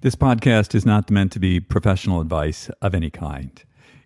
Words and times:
This 0.00 0.14
podcast 0.14 0.76
is 0.76 0.86
not 0.86 1.10
meant 1.10 1.32
to 1.32 1.40
be 1.40 1.58
professional 1.58 2.20
advice 2.20 2.70
of 2.80 2.94
any 2.94 3.10
kind. 3.10 3.50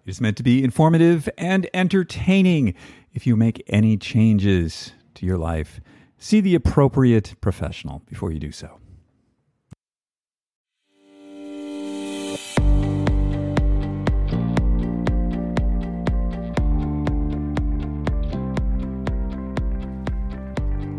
It 0.07 0.09
is 0.09 0.23
meant 0.23 0.39
to 0.39 0.43
be 0.43 0.65
informative 0.65 1.29
and 1.37 1.69
entertaining. 1.75 2.73
If 3.13 3.27
you 3.27 3.37
make 3.37 3.63
any 3.67 3.99
changes 3.99 4.93
to 5.17 5.27
your 5.27 5.37
life, 5.37 5.83
see 6.17 6.41
the 6.41 6.55
appropriate 6.55 7.35
professional 7.43 8.01
before 8.07 8.33
you 8.33 8.39
do 8.39 8.53
so. 8.53 8.79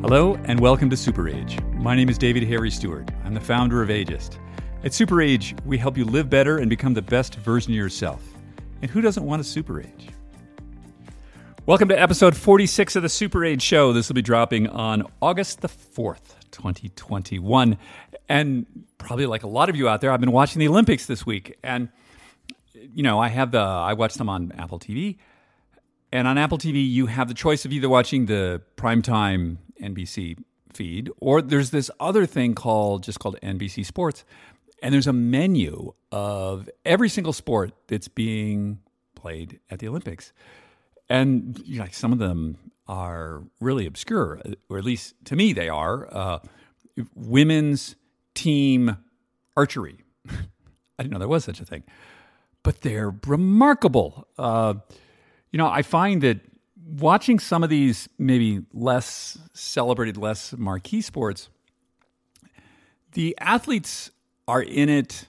Hello, 0.03 0.35
and 0.43 0.59
welcome 0.59 0.91
to 0.91 0.95
Super 0.95 1.27
Age. 1.27 1.57
My 1.71 1.95
name 1.95 2.09
is 2.09 2.19
David 2.19 2.43
Harry 2.43 2.69
Stewart. 2.69 3.09
I'm 3.25 3.33
the 3.33 3.41
founder 3.41 3.81
of 3.81 3.89
Ageist. 3.89 4.37
At 4.83 4.93
Super 4.93 5.21
Age, 5.21 5.55
we 5.65 5.77
help 5.77 5.97
you 5.97 6.03
live 6.03 6.29
better 6.29 6.57
and 6.57 6.69
become 6.69 6.93
the 6.93 7.01
best 7.01 7.35
version 7.35 7.71
of 7.71 7.77
yourself. 7.77 8.21
And 8.81 8.91
who 8.91 8.99
doesn't 8.99 9.25
want 9.25 9.39
a 9.39 9.43
Super 9.45 9.79
Age? 9.79 10.09
Welcome 11.65 11.87
to 11.87 11.97
episode 11.97 12.35
46 12.35 12.97
of 12.97 13.03
the 13.03 13.07
Super 13.07 13.45
Age 13.45 13.61
Show. 13.61 13.93
This 13.93 14.09
will 14.09 14.15
be 14.15 14.21
dropping 14.21 14.67
on 14.67 15.07
August 15.21 15.61
the 15.61 15.69
4th, 15.69 16.35
2021. 16.51 17.77
And 18.27 18.65
probably 18.97 19.25
like 19.25 19.43
a 19.43 19.47
lot 19.47 19.69
of 19.69 19.77
you 19.77 19.87
out 19.87 20.01
there, 20.01 20.11
I've 20.11 20.19
been 20.19 20.33
watching 20.33 20.59
the 20.59 20.67
Olympics 20.67 21.05
this 21.05 21.25
week. 21.25 21.57
And, 21.63 21.87
you 22.73 23.03
know, 23.03 23.19
I 23.19 23.29
have 23.29 23.51
the, 23.51 23.59
I 23.59 23.93
watched 23.93 24.17
them 24.17 24.27
on 24.27 24.51
Apple 24.51 24.79
TV. 24.79 25.15
And 26.11 26.27
on 26.27 26.37
Apple 26.37 26.57
TV, 26.57 26.85
you 26.85 27.05
have 27.05 27.29
the 27.29 27.33
choice 27.33 27.63
of 27.63 27.71
either 27.71 27.87
watching 27.87 28.25
the 28.25 28.61
primetime 28.75 29.59
NBC 29.81 30.39
feed 30.73 31.09
or 31.19 31.41
there's 31.41 31.69
this 31.69 31.89
other 31.99 32.25
thing 32.25 32.55
called 32.55 33.03
just 33.03 33.19
called 33.19 33.37
NBC 33.41 33.85
Sports 33.85 34.25
and 34.83 34.93
there's 34.93 35.07
a 35.07 35.13
menu 35.13 35.93
of 36.11 36.69
every 36.85 37.07
single 37.07 37.31
sport 37.31 37.71
that's 37.87 38.09
being 38.09 38.79
played 39.15 39.59
at 39.71 39.79
the 39.79 39.87
Olympics. 39.87 40.33
And 41.09 41.59
you 41.65 41.77
know, 41.77 41.83
like 41.83 41.93
some 41.93 42.11
of 42.11 42.19
them 42.19 42.57
are 42.85 43.43
really 43.61 43.85
obscure, 43.85 44.41
or 44.69 44.77
at 44.77 44.83
least 44.83 45.15
to 45.25 45.37
me 45.37 45.53
they 45.53 45.69
are. 45.69 46.13
Uh, 46.13 46.39
women's 47.15 47.95
team 48.35 48.97
archery. 49.55 49.99
I 50.29 51.03
didn't 51.03 51.13
know 51.13 51.19
there 51.19 51.29
was 51.29 51.45
such 51.45 51.61
a 51.61 51.65
thing, 51.65 51.83
but 52.61 52.81
they're 52.81 53.15
remarkable. 53.25 54.27
Uh, 54.37 54.75
you 55.51 55.57
know, 55.57 55.67
I 55.67 55.81
find 55.81 56.21
that 56.23 56.41
watching 56.85 57.39
some 57.39 57.63
of 57.63 57.69
these 57.69 58.09
maybe 58.19 58.63
less 58.73 59.37
celebrated, 59.53 60.17
less 60.17 60.53
marquee 60.57 61.01
sports, 61.01 61.49
the 63.13 63.35
athletes 63.39 64.11
are 64.47 64.61
in 64.61 64.89
it 64.89 65.27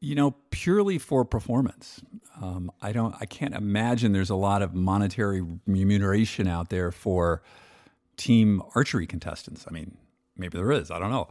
you 0.00 0.14
know 0.14 0.34
purely 0.50 0.98
for 0.98 1.24
performance. 1.24 2.00
Um, 2.40 2.70
i 2.82 2.92
don't 2.92 3.14
i 3.20 3.24
can't 3.24 3.54
imagine 3.54 4.12
there's 4.12 4.30
a 4.30 4.36
lot 4.36 4.60
of 4.60 4.74
monetary 4.74 5.42
remuneration 5.66 6.46
out 6.46 6.68
there 6.68 6.92
for 6.92 7.42
team 8.16 8.62
archery 8.74 9.06
contestants. 9.06 9.64
I 9.68 9.72
mean 9.72 9.96
maybe 10.36 10.58
there 10.58 10.72
is 10.72 10.90
i 10.90 10.98
don't 10.98 11.10
know. 11.10 11.28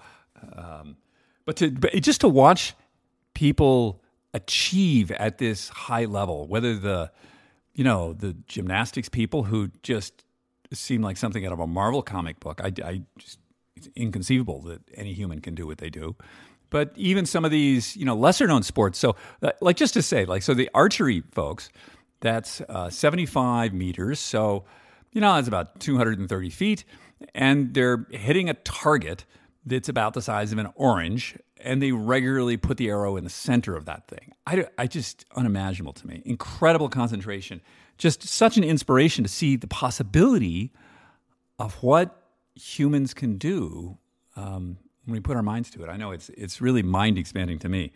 Um, 0.53 0.97
but 1.45 1.55
to 1.57 1.71
but 1.71 1.93
just 2.01 2.21
to 2.21 2.27
watch 2.27 2.73
people 3.33 4.01
achieve 4.33 5.11
at 5.11 5.37
this 5.37 5.69
high 5.69 6.05
level 6.05 6.47
whether 6.47 6.75
the 6.75 7.11
you 7.73 7.83
know 7.83 8.13
the 8.13 8.35
gymnastics 8.47 9.09
people 9.09 9.43
who 9.43 9.69
just 9.83 10.25
seem 10.73 11.01
like 11.01 11.15
something 11.15 11.45
out 11.45 11.53
of 11.53 11.59
a 11.59 11.67
marvel 11.67 12.01
comic 12.01 12.39
book 12.41 12.59
i, 12.61 12.71
I 12.83 13.01
just 13.17 13.39
inconceivable 13.95 14.61
that 14.61 14.81
any 14.93 15.13
human 15.13 15.41
can 15.41 15.55
do 15.55 15.67
what 15.67 15.77
they 15.77 15.89
do. 15.89 16.15
But 16.69 16.91
even 16.95 17.25
some 17.25 17.45
of 17.45 17.51
these, 17.51 17.95
you 17.95 18.05
know, 18.05 18.15
lesser 18.15 18.47
known 18.47 18.63
sports. 18.63 18.97
So, 18.97 19.15
uh, 19.41 19.51
like 19.61 19.77
just 19.77 19.93
to 19.93 20.01
say, 20.01 20.25
like, 20.25 20.41
so 20.41 20.53
the 20.53 20.69
archery 20.73 21.23
folks, 21.31 21.69
that's 22.21 22.61
uh, 22.61 22.89
75 22.89 23.73
meters. 23.73 24.19
So, 24.19 24.65
you 25.11 25.21
know, 25.21 25.35
that's 25.35 25.47
about 25.47 25.79
230 25.79 26.49
feet. 26.49 26.83
And 27.33 27.73
they're 27.73 28.05
hitting 28.11 28.49
a 28.49 28.55
target 28.55 29.25
that's 29.65 29.89
about 29.89 30.13
the 30.13 30.21
size 30.21 30.51
of 30.51 30.57
an 30.57 30.69
orange. 30.75 31.37
And 31.61 31.81
they 31.81 31.91
regularly 31.91 32.57
put 32.57 32.77
the 32.77 32.89
arrow 32.89 33.15
in 33.15 33.23
the 33.23 33.29
center 33.29 33.75
of 33.75 33.85
that 33.85 34.07
thing. 34.07 34.33
I, 34.45 34.65
I 34.77 34.87
just 34.87 35.25
unimaginable 35.35 35.93
to 35.93 36.07
me. 36.07 36.21
Incredible 36.25 36.89
concentration. 36.89 37.61
Just 37.97 38.23
such 38.27 38.57
an 38.57 38.63
inspiration 38.63 39.23
to 39.23 39.29
see 39.29 39.55
the 39.55 39.67
possibility 39.67 40.73
of 41.57 41.75
what 41.75 42.24
humans 42.55 43.13
can 43.13 43.37
do 43.37 43.97
um, 44.35 44.77
when 45.05 45.13
we 45.13 45.19
put 45.19 45.35
our 45.35 45.43
minds 45.43 45.69
to 45.71 45.83
it. 45.83 45.89
I 45.89 45.97
know 45.97 46.11
it's 46.11 46.29
it's 46.29 46.61
really 46.61 46.83
mind 46.83 47.17
expanding 47.17 47.59
to 47.59 47.69
me. 47.69 47.91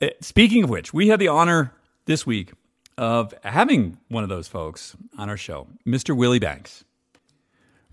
Uh, 0.00 0.08
speaking 0.20 0.64
of 0.64 0.70
which, 0.70 0.94
we 0.94 1.08
had 1.08 1.18
the 1.18 1.28
honor 1.28 1.72
this 2.06 2.26
week 2.26 2.52
of 2.98 3.34
having 3.42 3.98
one 4.08 4.22
of 4.22 4.28
those 4.28 4.48
folks 4.48 4.96
on 5.18 5.28
our 5.28 5.36
show, 5.36 5.66
Mr. 5.86 6.16
Willie 6.16 6.38
Banks. 6.38 6.84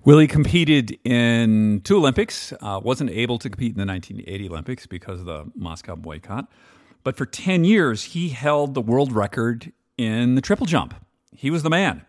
Willie 0.05 0.27
competed 0.27 0.97
in 1.03 1.81
two 1.83 1.97
Olympics, 1.97 2.53
uh, 2.61 2.79
wasn't 2.81 3.09
able 3.09 3.37
to 3.37 3.49
compete 3.49 3.73
in 3.73 3.77
the 3.77 3.85
1980 3.85 4.49
Olympics 4.49 4.87
because 4.87 5.19
of 5.19 5.25
the 5.25 5.51
Moscow 5.55 5.95
boycott. 5.95 6.49
But 7.03 7.17
for 7.17 7.25
10 7.25 7.65
years, 7.65 8.03
he 8.03 8.29
held 8.29 8.75
the 8.75 8.81
world 8.81 9.11
record 9.11 9.73
in 9.97 10.35
the 10.35 10.41
triple 10.41 10.65
jump. 10.65 10.95
He 11.35 11.49
was 11.49 11.63
the 11.63 11.69
man. 11.69 12.05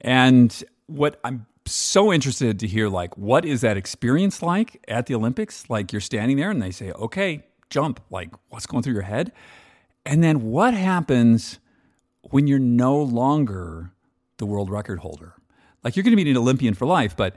And 0.00 0.62
what 0.86 1.20
I'm 1.22 1.46
so 1.74 2.12
interested 2.12 2.58
to 2.60 2.66
hear 2.66 2.88
like 2.88 3.16
what 3.16 3.44
is 3.44 3.60
that 3.60 3.76
experience 3.76 4.42
like 4.42 4.82
at 4.88 5.06
the 5.06 5.14
Olympics? 5.14 5.68
Like 5.68 5.92
you're 5.92 6.00
standing 6.00 6.36
there 6.36 6.50
and 6.50 6.62
they 6.62 6.70
say, 6.70 6.92
"Okay, 6.92 7.44
jump." 7.68 8.00
Like 8.10 8.30
what's 8.48 8.66
going 8.66 8.82
through 8.82 8.94
your 8.94 9.02
head? 9.02 9.32
And 10.04 10.24
then 10.24 10.50
what 10.50 10.74
happens 10.74 11.58
when 12.22 12.46
you're 12.46 12.58
no 12.58 13.00
longer 13.00 13.92
the 14.38 14.46
world 14.46 14.70
record 14.70 15.00
holder? 15.00 15.34
Like 15.84 15.96
you're 15.96 16.02
going 16.02 16.16
to 16.16 16.22
be 16.22 16.30
an 16.30 16.36
Olympian 16.36 16.74
for 16.74 16.86
life, 16.86 17.16
but 17.16 17.36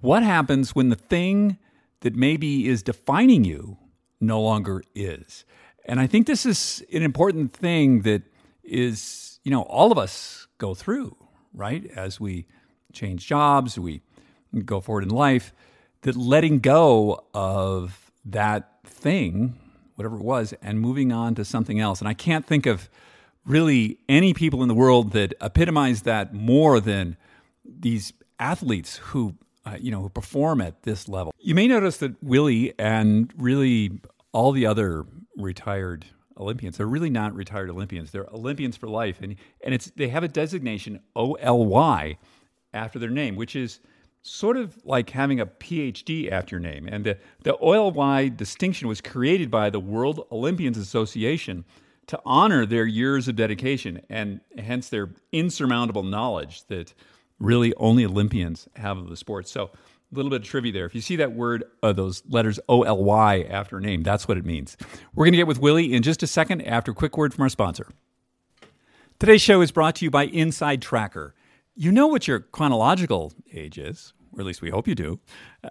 what 0.00 0.22
happens 0.22 0.74
when 0.74 0.88
the 0.88 0.96
thing 0.96 1.58
that 2.00 2.16
maybe 2.16 2.66
is 2.66 2.82
defining 2.82 3.44
you 3.44 3.78
no 4.20 4.40
longer 4.40 4.82
is? 4.94 5.44
And 5.84 6.00
I 6.00 6.06
think 6.06 6.26
this 6.26 6.46
is 6.46 6.84
an 6.92 7.02
important 7.02 7.52
thing 7.52 8.02
that 8.02 8.22
is, 8.64 9.40
you 9.44 9.50
know, 9.50 9.62
all 9.62 9.92
of 9.92 9.98
us 9.98 10.46
go 10.58 10.74
through, 10.74 11.16
right? 11.52 11.84
As 11.94 12.20
we 12.20 12.46
change 12.92 13.26
jobs, 13.26 13.78
we 13.78 14.02
go 14.64 14.80
forward 14.80 15.04
in 15.04 15.10
life, 15.10 15.52
that 16.02 16.16
letting 16.16 16.58
go 16.58 17.24
of 17.34 18.10
that 18.24 18.78
thing, 18.84 19.58
whatever 19.94 20.16
it 20.16 20.22
was, 20.22 20.54
and 20.62 20.80
moving 20.80 21.12
on 21.12 21.34
to 21.34 21.44
something 21.44 21.78
else. 21.80 22.00
And 22.00 22.08
I 22.08 22.14
can't 22.14 22.46
think 22.46 22.66
of 22.66 22.88
really 23.46 23.98
any 24.08 24.34
people 24.34 24.62
in 24.62 24.68
the 24.68 24.74
world 24.74 25.12
that 25.12 25.34
epitomize 25.40 26.02
that 26.02 26.34
more 26.34 26.80
than 26.80 27.16
these 27.64 28.12
athletes 28.38 28.96
who 28.96 29.34
uh, 29.66 29.76
you 29.78 29.90
know 29.90 30.00
who 30.00 30.08
perform 30.08 30.60
at 30.60 30.82
this 30.82 31.08
level. 31.08 31.32
You 31.38 31.54
may 31.54 31.68
notice 31.68 31.98
that 31.98 32.22
Willie 32.22 32.72
and 32.78 33.30
really 33.36 34.00
all 34.32 34.52
the 34.52 34.66
other 34.66 35.04
retired 35.36 36.06
Olympians 36.38 36.78
they're 36.78 36.86
really 36.86 37.10
not 37.10 37.34
retired 37.34 37.68
Olympians. 37.68 38.10
They're 38.10 38.26
Olympians 38.32 38.76
for 38.76 38.88
life, 38.88 39.18
and 39.20 39.36
and 39.62 39.74
it's 39.74 39.90
they 39.96 40.08
have 40.08 40.24
a 40.24 40.28
designation 40.28 41.00
O 41.14 41.34
L 41.34 41.64
Y 41.66 42.16
after 42.72 42.98
their 42.98 43.10
name, 43.10 43.36
which 43.36 43.56
is 43.56 43.80
sort 44.22 44.56
of 44.56 44.76
like 44.84 45.10
having 45.10 45.40
a 45.40 45.46
PhD 45.46 46.30
after 46.30 46.56
your 46.56 46.60
name. 46.60 46.86
And 46.86 47.04
the, 47.04 47.18
the 47.42 47.56
OLY 47.56 48.28
distinction 48.30 48.86
was 48.86 49.00
created 49.00 49.50
by 49.50 49.70
the 49.70 49.80
World 49.80 50.26
Olympians 50.30 50.76
Association 50.76 51.64
to 52.06 52.20
honor 52.24 52.66
their 52.66 52.86
years 52.86 53.28
of 53.28 53.36
dedication 53.36 54.02
and 54.10 54.40
hence 54.58 54.88
their 54.88 55.10
insurmountable 55.32 56.02
knowledge 56.02 56.64
that 56.66 56.92
really 57.38 57.72
only 57.76 58.04
Olympians 58.04 58.68
have 58.76 58.98
of 58.98 59.08
the 59.08 59.16
sport. 59.16 59.48
So, 59.48 59.70
a 60.12 60.16
little 60.16 60.30
bit 60.30 60.40
of 60.40 60.46
trivia 60.48 60.72
there. 60.72 60.86
If 60.86 60.94
you 60.96 61.00
see 61.00 61.14
that 61.16 61.32
word, 61.34 61.62
uh, 61.84 61.92
those 61.92 62.24
letters 62.28 62.58
O 62.68 62.82
L 62.82 63.04
Y 63.04 63.42
after 63.48 63.78
a 63.78 63.80
name, 63.80 64.02
that's 64.02 64.26
what 64.26 64.36
it 64.36 64.44
means. 64.44 64.76
We're 65.14 65.24
going 65.24 65.34
to 65.34 65.38
get 65.38 65.46
with 65.46 65.60
Willie 65.60 65.94
in 65.94 66.02
just 66.02 66.24
a 66.24 66.26
second 66.26 66.62
after 66.62 66.90
a 66.90 66.94
quick 66.94 67.16
word 67.16 67.32
from 67.32 67.42
our 67.42 67.48
sponsor. 67.48 67.86
Today's 69.20 69.40
show 69.40 69.60
is 69.60 69.70
brought 69.70 69.94
to 69.96 70.04
you 70.04 70.10
by 70.10 70.24
Inside 70.24 70.82
Tracker 70.82 71.32
you 71.80 71.90
know 71.90 72.06
what 72.06 72.28
your 72.28 72.40
chronological 72.40 73.32
age 73.54 73.78
is, 73.78 74.12
or 74.34 74.40
at 74.40 74.46
least 74.46 74.60
we 74.60 74.68
hope 74.68 74.86
you 74.86 74.94
do, 74.94 75.18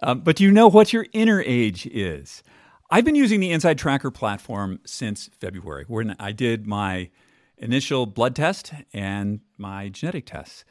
uh, 0.02 0.12
but 0.12 0.40
you 0.40 0.50
know 0.50 0.66
what 0.66 0.92
your 0.92 1.06
inner 1.12 1.40
age 1.46 1.86
is. 1.86 2.42
I've 2.90 3.04
been 3.04 3.14
using 3.14 3.38
the 3.38 3.52
Inside 3.52 3.78
Tracker 3.78 4.10
platform 4.10 4.80
since 4.84 5.30
February, 5.38 5.84
when 5.86 6.16
I 6.18 6.32
did 6.32 6.66
my 6.66 7.10
initial 7.58 8.06
blood 8.06 8.34
test 8.34 8.72
and 8.92 9.38
my 9.56 9.88
genetic 9.88 10.26
tests. 10.26 10.64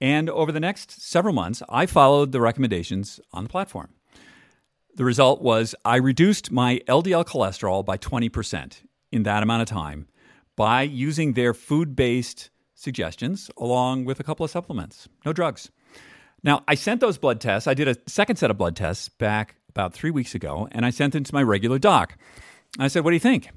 And 0.00 0.30
over 0.30 0.50
the 0.50 0.60
next 0.60 1.02
several 1.02 1.34
months, 1.34 1.62
I 1.68 1.84
followed 1.84 2.32
the 2.32 2.40
recommendations 2.40 3.20
on 3.34 3.42
the 3.42 3.50
platform. 3.50 3.90
The 4.94 5.04
result 5.04 5.42
was 5.42 5.74
I 5.84 5.96
reduced 5.96 6.50
my 6.50 6.80
LDL 6.88 7.26
cholesterol 7.26 7.84
by 7.84 7.98
20% 7.98 8.78
in 9.12 9.24
that 9.24 9.42
amount 9.42 9.60
of 9.60 9.68
time 9.68 10.08
by 10.56 10.80
using 10.80 11.34
their 11.34 11.52
food 11.52 11.94
based 11.94 12.48
suggestions 12.76 13.50
along 13.56 14.04
with 14.04 14.20
a 14.20 14.22
couple 14.22 14.44
of 14.44 14.50
supplements. 14.50 15.08
No 15.24 15.32
drugs. 15.32 15.70
Now, 16.44 16.62
I 16.68 16.76
sent 16.76 17.00
those 17.00 17.18
blood 17.18 17.40
tests. 17.40 17.66
I 17.66 17.74
did 17.74 17.88
a 17.88 17.96
second 18.06 18.36
set 18.36 18.50
of 18.50 18.58
blood 18.58 18.76
tests 18.76 19.08
back 19.08 19.56
about 19.68 19.92
three 19.92 20.12
weeks 20.12 20.34
ago, 20.34 20.68
and 20.70 20.86
I 20.86 20.90
sent 20.90 21.12
them 21.12 21.24
to 21.24 21.34
my 21.34 21.42
regular 21.42 21.78
doc. 21.78 22.16
I 22.78 22.88
said, 22.88 23.02
What 23.02 23.10
do 23.10 23.16
you 23.16 23.20
think? 23.20 23.50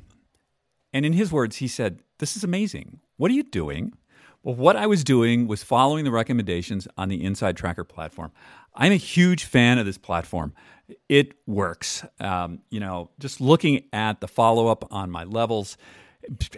And 0.92 1.06
in 1.06 1.14
his 1.14 1.32
words, 1.32 1.58
he 1.58 1.68
said, 1.68 2.00
This 2.18 2.36
is 2.36 2.44
amazing. 2.44 3.00
What 3.18 3.30
are 3.30 3.36
you 3.36 3.44
doing? 3.44 3.94
Well, 4.42 4.56
what 4.56 4.78
I 4.78 4.88
was 4.88 5.04
doing 5.04 5.48
was 5.48 5.64
following 5.64 6.06
the 6.06 6.12
recommendations 6.12 6.88
on 6.98 7.10
the 7.10 7.24
Inside 7.24 7.58
Tracker 7.58 7.84
platform. 7.84 8.32
I'm 8.74 8.94
a 8.94 8.98
huge 8.98 9.44
fan 9.44 9.78
of 9.78 9.86
this 9.86 9.98
platform. 9.98 10.54
It 11.10 11.34
works. 11.46 12.06
Um, 12.20 12.60
you 12.70 12.80
know, 12.80 13.10
just 13.20 13.42
looking 13.42 13.84
at 13.92 14.22
the 14.22 14.28
follow 14.28 14.68
up 14.68 14.88
on 14.92 15.12
my 15.12 15.26
levels, 15.26 15.78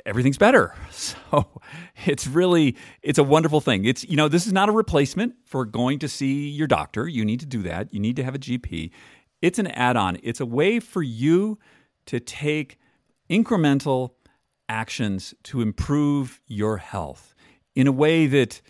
everything's 0.06 0.38
better. 0.38 0.76
So 0.92 1.62
it's 2.06 2.28
really 2.28 2.76
it's 3.02 3.18
a 3.18 3.24
wonderful 3.24 3.62
thing. 3.62 3.86
It's 3.86 4.04
you 4.04 4.16
know 4.16 4.28
this 4.28 4.46
is 4.46 4.54
not 4.54 4.70
a 4.70 4.72
replacement 4.72 5.36
for 5.46 5.66
going 5.66 6.00
to 6.00 6.08
see 6.08 6.50
your 6.50 6.68
doctor. 6.68 7.08
You 7.08 7.26
need 7.26 7.40
to 7.40 7.46
do 7.46 7.62
that. 7.64 7.94
You 7.94 8.00
need 8.00 8.16
to 8.18 8.24
have 8.24 8.36
a 8.36 8.40
GP. 8.40 8.92
It's 9.42 9.58
an 9.60 9.68
add-on. 9.68 10.20
It's 10.22 10.40
a 10.40 10.46
way 10.46 10.80
for 10.80 11.02
you 11.02 11.58
to 12.08 12.20
take 12.20 12.78
incremental 13.30 14.12
actions 14.70 15.34
to 15.44 15.62
improve 15.62 16.42
your 16.48 16.78
health 16.78 17.34
in 17.76 17.88
a 17.88 17.92
way 17.92 18.28
that 18.28 18.62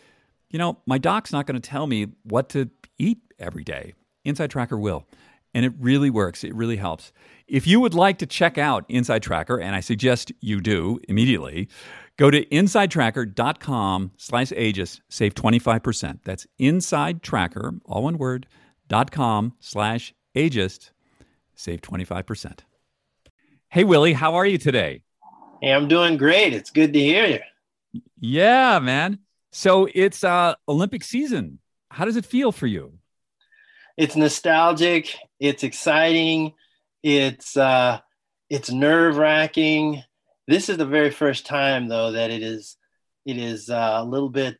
you 0.49 0.59
know 0.59 0.77
my 0.85 0.97
doc's 0.97 1.31
not 1.31 1.45
going 1.47 1.59
to 1.59 1.69
tell 1.69 1.87
me 1.87 2.07
what 2.23 2.49
to 2.49 2.69
eat 2.97 3.19
every 3.39 3.63
day. 3.63 3.93
Inside 4.23 4.51
Tracker 4.51 4.77
will. 4.77 5.05
And 5.53 5.65
it 5.65 5.73
really 5.79 6.09
works. 6.09 6.43
It 6.43 6.55
really 6.55 6.77
helps. 6.77 7.11
If 7.51 7.67
you 7.67 7.81
would 7.81 7.93
like 7.93 8.17
to 8.19 8.25
check 8.25 8.57
out 8.57 8.85
Inside 8.87 9.21
Tracker, 9.23 9.59
and 9.59 9.75
I 9.75 9.81
suggest 9.81 10.31
you 10.39 10.61
do 10.61 11.01
immediately, 11.09 11.67
go 12.15 12.31
to 12.31 12.45
insidetracker.com 12.45 14.11
slash 14.15 14.51
ageist, 14.51 15.01
save 15.09 15.35
25%. 15.35 16.19
That's 16.23 16.47
insidetracker, 16.57 17.81
all 17.83 18.03
one 18.03 18.17
word, 18.17 18.47
dot 18.87 19.11
com 19.11 19.51
slash 19.59 20.13
ageist, 20.33 20.91
save 21.53 21.81
25%. 21.81 22.59
Hey, 23.67 23.83
Willie, 23.83 24.13
how 24.13 24.35
are 24.35 24.45
you 24.45 24.57
today? 24.57 25.01
Hey, 25.61 25.73
I'm 25.73 25.89
doing 25.89 26.15
great. 26.15 26.53
It's 26.53 26.69
good 26.69 26.93
to 26.93 26.99
hear 26.99 27.25
you. 27.25 28.01
Yeah, 28.21 28.79
man. 28.79 29.19
So 29.51 29.89
it's 29.93 30.23
uh, 30.23 30.55
Olympic 30.69 31.03
season. 31.03 31.59
How 31.89 32.05
does 32.05 32.15
it 32.15 32.25
feel 32.25 32.53
for 32.53 32.67
you? 32.67 32.93
It's 33.97 34.15
nostalgic. 34.15 35.17
It's 35.41 35.63
exciting. 35.63 36.53
It's 37.03 37.57
uh, 37.57 37.99
it's 38.49 38.71
nerve 38.71 39.17
wracking. 39.17 40.03
This 40.47 40.69
is 40.69 40.77
the 40.77 40.85
very 40.85 41.11
first 41.11 41.45
time, 41.45 41.87
though, 41.87 42.11
that 42.11 42.31
it 42.31 42.43
is 42.43 42.77
it 43.25 43.37
is 43.37 43.69
uh, 43.69 43.93
a 43.97 44.03
little 44.03 44.29
bit. 44.29 44.57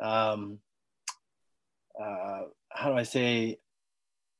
Um, 0.00 0.58
uh, 2.00 2.42
how 2.70 2.90
do 2.90 2.96
I 2.96 3.04
say? 3.04 3.58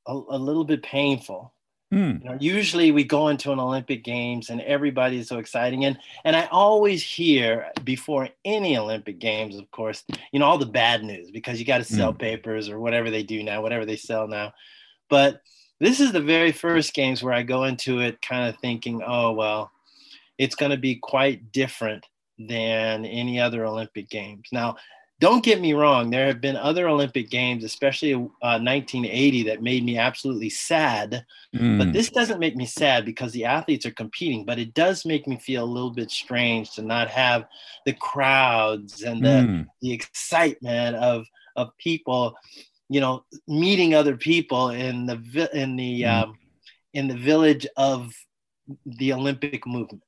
A, 0.06 0.12
a 0.12 0.38
little 0.38 0.64
bit 0.64 0.82
painful 0.82 1.55
Mm. 1.94 2.23
You 2.23 2.31
know, 2.31 2.37
usually 2.41 2.91
we 2.91 3.05
go 3.05 3.29
into 3.29 3.52
an 3.52 3.61
Olympic 3.61 4.02
Games 4.02 4.50
and 4.50 4.61
everybody 4.62 5.19
is 5.19 5.29
so 5.29 5.38
exciting. 5.38 5.85
And 5.85 5.97
and 6.25 6.35
I 6.35 6.49
always 6.50 7.05
hear 7.05 7.70
before 7.85 8.31
any 8.44 8.76
Olympic 8.76 9.20
Games, 9.20 9.56
of 9.56 9.70
course, 9.70 10.02
you 10.32 10.40
know, 10.40 10.47
all 10.47 10.58
the 10.58 10.67
bad 10.67 11.05
news 11.05 11.31
because 11.31 11.61
you 11.61 11.64
got 11.64 11.79
to 11.79 11.85
sell 11.85 12.12
mm. 12.12 12.19
papers 12.19 12.69
or 12.69 12.81
whatever 12.81 13.11
they 13.11 13.23
do 13.23 13.44
now, 13.44 13.62
whatever 13.62 13.85
they 13.85 13.97
sell 13.97 14.26
now. 14.26 14.52
But 15.08 15.40
this 15.85 16.01
is 16.01 16.13
the 16.13 16.21
very 16.21 16.51
first 16.51 16.95
games 16.95 17.23
where 17.23 17.35
I 17.35 17.43
go 17.43 17.65
into 17.65 18.01
it 18.01 18.23
kind 18.23 18.49
of 18.49 18.59
thinking, 18.61 19.03
oh 19.07 19.33
well, 19.33 19.71
it's 20.39 20.55
going 20.55 20.71
to 20.71 20.79
be 20.79 20.97
quite 20.97 21.53
different 21.53 22.07
than 22.39 23.05
any 23.05 23.39
other 23.39 23.67
Olympic 23.67 24.09
Games. 24.09 24.49
Now, 24.51 24.77
don't 25.21 25.45
get 25.45 25.61
me 25.61 25.75
wrong, 25.75 26.11
there 26.11 26.27
have 26.27 26.41
been 26.41 26.57
other 26.57 26.89
Olympic 26.89 27.31
Games, 27.31 27.65
especially 27.65 28.15
uh, 28.15 28.59
1980, 28.61 29.45
that 29.45 29.63
made 29.63 29.85
me 29.85 29.97
absolutely 29.97 30.51
sad. 30.51 31.25
Mm. 31.55 31.79
But 31.79 31.93
this 31.93 32.11
doesn't 32.11 32.41
make 32.41 32.57
me 32.57 32.67
sad 32.67 33.05
because 33.05 33.33
the 33.33 33.45
athletes 33.45 33.87
are 33.87 33.93
competing, 33.93 34.45
but 34.45 34.59
it 34.59 34.75
does 34.75 35.05
make 35.05 35.27
me 35.27 35.37
feel 35.37 35.65
a 35.65 35.67
little 35.67 35.93
bit 35.93 36.11
strange 36.11 36.73
to 36.73 36.83
not 36.83 37.09
have 37.09 37.47
the 37.87 37.93
crowds 37.93 39.03
and 39.03 39.25
the, 39.25 39.29
mm. 39.29 39.67
the 39.83 39.93
excitement 39.93 40.97
of, 40.97 41.27
of 41.57 41.71
people, 41.79 42.35
you 42.94 43.00
know, 43.00 43.25
meeting 43.49 43.94
other 43.94 44.17
people 44.17 44.70
in 44.70 45.06
the, 45.06 45.50
in 45.52 45.75
the, 45.75 46.02
mm. 46.02 46.23
um, 46.23 46.38
in 46.93 47.08
the 47.08 47.17
village 47.17 47.67
of 47.76 48.12
the 48.87 49.12
Olympic 49.12 49.67
movement. 49.67 50.05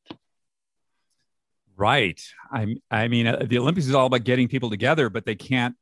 Right. 1.76 2.22
I 2.50 2.76
I 2.90 3.08
mean, 3.08 3.26
uh, 3.26 3.44
the 3.44 3.58
Olympics 3.58 3.86
is 3.86 3.94
all 3.94 4.06
about 4.06 4.24
getting 4.24 4.48
people 4.48 4.70
together, 4.70 5.10
but 5.10 5.26
they 5.26 5.34
can't 5.34 5.74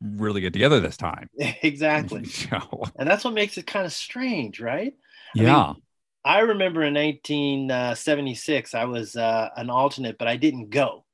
really 0.00 0.40
get 0.40 0.52
together 0.52 0.80
this 0.80 0.96
time. 0.96 1.28
exactly. 1.38 2.24
so. 2.42 2.84
And 2.98 3.08
that's 3.08 3.24
what 3.24 3.34
makes 3.34 3.58
it 3.58 3.66
kind 3.66 3.84
of 3.84 3.92
strange, 3.92 4.58
right? 4.58 4.94
I 5.36 5.42
yeah. 5.42 5.66
Mean, 5.66 5.82
I 6.24 6.40
remember 6.40 6.82
in 6.82 6.94
1976, 6.94 8.74
I 8.74 8.84
was 8.86 9.16
uh, 9.16 9.50
an 9.56 9.70
alternate, 9.70 10.18
but 10.18 10.28
I 10.28 10.36
didn't 10.36 10.70
go. 10.70 11.04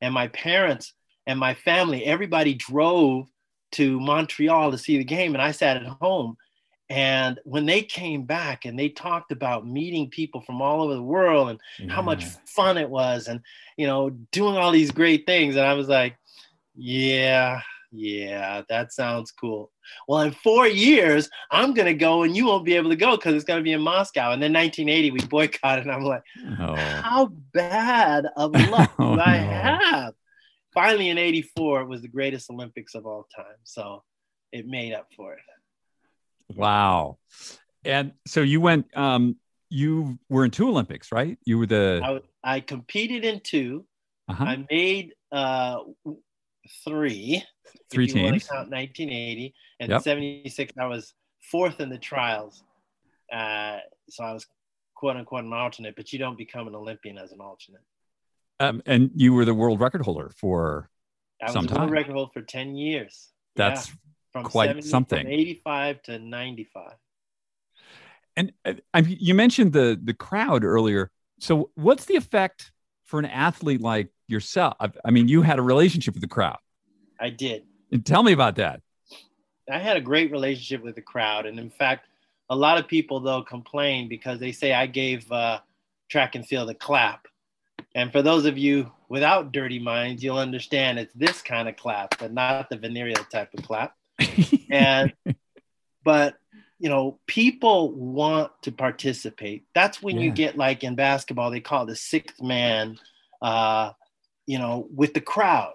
And 0.00 0.14
my 0.14 0.28
parents 0.28 0.94
and 1.26 1.38
my 1.38 1.52
family, 1.52 2.04
everybody 2.06 2.54
drove 2.54 3.26
to 3.72 4.00
Montreal 4.00 4.70
to 4.70 4.78
see 4.78 4.98
the 4.98 5.04
game, 5.04 5.34
and 5.34 5.42
I 5.42 5.50
sat 5.52 5.76
at 5.76 5.86
home. 5.86 6.36
And 6.90 7.40
when 7.44 7.64
they 7.64 7.82
came 7.82 8.24
back 8.24 8.66
and 8.66 8.78
they 8.78 8.90
talked 8.90 9.32
about 9.32 9.66
meeting 9.66 10.10
people 10.10 10.42
from 10.42 10.60
all 10.60 10.82
over 10.82 10.94
the 10.94 11.02
world 11.02 11.48
and 11.48 11.60
yeah. 11.78 11.90
how 11.90 12.02
much 12.02 12.26
fun 12.44 12.76
it 12.76 12.90
was 12.90 13.28
and, 13.28 13.40
you 13.78 13.86
know, 13.86 14.10
doing 14.30 14.58
all 14.58 14.70
these 14.70 14.90
great 14.90 15.24
things. 15.24 15.56
And 15.56 15.64
I 15.64 15.72
was 15.72 15.88
like, 15.88 16.18
yeah, 16.74 17.62
yeah, 17.92 18.62
that 18.68 18.92
sounds 18.92 19.30
cool. 19.30 19.70
Well, 20.08 20.22
in 20.22 20.32
four 20.32 20.66
years, 20.66 21.28
I'm 21.50 21.74
going 21.74 21.86
to 21.86 21.94
go 21.94 22.22
and 22.22 22.36
you 22.36 22.46
won't 22.46 22.64
be 22.64 22.74
able 22.74 22.90
to 22.90 22.96
go 22.96 23.16
because 23.16 23.34
it's 23.34 23.44
going 23.44 23.60
to 23.60 23.64
be 23.64 23.72
in 23.72 23.80
Moscow. 23.82 24.32
And 24.32 24.42
then 24.42 24.52
1980, 24.52 25.10
we 25.10 25.20
boycotted. 25.20 25.84
And 25.84 25.92
I'm 25.92 26.02
like, 26.02 26.22
oh. 26.58 26.74
how 26.74 27.26
bad 27.52 28.26
of 28.36 28.52
luck 28.70 28.92
oh, 28.98 29.16
do 29.16 29.20
I 29.20 29.38
no. 29.38 29.50
have? 29.50 30.14
Finally, 30.74 31.10
in 31.10 31.18
84, 31.18 31.82
it 31.82 31.88
was 31.88 32.02
the 32.02 32.08
greatest 32.08 32.50
Olympics 32.50 32.94
of 32.94 33.06
all 33.06 33.26
time. 33.34 33.56
So 33.64 34.02
it 34.52 34.66
made 34.66 34.94
up 34.94 35.08
for 35.16 35.34
it. 35.34 35.40
Wow. 36.54 37.18
And 37.84 38.12
so 38.26 38.40
you 38.40 38.60
went, 38.60 38.86
um, 38.96 39.36
you 39.68 40.18
were 40.28 40.44
in 40.44 40.50
two 40.50 40.68
Olympics, 40.68 41.12
right? 41.12 41.38
You 41.44 41.58
were 41.58 41.66
the. 41.66 42.20
I, 42.44 42.56
I 42.56 42.60
competed 42.60 43.24
in 43.24 43.40
2 43.40 43.84
uh-huh. 44.28 44.44
I 44.44 44.66
made 44.70 45.14
uh, 45.30 45.78
three. 46.84 47.42
Three 47.90 48.06
teams. 48.06 48.48
count 48.48 48.70
1980 48.70 49.54
and 49.80 49.90
yep. 49.90 50.02
76. 50.02 50.72
I 50.78 50.86
was 50.86 51.14
fourth 51.50 51.80
in 51.80 51.88
the 51.90 51.98
trials. 51.98 52.62
Uh, 53.32 53.78
so 54.08 54.24
I 54.24 54.32
was 54.32 54.46
quote 54.94 55.16
unquote 55.16 55.44
an 55.44 55.52
alternate, 55.52 55.96
but 55.96 56.12
you 56.12 56.18
don't 56.18 56.38
become 56.38 56.68
an 56.68 56.74
Olympian 56.74 57.18
as 57.18 57.32
an 57.32 57.40
alternate. 57.40 57.82
Um, 58.62 58.82
and 58.86 59.10
you 59.14 59.34
were 59.34 59.44
the 59.44 59.54
world 59.54 59.80
record 59.80 60.02
holder 60.02 60.30
for 60.36 60.88
I 61.40 61.46
was 61.46 61.54
some 61.54 61.66
the 61.66 61.74
world 61.74 61.90
record 61.90 62.14
holder 62.14 62.30
for 62.32 62.42
10 62.42 62.76
years. 62.76 63.28
That's 63.56 63.88
yeah 63.88 63.94
from 64.32 64.44
quite 64.44 64.68
70, 64.68 64.88
something. 64.88 65.22
From 65.22 65.32
85 65.32 66.02
to 66.02 66.18
95. 66.18 66.92
And 68.34 68.52
uh, 68.64 68.72
you 69.06 69.34
mentioned 69.34 69.72
the 69.74 70.00
the 70.02 70.14
crowd 70.14 70.64
earlier. 70.64 71.10
So 71.38 71.70
what's 71.74 72.06
the 72.06 72.16
effect 72.16 72.72
for 73.04 73.18
an 73.18 73.26
athlete 73.26 73.82
like 73.82 74.08
yourself? 74.26 74.76
I 75.04 75.10
mean, 75.10 75.28
you 75.28 75.42
had 75.42 75.58
a 75.58 75.62
relationship 75.62 76.14
with 76.14 76.22
the 76.22 76.28
crowd. 76.28 76.58
I 77.20 77.28
did. 77.28 77.64
And 77.92 78.04
tell 78.06 78.22
me 78.22 78.32
about 78.32 78.56
that. 78.56 78.80
I 79.70 79.78
had 79.78 79.98
a 79.98 80.00
great 80.00 80.32
relationship 80.32 80.82
with 80.82 80.94
the 80.94 81.02
crowd, 81.02 81.44
and 81.44 81.58
in 81.58 81.70
fact, 81.70 82.06
a 82.48 82.56
lot 82.56 82.78
of 82.78 82.88
people 82.88 83.20
though 83.20 83.42
complain 83.42 84.08
because 84.08 84.40
they 84.40 84.52
say 84.52 84.72
I 84.72 84.86
gave 84.86 85.30
uh, 85.30 85.60
track 86.08 86.34
and 86.34 86.46
field 86.46 86.70
a 86.70 86.74
clap. 86.74 87.26
And 87.94 88.10
for 88.10 88.22
those 88.22 88.46
of 88.46 88.56
you 88.56 88.90
without 89.08 89.52
dirty 89.52 89.78
minds, 89.78 90.22
you'll 90.22 90.38
understand 90.38 90.98
it's 90.98 91.12
this 91.14 91.42
kind 91.42 91.68
of 91.68 91.76
clap, 91.76 92.18
but 92.18 92.32
not 92.32 92.70
the 92.70 92.76
venereal 92.76 93.24
type 93.30 93.50
of 93.56 93.64
clap 93.64 93.94
and 94.70 95.12
but 96.04 96.36
you 96.78 96.88
know 96.88 97.18
people 97.26 97.92
want 97.92 98.50
to 98.62 98.72
participate 98.72 99.64
that's 99.74 100.02
when 100.02 100.16
yeah. 100.16 100.22
you 100.22 100.30
get 100.30 100.56
like 100.56 100.84
in 100.84 100.94
basketball 100.94 101.50
they 101.50 101.60
call 101.60 101.84
it 101.84 101.86
the 101.86 101.96
sixth 101.96 102.40
man 102.42 102.98
uh 103.40 103.90
you 104.46 104.58
know 104.58 104.86
with 104.94 105.14
the 105.14 105.20
crowd 105.20 105.74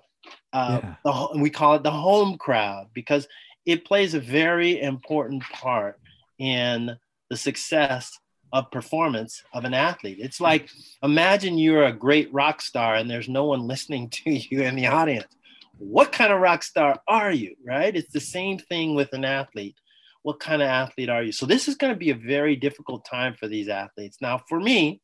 uh 0.53 0.79
yeah. 0.83 0.95
the, 1.05 1.39
we 1.39 1.49
call 1.49 1.75
it 1.75 1.83
the 1.83 1.91
home 1.91 2.37
crowd 2.37 2.87
because 2.93 3.27
it 3.65 3.85
plays 3.85 4.13
a 4.13 4.19
very 4.19 4.81
important 4.81 5.43
part 5.43 5.99
in 6.39 6.95
the 7.29 7.37
success 7.37 8.17
of 8.53 8.71
performance 8.71 9.43
of 9.53 9.65
an 9.65 9.73
athlete. 9.73 10.17
It's 10.19 10.39
like 10.39 10.69
imagine 11.03 11.57
you're 11.57 11.85
a 11.85 11.93
great 11.93 12.33
rock 12.33 12.61
star 12.61 12.95
and 12.95 13.09
there's 13.09 13.29
no 13.29 13.45
one 13.45 13.67
listening 13.67 14.09
to 14.11 14.31
you 14.31 14.61
in 14.61 14.75
the 14.75 14.87
audience 14.87 15.37
what 15.79 16.11
kind 16.11 16.33
of 16.33 16.41
rock 16.41 16.63
star 16.63 17.01
are 17.07 17.31
you, 17.31 17.55
right? 17.65 17.95
It's 17.95 18.11
the 18.11 18.19
same 18.19 18.57
thing 18.57 18.95
with 18.95 19.13
an 19.13 19.25
athlete. 19.25 19.75
What 20.23 20.39
kind 20.39 20.61
of 20.61 20.67
athlete 20.67 21.09
are 21.09 21.23
you? 21.23 21.31
So 21.31 21.45
this 21.45 21.67
is 21.67 21.75
going 21.75 21.93
to 21.93 21.99
be 21.99 22.09
a 22.09 22.15
very 22.15 22.55
difficult 22.55 23.05
time 23.05 23.35
for 23.35 23.47
these 23.47 23.69
athletes. 23.69 24.17
Now, 24.21 24.41
for 24.49 24.59
me, 24.59 25.01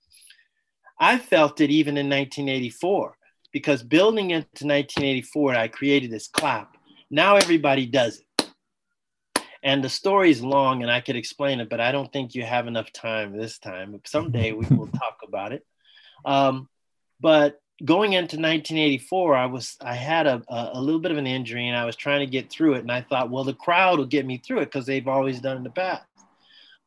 I 0.99 1.17
felt 1.17 1.61
it 1.61 1.69
even 1.69 1.97
in 1.97 2.09
1984 2.09 3.17
because 3.51 3.83
building 3.83 4.31
into 4.31 4.65
1984, 4.65 5.55
I 5.55 5.67
created 5.67 6.11
this 6.11 6.27
clap. 6.27 6.75
Now 7.09 7.35
everybody 7.35 7.85
does 7.85 8.19
it. 8.19 8.25
And 9.63 9.83
the 9.83 9.89
story's 9.89 10.41
long 10.41 10.83
and 10.83 10.91
I 10.91 10.99
could 10.99 11.15
explain 11.15 11.61
it, 11.61 11.69
but 11.69 11.79
I 11.79 11.93
don't 11.93 12.11
think 12.11 12.35
you 12.35 12.43
have 12.43 12.67
enough 12.67 12.91
time 12.91 13.35
this 13.35 13.57
time. 13.57 13.99
Someday 14.05 14.51
we 14.51 14.65
will 14.67 14.87
talk 14.99 15.19
about 15.25 15.53
it. 15.53 15.65
Um, 16.25 16.67
but 17.21 17.61
going 17.83 18.13
into 18.13 18.35
1984, 18.35 19.35
I 19.35 19.45
was 19.45 19.77
I 19.81 19.95
had 19.95 20.27
a, 20.27 20.43
a 20.49 20.81
little 20.81 20.99
bit 20.99 21.11
of 21.11 21.17
an 21.17 21.27
injury 21.27 21.67
and 21.67 21.77
I 21.77 21.85
was 21.85 21.95
trying 21.95 22.19
to 22.19 22.31
get 22.31 22.49
through 22.49 22.73
it. 22.73 22.79
And 22.81 22.91
I 22.91 23.01
thought, 23.01 23.29
well, 23.29 23.45
the 23.45 23.53
crowd 23.53 23.99
will 23.99 24.05
get 24.05 24.25
me 24.25 24.37
through 24.37 24.59
it 24.59 24.65
because 24.65 24.85
they've 24.85 25.07
always 25.07 25.39
done 25.39 25.57
in 25.57 25.63
the 25.63 25.69
past. 25.69 26.03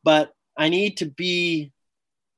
But 0.03 0.33
I 0.55 0.69
need 0.69 0.97
to 0.97 1.05
be 1.05 1.71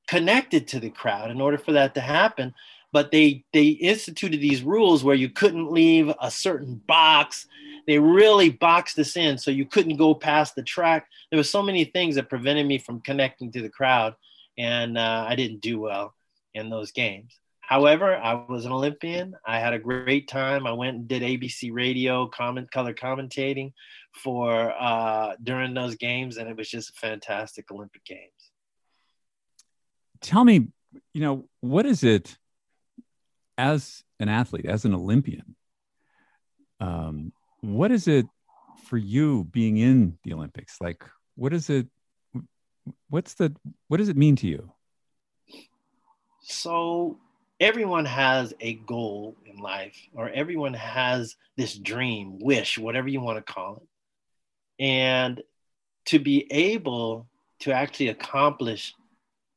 connected 0.08 0.68
to 0.68 0.80
the 0.80 0.90
crowd 0.90 1.30
in 1.30 1.40
order 1.40 1.58
for 1.58 1.72
that 1.72 1.94
to 1.94 2.00
happen. 2.00 2.54
But 2.92 3.12
they 3.12 3.44
they 3.52 3.68
instituted 3.68 4.40
these 4.40 4.62
rules 4.62 5.04
where 5.04 5.14
you 5.14 5.28
couldn't 5.28 5.70
leave 5.70 6.12
a 6.20 6.30
certain 6.30 6.76
box. 6.86 7.46
They 7.86 7.98
really 7.98 8.50
boxed 8.50 8.98
us 8.98 9.16
in 9.16 9.38
so 9.38 9.50
you 9.50 9.66
couldn't 9.66 9.96
go 9.96 10.14
past 10.14 10.54
the 10.54 10.62
track. 10.62 11.08
There 11.30 11.38
were 11.38 11.44
so 11.44 11.62
many 11.62 11.84
things 11.84 12.14
that 12.14 12.28
prevented 12.28 12.66
me 12.66 12.78
from 12.78 13.00
connecting 13.00 13.52
to 13.52 13.62
the 13.62 13.68
crowd, 13.68 14.14
and 14.58 14.98
uh, 14.98 15.26
I 15.28 15.34
didn't 15.34 15.60
do 15.60 15.80
well 15.80 16.14
in 16.54 16.70
those 16.70 16.92
games. 16.92 17.38
However, 17.60 18.16
I 18.16 18.34
was 18.34 18.64
an 18.64 18.72
Olympian. 18.72 19.36
I 19.46 19.60
had 19.60 19.74
a 19.74 19.78
great 19.78 20.26
time. 20.26 20.66
I 20.66 20.72
went 20.72 20.96
and 20.96 21.06
did 21.06 21.22
ABC 21.22 21.70
radio 21.72 22.26
comment 22.26 22.68
color 22.72 22.92
commentating 22.92 23.72
for 24.12 24.72
uh, 24.72 25.36
during 25.40 25.72
those 25.72 25.94
games, 25.94 26.36
and 26.36 26.48
it 26.48 26.56
was 26.56 26.68
just 26.68 26.90
a 26.90 26.94
fantastic 26.94 27.70
Olympic 27.70 28.04
Games. 28.04 28.50
Tell 30.20 30.44
me, 30.44 30.66
you 31.14 31.20
know, 31.20 31.44
what 31.60 31.86
is 31.86 32.02
it 32.02 32.36
as 33.56 34.02
an 34.18 34.28
athlete, 34.28 34.66
as 34.66 34.84
an 34.84 34.92
Olympian? 34.92 35.54
Um, 36.80 37.32
what 37.60 37.90
is 37.90 38.08
it 38.08 38.26
for 38.84 38.96
you 38.96 39.44
being 39.44 39.76
in 39.76 40.18
the 40.24 40.32
Olympics? 40.32 40.76
Like, 40.80 41.04
what 41.36 41.52
is 41.52 41.70
it? 41.70 41.86
What's 43.08 43.34
the? 43.34 43.54
What 43.88 43.98
does 43.98 44.08
it 44.08 44.16
mean 44.16 44.36
to 44.36 44.46
you? 44.46 44.72
So 46.40 47.18
everyone 47.60 48.06
has 48.06 48.54
a 48.60 48.74
goal 48.74 49.36
in 49.44 49.58
life, 49.58 49.96
or 50.14 50.30
everyone 50.30 50.74
has 50.74 51.36
this 51.56 51.74
dream, 51.74 52.38
wish, 52.40 52.78
whatever 52.78 53.08
you 53.08 53.20
want 53.20 53.44
to 53.44 53.52
call 53.52 53.76
it. 53.76 54.84
And 54.84 55.42
to 56.06 56.18
be 56.18 56.50
able 56.50 57.28
to 57.60 57.72
actually 57.72 58.08
accomplish 58.08 58.94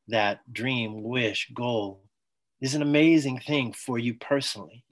that 0.09 0.41
dream, 0.51 1.01
wish, 1.01 1.49
goal 1.53 2.03
is 2.59 2.75
an 2.75 2.81
amazing 2.81 3.39
thing 3.39 3.71
for 3.73 3.97
you 3.97 4.15
personally. 4.15 4.83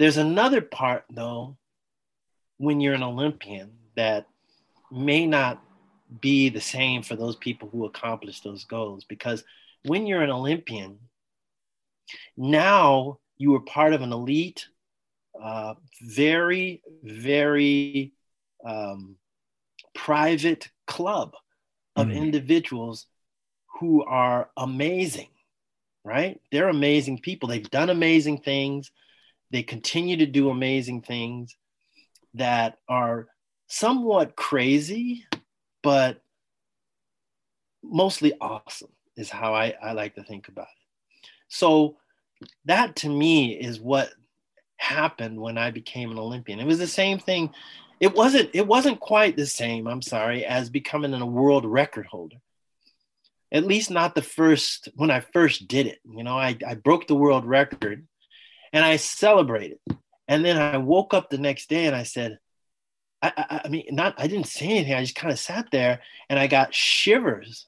There's 0.00 0.16
another 0.16 0.62
part, 0.62 1.04
though, 1.10 1.58
when 2.56 2.80
you're 2.80 2.94
an 2.94 3.02
Olympian 3.02 3.72
that 3.96 4.26
may 4.90 5.26
not 5.26 5.62
be 6.22 6.48
the 6.48 6.62
same 6.62 7.02
for 7.02 7.16
those 7.16 7.36
people 7.36 7.68
who 7.68 7.84
accomplish 7.84 8.40
those 8.40 8.64
goals 8.64 9.04
because 9.04 9.44
when 9.84 10.06
you're 10.06 10.22
an 10.22 10.30
Olympian, 10.30 11.00
now 12.34 13.18
you 13.36 13.54
are 13.56 13.60
part 13.60 13.92
of 13.92 14.00
an 14.00 14.10
elite, 14.10 14.68
uh, 15.38 15.74
very, 16.00 16.80
very 17.02 18.14
um, 18.64 19.16
private 19.94 20.70
club 20.86 21.34
of 21.94 22.06
mm. 22.06 22.16
individuals 22.16 23.04
who 23.78 24.02
are 24.02 24.48
amazing, 24.56 25.28
right? 26.06 26.40
They're 26.50 26.70
amazing 26.70 27.18
people. 27.18 27.50
They've 27.50 27.70
done 27.70 27.90
amazing 27.90 28.38
things. 28.38 28.90
They 29.50 29.62
continue 29.62 30.16
to 30.18 30.26
do 30.26 30.50
amazing 30.50 31.02
things 31.02 31.56
that 32.34 32.78
are 32.88 33.26
somewhat 33.66 34.36
crazy, 34.36 35.24
but 35.82 36.22
mostly 37.82 38.34
awesome, 38.40 38.92
is 39.16 39.30
how 39.30 39.54
I, 39.54 39.74
I 39.82 39.92
like 39.92 40.14
to 40.14 40.22
think 40.22 40.48
about 40.48 40.64
it. 40.64 41.28
So 41.48 41.96
that 42.66 42.96
to 42.96 43.08
me 43.08 43.52
is 43.52 43.80
what 43.80 44.10
happened 44.76 45.40
when 45.40 45.58
I 45.58 45.70
became 45.70 46.10
an 46.10 46.18
Olympian. 46.18 46.60
It 46.60 46.66
was 46.66 46.78
the 46.78 46.86
same 46.86 47.18
thing. 47.18 47.50
It 48.00 48.14
wasn't 48.14 48.50
it 48.54 48.66
wasn't 48.66 48.98
quite 48.98 49.36
the 49.36 49.46
same, 49.46 49.86
I'm 49.86 50.00
sorry, 50.00 50.44
as 50.46 50.70
becoming 50.70 51.12
a 51.12 51.26
world 51.26 51.66
record 51.66 52.06
holder. 52.06 52.36
At 53.52 53.66
least 53.66 53.90
not 53.90 54.14
the 54.14 54.22
first 54.22 54.88
when 54.94 55.10
I 55.10 55.20
first 55.20 55.68
did 55.68 55.86
it. 55.86 55.98
You 56.08 56.22
know, 56.22 56.38
I, 56.38 56.56
I 56.66 56.74
broke 56.76 57.08
the 57.08 57.16
world 57.16 57.44
record 57.44 58.06
and 58.72 58.84
I 58.84 58.96
celebrated. 58.96 59.78
And 60.28 60.44
then 60.44 60.56
I 60.56 60.76
woke 60.76 61.12
up 61.12 61.28
the 61.28 61.38
next 61.38 61.68
day 61.68 61.86
and 61.86 61.96
I 61.96 62.04
said, 62.04 62.38
I, 63.20 63.32
I, 63.36 63.60
I 63.64 63.68
mean, 63.68 63.86
not 63.90 64.14
I 64.18 64.26
didn't 64.26 64.46
say 64.46 64.66
anything. 64.66 64.94
I 64.94 65.02
just 65.02 65.14
kind 65.14 65.32
of 65.32 65.38
sat 65.38 65.66
there 65.70 66.00
and 66.28 66.38
I 66.38 66.46
got 66.46 66.74
shivers. 66.74 67.66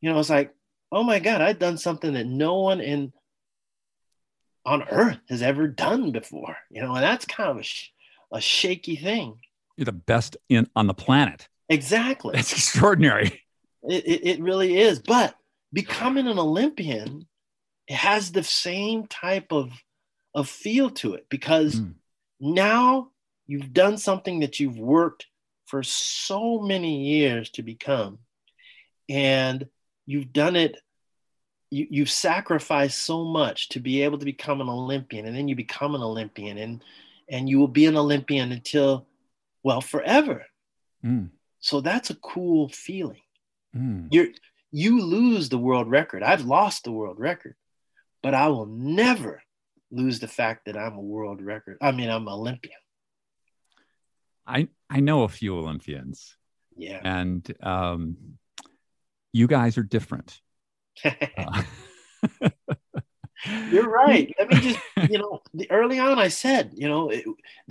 You 0.00 0.10
know, 0.10 0.18
it's 0.18 0.30
like, 0.30 0.54
oh 0.92 1.02
my 1.02 1.18
God, 1.18 1.40
I'd 1.40 1.58
done 1.58 1.78
something 1.78 2.14
that 2.14 2.26
no 2.26 2.60
one 2.60 2.80
in 2.80 3.12
on 4.64 4.84
earth 4.84 5.18
has 5.28 5.42
ever 5.42 5.68
done 5.68 6.12
before. 6.12 6.56
You 6.70 6.82
know, 6.82 6.94
and 6.94 7.02
that's 7.02 7.24
kind 7.24 7.50
of 7.50 7.58
a, 7.58 7.62
sh- 7.62 7.90
a 8.32 8.40
shaky 8.40 8.96
thing. 8.96 9.38
You're 9.76 9.84
the 9.86 9.92
best 9.92 10.36
in 10.48 10.68
on 10.76 10.86
the 10.86 10.94
planet. 10.94 11.48
Exactly. 11.68 12.38
It's 12.38 12.52
extraordinary. 12.52 13.42
It, 13.82 14.06
it, 14.06 14.26
it 14.26 14.42
really 14.42 14.78
is. 14.78 14.98
But 14.98 15.34
becoming 15.72 16.26
an 16.26 16.38
Olympian, 16.38 17.26
it 17.88 17.94
has 17.94 18.30
the 18.30 18.42
same 18.42 19.06
type 19.06 19.52
of 19.52 19.70
of 20.34 20.48
feel 20.48 20.90
to 20.90 21.14
it 21.14 21.26
because 21.28 21.76
mm. 21.76 21.94
now 22.40 23.10
you've 23.46 23.72
done 23.72 23.98
something 23.98 24.40
that 24.40 24.60
you've 24.60 24.78
worked 24.78 25.26
for 25.66 25.82
so 25.82 26.60
many 26.60 27.04
years 27.04 27.50
to 27.50 27.62
become, 27.62 28.18
and 29.08 29.68
you've 30.06 30.32
done 30.32 30.56
it 30.56 30.76
you, 31.70 31.86
you've 31.88 32.10
sacrificed 32.10 33.02
so 33.02 33.24
much 33.24 33.68
to 33.70 33.80
be 33.80 34.02
able 34.02 34.18
to 34.18 34.24
become 34.24 34.60
an 34.60 34.68
Olympian, 34.68 35.26
and 35.26 35.36
then 35.36 35.48
you 35.48 35.54
become 35.54 35.94
an 35.94 36.02
Olympian, 36.02 36.58
and 36.58 36.82
and 37.28 37.48
you 37.48 37.58
will 37.58 37.68
be 37.68 37.86
an 37.86 37.96
Olympian 37.96 38.50
until, 38.50 39.06
well, 39.62 39.80
forever. 39.80 40.46
Mm. 41.04 41.30
So 41.60 41.80
that's 41.80 42.10
a 42.10 42.16
cool 42.16 42.68
feeling. 42.68 43.20
Mm. 43.74 44.08
You're 44.10 44.28
you 44.72 45.02
lose 45.02 45.48
the 45.48 45.58
world 45.58 45.88
record. 45.90 46.22
I've 46.22 46.44
lost 46.44 46.84
the 46.84 46.92
world 46.92 47.18
record, 47.18 47.54
but 48.22 48.34
I 48.34 48.48
will 48.48 48.66
never 48.66 49.42
lose 49.90 50.20
the 50.20 50.28
fact 50.28 50.66
that 50.66 50.76
I'm 50.76 50.94
a 50.94 51.00
world 51.00 51.42
record. 51.42 51.78
I 51.80 51.92
mean, 51.92 52.08
I'm 52.08 52.26
an 52.26 52.32
Olympian. 52.32 52.78
I 54.46 54.68
I 54.88 55.00
know 55.00 55.22
a 55.22 55.28
few 55.28 55.56
Olympians. 55.56 56.36
Yeah. 56.76 57.00
And 57.02 57.46
um, 57.62 58.16
you 59.32 59.46
guys 59.46 59.78
are 59.78 59.82
different. 59.82 60.40
Uh. 61.04 61.62
You're 63.70 63.88
right. 64.06 64.34
Let 64.38 64.50
me 64.50 64.60
just, 64.60 64.80
you 65.10 65.18
know, 65.18 65.40
early 65.70 65.98
on 65.98 66.18
I 66.18 66.28
said, 66.28 66.72
you 66.74 66.88
know, 66.88 67.10
it, 67.10 67.24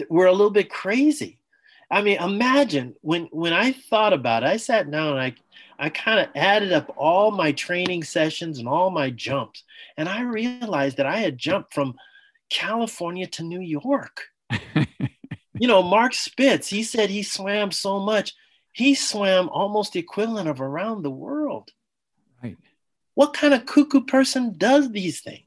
we're 0.10 0.26
a 0.26 0.32
little 0.32 0.50
bit 0.50 0.70
crazy. 0.70 1.40
I 1.92 2.02
mean, 2.02 2.22
imagine 2.22 2.96
when 3.02 3.26
when 3.32 3.54
I 3.54 3.72
thought 3.72 4.14
about 4.14 4.44
it, 4.44 4.48
I 4.48 4.58
sat 4.58 4.90
down 4.90 5.18
and 5.18 5.20
I 5.20 5.36
I 5.80 5.90
kind 5.90 6.20
of 6.20 6.28
added 6.36 6.72
up 6.72 6.94
all 6.98 7.32
my 7.32 7.52
training 7.52 8.04
sessions 8.04 8.60
and 8.60 8.68
all 8.68 8.92
my 8.92 9.10
jumps, 9.10 9.64
and 9.98 10.08
I 10.08 10.22
realized 10.22 10.98
that 10.98 11.08
I 11.08 11.18
had 11.18 11.38
jumped 11.38 11.74
from 11.74 11.96
California 12.50 13.28
to 13.28 13.44
New 13.44 13.62
York. 13.62 14.26
you 14.76 15.68
know, 15.68 15.84
Mark 15.84 16.14
Spitz, 16.14 16.68
he 16.68 16.84
said 16.84 17.10
he 17.10 17.24
swam 17.24 17.72
so 17.72 18.00
much, 18.00 18.34
he 18.74 18.96
swam 18.96 19.50
almost 19.50 19.94
the 19.94 20.00
equivalent 20.00 20.48
of 20.48 20.62
around 20.62 21.04
the 21.04 21.12
world. 21.12 21.72
Right. 22.44 22.58
What 23.16 23.34
kind 23.34 23.54
of 23.54 23.66
cuckoo 23.66 24.06
person 24.06 24.58
does 24.58 24.92
these 24.92 25.22
things? 25.22 25.44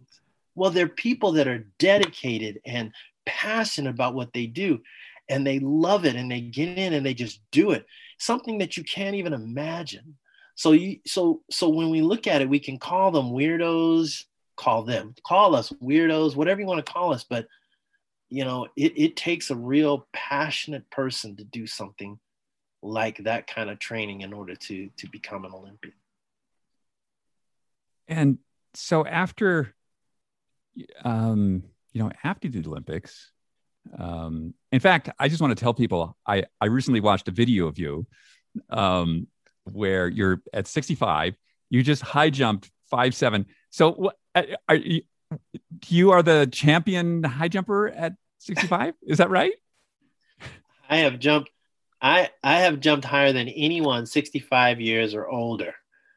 Well, 0.55 0.71
they're 0.71 0.89
people 0.89 1.33
that 1.33 1.49
are 1.49 1.67
dedicated 1.79 2.61
and 2.67 2.93
passionate 3.25 3.91
about 3.91 4.15
what 4.15 4.33
they 4.33 4.47
do 4.47 4.81
and 5.29 5.47
they 5.47 5.59
love 5.61 6.05
it 6.05 6.17
and 6.17 6.31
they 6.31 6.41
get 6.41 6.77
in 6.77 6.93
and 6.93 7.05
they 7.07 7.15
just 7.15 7.41
do 7.51 7.71
it. 7.71 7.87
Something 8.19 8.59
that 8.59 8.77
you 8.77 8.85
can't 8.85 9.17
even 9.17 9.33
imagine. 9.33 10.17
So 10.55 10.73
you 10.73 10.99
so 11.07 11.43
so 11.51 11.69
when 11.69 11.91
we 11.91 12.03
look 12.03 12.27
at 12.27 12.43
it, 12.43 12.49
we 12.49 12.61
can 12.61 12.79
call 12.79 13.11
them 13.11 13.31
weirdos, 13.31 14.25
call 14.63 14.85
them, 14.85 15.15
call 15.27 15.57
us 15.57 15.73
weirdos, 15.83 16.37
whatever 16.37 16.61
you 16.61 16.67
want 16.67 16.85
to 16.85 16.93
call 16.93 17.13
us, 17.13 17.25
but 17.29 17.47
you 18.29 18.45
know, 18.45 18.67
it, 18.77 18.93
it 18.97 19.17
takes 19.17 19.51
a 19.51 19.57
real 19.57 20.07
passionate 20.13 20.89
person 20.91 21.37
to 21.37 21.45
do 21.45 21.67
something 21.67 22.19
like 22.83 23.19
that 23.19 23.47
kind 23.47 23.69
of 23.69 23.79
training 23.79 24.23
in 24.23 24.33
order 24.33 24.55
to 24.55 24.89
to 24.97 25.09
become 25.11 25.45
an 25.45 25.53
Olympian. 25.53 25.95
And 28.09 28.39
so 28.75 29.05
after, 29.07 29.75
um, 31.05 31.63
you 31.93 32.03
know, 32.03 32.11
after 32.25 32.49
the 32.49 32.67
Olympics, 32.67 33.31
um, 33.99 34.55
in 34.71 34.81
fact, 34.81 35.11
I 35.19 35.29
just 35.29 35.41
want 35.41 35.57
to 35.57 35.61
tell 35.61 35.75
people 35.75 36.17
I, 36.27 36.45
I 36.61 36.67
recently 36.67 37.01
watched 37.01 37.29
a 37.29 37.33
video 37.33 37.67
of 37.67 37.79
you 37.79 38.07
um, 38.71 39.27
where 39.65 40.09
you're 40.09 40.41
at 40.53 40.67
65, 40.67 41.37
you 41.71 41.83
just 41.83 42.03
high 42.03 42.31
jumped 42.31 42.71
five 42.91 43.15
seven. 43.15 43.47
So 43.71 44.07
uh, 44.07 44.11
are 44.35 44.75
you, 44.75 45.03
you 45.89 46.11
are 46.11 46.23
the 46.23 46.49
champion 46.51 47.23
high 47.23 47.49
jumper 47.49 47.89
at 47.89 48.15
65? 48.39 48.95
Is 49.03 49.19
that 49.19 49.31
right? 49.31 49.53
I 50.89 50.99
have 50.99 51.19
jumped 51.19 51.51
I 52.01 52.31
I 52.43 52.61
have 52.61 52.81
jumped 52.81 53.05
higher 53.05 53.33
than 53.33 53.49
anyone 53.49 54.07
65 54.07 54.81
years 54.81 55.15
or 55.15 55.29
older 55.29 55.75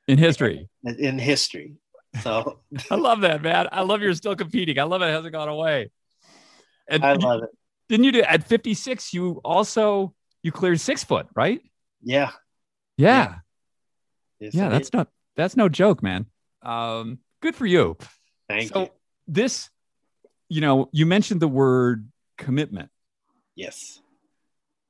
in 0.08 0.18
history. 0.18 0.68
In 0.84 1.20
history. 1.20 1.76
So 2.22 2.60
I 2.92 2.96
love 2.96 3.22
that, 3.22 3.42
man. 3.42 3.68
I 3.72 3.82
love 3.82 4.02
you're 4.02 4.14
still 4.16 4.36
competing. 4.36 4.80
I 4.80 4.84
love 4.84 5.02
it. 5.02 5.06
it 5.06 5.12
hasn't 5.12 5.34
gone 5.34 5.50
away. 5.50 5.92
And 6.88 7.04
I 7.04 7.14
love 7.14 7.44
it. 7.44 7.50
Didn't 7.88 8.06
you 8.06 8.12
do 8.12 8.22
at 8.22 8.44
56? 8.44 9.14
You 9.14 9.42
also 9.44 10.14
you 10.42 10.52
cleared 10.52 10.80
six 10.80 11.04
foot, 11.04 11.28
right? 11.36 11.62
Yeah. 12.04 12.32
Yeah. 12.98 13.36
Yeah, 14.40 14.50
yeah 14.54 14.70
that's 14.70 14.92
not 14.92 15.08
that's 15.36 15.56
no 15.56 15.70
joke, 15.70 16.02
man. 16.02 16.26
Um, 16.62 17.20
good 17.46 17.56
for 17.56 17.66
you. 17.68 17.96
Thank 18.50 18.64
you. 18.64 18.68
so 18.70 18.82
you. 18.82 18.90
This, 19.28 19.70
you 20.50 20.62
know, 20.62 20.90
you 20.92 21.06
mentioned 21.06 21.42
the 21.42 21.48
word 21.48 22.10
commitment. 22.38 22.90
Yes. 23.56 24.02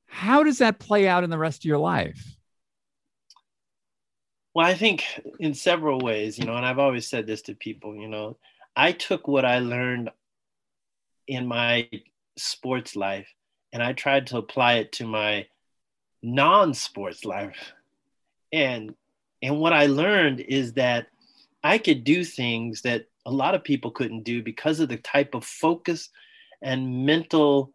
How 0.06 0.42
does 0.42 0.58
that 0.58 0.78
play 0.78 1.06
out 1.06 1.22
in 1.22 1.30
the 1.30 1.38
rest 1.38 1.60
of 1.60 1.64
your 1.66 1.78
life? 1.78 2.36
Well, 4.54 4.66
I 4.66 4.72
think 4.72 5.04
in 5.38 5.52
several 5.52 6.00
ways, 6.00 6.38
you 6.38 6.46
know, 6.46 6.56
and 6.56 6.64
I've 6.64 6.78
always 6.78 7.06
said 7.06 7.26
this 7.26 7.42
to 7.42 7.54
people, 7.54 7.94
you 7.94 8.08
know, 8.08 8.38
I 8.74 8.92
took 8.92 9.28
what 9.28 9.44
I 9.44 9.58
learned 9.58 10.10
in 11.28 11.46
my 11.46 11.90
sports 12.38 12.96
life 12.96 13.28
and 13.72 13.82
I 13.82 13.92
tried 13.92 14.28
to 14.28 14.38
apply 14.38 14.74
it 14.74 14.92
to 14.92 15.06
my 15.06 15.46
non-sports 16.22 17.26
life. 17.26 17.74
And 18.50 18.94
and 19.42 19.60
what 19.60 19.74
I 19.74 19.86
learned 19.86 20.40
is 20.40 20.72
that 20.74 21.08
I 21.66 21.78
could 21.78 22.04
do 22.04 22.22
things 22.22 22.82
that 22.82 23.06
a 23.26 23.30
lot 23.32 23.56
of 23.56 23.64
people 23.64 23.90
couldn't 23.90 24.22
do 24.22 24.40
because 24.40 24.78
of 24.78 24.88
the 24.88 24.98
type 24.98 25.34
of 25.34 25.44
focus 25.44 26.10
and 26.62 27.04
mental 27.04 27.72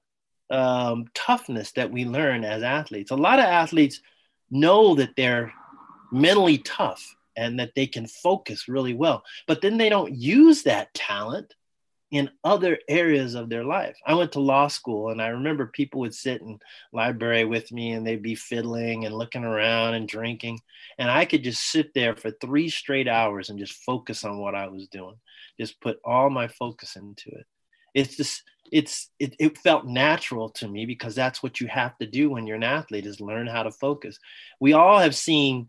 um, 0.50 1.07
toughness 1.13 1.74
that 1.74 1.91
we 1.91 2.05
learn 2.05 2.45
as 2.45 2.63
athletes. 2.63 3.12
A 3.12 3.15
lot 3.15 3.39
of 3.39 3.45
athletes 3.45 4.00
know 4.50 4.95
that 4.95 5.15
they're 5.17 5.51
mentally 6.10 6.60
tough 6.60 7.03
and 7.36 7.60
that 7.60 7.75
they 7.75 7.86
can 7.86 8.07
focus 8.07 8.69
really 8.69 8.93
well, 8.93 9.24
but 9.45 9.62
then 9.62 9.77
they 9.77 9.89
don't 9.89 10.13
use 10.13 10.63
that 10.63 10.93
talent 10.93 11.53
in 12.11 12.29
other 12.43 12.77
areas 12.89 13.35
of 13.35 13.49
their 13.49 13.63
life. 13.63 13.97
I 14.05 14.15
went 14.15 14.33
to 14.33 14.41
law 14.41 14.67
school 14.67 15.09
and 15.09 15.21
I 15.21 15.27
remember 15.27 15.67
people 15.67 16.01
would 16.01 16.13
sit 16.13 16.41
in 16.41 16.59
library 16.91 17.45
with 17.45 17.71
me 17.71 17.91
and 17.91 18.05
they'd 18.05 18.21
be 18.21 18.35
fiddling 18.35 19.05
and 19.05 19.15
looking 19.15 19.45
around 19.45 19.93
and 19.93 20.07
drinking 20.07 20.59
and 20.99 21.09
I 21.09 21.25
could 21.25 21.43
just 21.43 21.61
sit 21.71 21.93
there 21.93 22.15
for 22.15 22.31
3 22.31 22.69
straight 22.69 23.07
hours 23.07 23.49
and 23.49 23.57
just 23.57 23.83
focus 23.85 24.25
on 24.25 24.39
what 24.39 24.55
I 24.55 24.67
was 24.67 24.87
doing. 24.87 25.15
Just 25.59 25.79
put 25.79 25.99
all 26.03 26.29
my 26.29 26.47
focus 26.47 26.97
into 26.97 27.29
it. 27.31 27.45
It's 27.93 28.15
just 28.17 28.43
it's 28.71 29.09
it, 29.19 29.35
it 29.39 29.57
felt 29.57 29.85
natural 29.85 30.49
to 30.49 30.67
me 30.67 30.85
because 30.85 31.15
that's 31.15 31.41
what 31.41 31.59
you 31.59 31.67
have 31.67 31.97
to 31.97 32.05
do 32.05 32.29
when 32.29 32.45
you're 32.47 32.55
an 32.55 32.63
athlete 32.63 33.05
is 33.05 33.19
learn 33.19 33.47
how 33.47 33.63
to 33.63 33.71
focus. 33.71 34.17
We 34.59 34.73
all 34.73 34.99
have 34.99 35.15
seen 35.15 35.67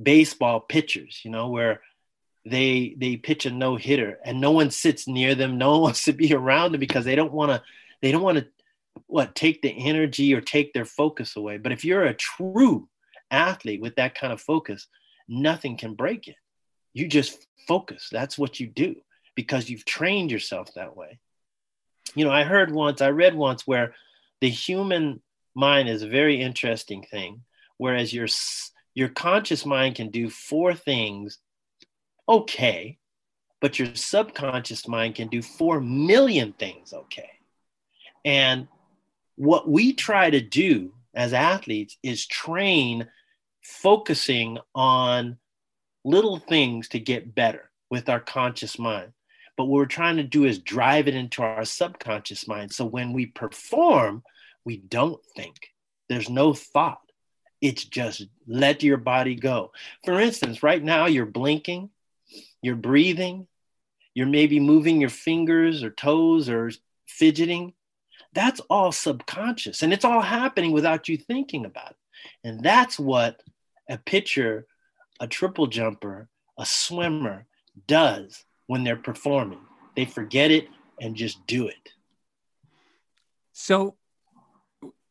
baseball 0.00 0.60
pitchers, 0.60 1.20
you 1.24 1.30
know, 1.30 1.48
where 1.48 1.82
they 2.44 2.94
they 2.98 3.16
pitch 3.16 3.46
a 3.46 3.50
no 3.50 3.76
hitter 3.76 4.18
and 4.24 4.40
no 4.40 4.50
one 4.50 4.70
sits 4.70 5.06
near 5.06 5.34
them. 5.34 5.58
No 5.58 5.72
one 5.72 5.80
wants 5.82 6.04
to 6.04 6.12
be 6.12 6.32
around 6.34 6.72
them 6.72 6.80
because 6.80 7.04
they 7.04 7.14
don't 7.14 7.32
want 7.32 7.50
to 7.52 7.62
they 8.00 8.12
don't 8.12 8.22
want 8.22 8.38
to 8.38 8.46
what 9.06 9.34
take 9.34 9.62
the 9.62 9.70
energy 9.70 10.34
or 10.34 10.40
take 10.40 10.72
their 10.72 10.84
focus 10.84 11.36
away. 11.36 11.58
But 11.58 11.72
if 11.72 11.84
you're 11.84 12.04
a 12.04 12.14
true 12.14 12.88
athlete 13.30 13.80
with 13.80 13.96
that 13.96 14.14
kind 14.14 14.32
of 14.32 14.40
focus 14.40 14.86
nothing 15.28 15.76
can 15.76 15.94
break 15.94 16.28
it. 16.28 16.36
You 16.92 17.08
just 17.08 17.46
focus. 17.66 18.08
That's 18.12 18.38
what 18.38 18.60
you 18.60 18.66
do 18.66 18.96
because 19.34 19.70
you've 19.70 19.84
trained 19.84 20.30
yourself 20.30 20.74
that 20.74 20.96
way. 20.96 21.18
You 22.14 22.24
know 22.26 22.30
i 22.30 22.42
heard 22.42 22.70
once 22.70 23.00
i 23.00 23.08
read 23.08 23.34
once 23.34 23.66
where 23.66 23.94
the 24.42 24.50
human 24.50 25.22
mind 25.54 25.88
is 25.88 26.02
a 26.02 26.08
very 26.08 26.42
interesting 26.42 27.02
thing 27.10 27.42
whereas 27.78 28.12
your 28.12 28.26
your 28.92 29.08
conscious 29.08 29.64
mind 29.64 29.94
can 29.94 30.10
do 30.10 30.28
four 30.28 30.74
things 30.74 31.38
okay, 32.28 32.98
but 33.60 33.78
your 33.78 33.94
subconscious 33.94 34.88
mind 34.88 35.14
can 35.14 35.28
do 35.28 35.42
4 35.42 35.80
million 35.80 36.52
things 36.52 36.92
okay. 36.92 37.30
And 38.24 38.68
what 39.36 39.68
we 39.68 39.92
try 39.92 40.30
to 40.30 40.40
do 40.40 40.92
as 41.14 41.32
athletes 41.32 41.96
is 42.02 42.26
train 42.26 43.08
focusing 43.62 44.58
on 44.74 45.38
little 46.04 46.38
things 46.38 46.88
to 46.88 46.98
get 46.98 47.34
better 47.34 47.70
with 47.90 48.08
our 48.08 48.20
conscious 48.20 48.78
mind. 48.78 49.12
But 49.56 49.64
what 49.64 49.78
we're 49.78 49.86
trying 49.86 50.16
to 50.16 50.22
do 50.22 50.44
is 50.44 50.58
drive 50.58 51.08
it 51.08 51.14
into 51.14 51.42
our 51.42 51.64
subconscious 51.64 52.48
mind. 52.48 52.72
So 52.72 52.84
when 52.84 53.12
we 53.12 53.26
perform, 53.26 54.22
we 54.64 54.78
don't 54.78 55.20
think. 55.36 55.68
There's 56.08 56.30
no 56.30 56.54
thought. 56.54 57.00
It's 57.60 57.84
just 57.84 58.26
let 58.46 58.82
your 58.82 58.96
body 58.96 59.34
go. 59.34 59.72
For 60.04 60.20
instance, 60.20 60.62
right 60.62 60.82
now 60.82 61.06
you're 61.06 61.26
blinking 61.26 61.90
you're 62.62 62.76
breathing, 62.76 63.46
you're 64.14 64.26
maybe 64.26 64.60
moving 64.60 65.00
your 65.00 65.10
fingers 65.10 65.82
or 65.82 65.90
toes 65.90 66.48
or 66.48 66.70
fidgeting. 67.06 67.74
That's 68.32 68.60
all 68.70 68.92
subconscious 68.92 69.82
and 69.82 69.92
it's 69.92 70.04
all 70.04 70.22
happening 70.22 70.72
without 70.72 71.08
you 71.08 71.18
thinking 71.18 71.64
about 71.64 71.90
it. 71.90 71.96
And 72.44 72.62
that's 72.62 72.98
what 72.98 73.42
a 73.88 73.98
pitcher, 73.98 74.66
a 75.20 75.26
triple 75.26 75.66
jumper, 75.66 76.28
a 76.58 76.64
swimmer 76.64 77.46
does 77.86 78.44
when 78.66 78.84
they're 78.84 78.96
performing. 78.96 79.60
They 79.96 80.04
forget 80.04 80.50
it 80.50 80.68
and 81.00 81.16
just 81.16 81.46
do 81.46 81.66
it. 81.68 81.90
So, 83.52 83.96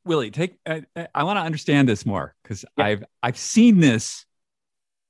Willie, 0.03 0.31
take. 0.31 0.57
I, 0.65 0.83
I 1.13 1.23
want 1.23 1.37
to 1.37 1.43
understand 1.43 1.87
this 1.87 2.05
more 2.05 2.33
because 2.41 2.65
yeah. 2.77 2.85
I've 2.85 3.03
I've 3.21 3.37
seen 3.37 3.79
this. 3.79 4.25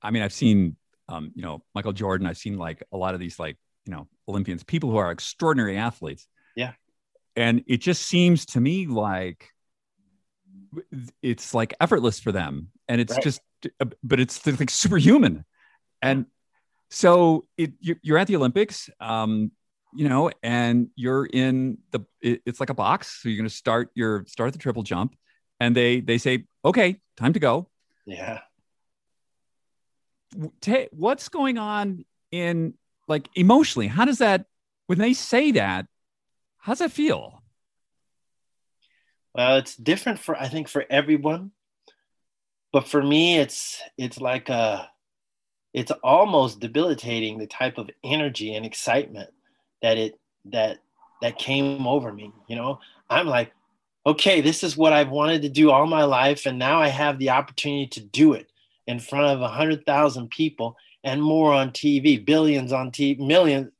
I 0.02 0.10
mean, 0.10 0.22
I've 0.22 0.32
seen 0.32 0.76
um, 1.12 1.32
you 1.34 1.42
know, 1.42 1.62
Michael 1.74 1.92
Jordan. 1.92 2.26
I've 2.26 2.38
seen 2.38 2.56
like 2.56 2.82
a 2.90 2.96
lot 2.96 3.14
of 3.14 3.20
these 3.20 3.38
like, 3.38 3.58
you 3.86 3.92
know, 3.92 4.08
Olympians, 4.28 4.64
people 4.64 4.90
who 4.90 4.96
are 4.96 5.10
extraordinary 5.10 5.76
athletes. 5.76 6.26
Yeah. 6.56 6.72
And 7.36 7.62
it 7.66 7.78
just 7.78 8.02
seems 8.06 8.46
to 8.46 8.60
me 8.60 8.86
like 8.86 9.48
it's 11.22 11.52
like 11.52 11.74
effortless 11.80 12.18
for 12.18 12.32
them. 12.32 12.68
And 12.88 13.00
it's 13.00 13.12
right. 13.12 13.22
just, 13.22 13.40
uh, 13.80 13.86
but 14.02 14.20
it's 14.20 14.44
like 14.46 14.70
superhuman. 14.70 15.44
And 16.00 16.26
so 16.90 17.46
it, 17.58 17.72
you're 17.80 18.18
at 18.18 18.26
the 18.26 18.36
Olympics, 18.36 18.88
um, 18.98 19.52
you 19.94 20.08
know, 20.08 20.30
and 20.42 20.88
you're 20.96 21.26
in 21.26 21.78
the, 21.90 22.00
it's 22.22 22.60
like 22.60 22.70
a 22.70 22.74
box. 22.74 23.20
So 23.22 23.28
you're 23.28 23.36
going 23.36 23.48
to 23.48 23.54
start 23.54 23.90
your, 23.94 24.24
start 24.26 24.52
the 24.52 24.58
triple 24.58 24.82
jump 24.82 25.14
and 25.60 25.76
they, 25.76 26.00
they 26.00 26.16
say, 26.16 26.46
okay, 26.64 27.00
time 27.16 27.34
to 27.34 27.40
go. 27.40 27.68
Yeah 28.06 28.40
what's 30.90 31.28
going 31.28 31.58
on 31.58 32.04
in 32.30 32.74
like 33.08 33.28
emotionally? 33.34 33.88
How 33.88 34.04
does 34.04 34.18
that 34.18 34.46
when 34.86 34.98
they 34.98 35.12
say 35.12 35.52
that? 35.52 35.86
How's 36.58 36.78
that 36.78 36.92
feel? 36.92 37.42
Well, 39.34 39.56
it's 39.56 39.76
different 39.76 40.18
for 40.18 40.36
I 40.36 40.48
think 40.48 40.68
for 40.68 40.84
everyone, 40.90 41.52
but 42.72 42.86
for 42.86 43.02
me, 43.02 43.38
it's 43.38 43.80
it's 43.96 44.20
like 44.20 44.48
a 44.48 44.88
it's 45.72 45.90
almost 46.02 46.60
debilitating 46.60 47.38
the 47.38 47.46
type 47.46 47.78
of 47.78 47.88
energy 48.04 48.54
and 48.54 48.66
excitement 48.66 49.30
that 49.80 49.96
it 49.96 50.18
that 50.46 50.78
that 51.22 51.38
came 51.38 51.86
over 51.86 52.12
me. 52.12 52.32
You 52.48 52.56
know, 52.56 52.80
I'm 53.08 53.26
like, 53.26 53.52
okay, 54.04 54.40
this 54.40 54.62
is 54.62 54.76
what 54.76 54.92
I've 54.92 55.10
wanted 55.10 55.42
to 55.42 55.48
do 55.48 55.70
all 55.70 55.86
my 55.86 56.04
life, 56.04 56.44
and 56.46 56.58
now 56.58 56.80
I 56.80 56.88
have 56.88 57.18
the 57.18 57.30
opportunity 57.30 57.86
to 57.88 58.00
do 58.00 58.34
it 58.34 58.51
in 58.86 58.98
front 58.98 59.26
of 59.26 59.40
100,000 59.40 60.30
people 60.30 60.76
and 61.04 61.22
more 61.22 61.52
on 61.52 61.70
TV, 61.70 62.24
billions 62.24 62.72
on 62.72 62.90
TV, 62.90 63.18
millions, 63.18 63.70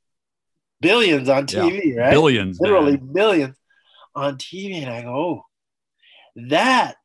billions 0.81 1.29
on 1.29 1.45
TV, 1.45 1.95
yeah, 1.95 2.01
right? 2.01 2.11
Billions. 2.11 2.59
Literally 2.59 2.97
man. 2.97 3.13
billions 3.13 3.55
on 4.15 4.37
TV. 4.37 4.81
And 4.81 4.91
I 4.91 5.01
go, 5.03 5.15
oh, 5.15 5.45
that 6.49 6.95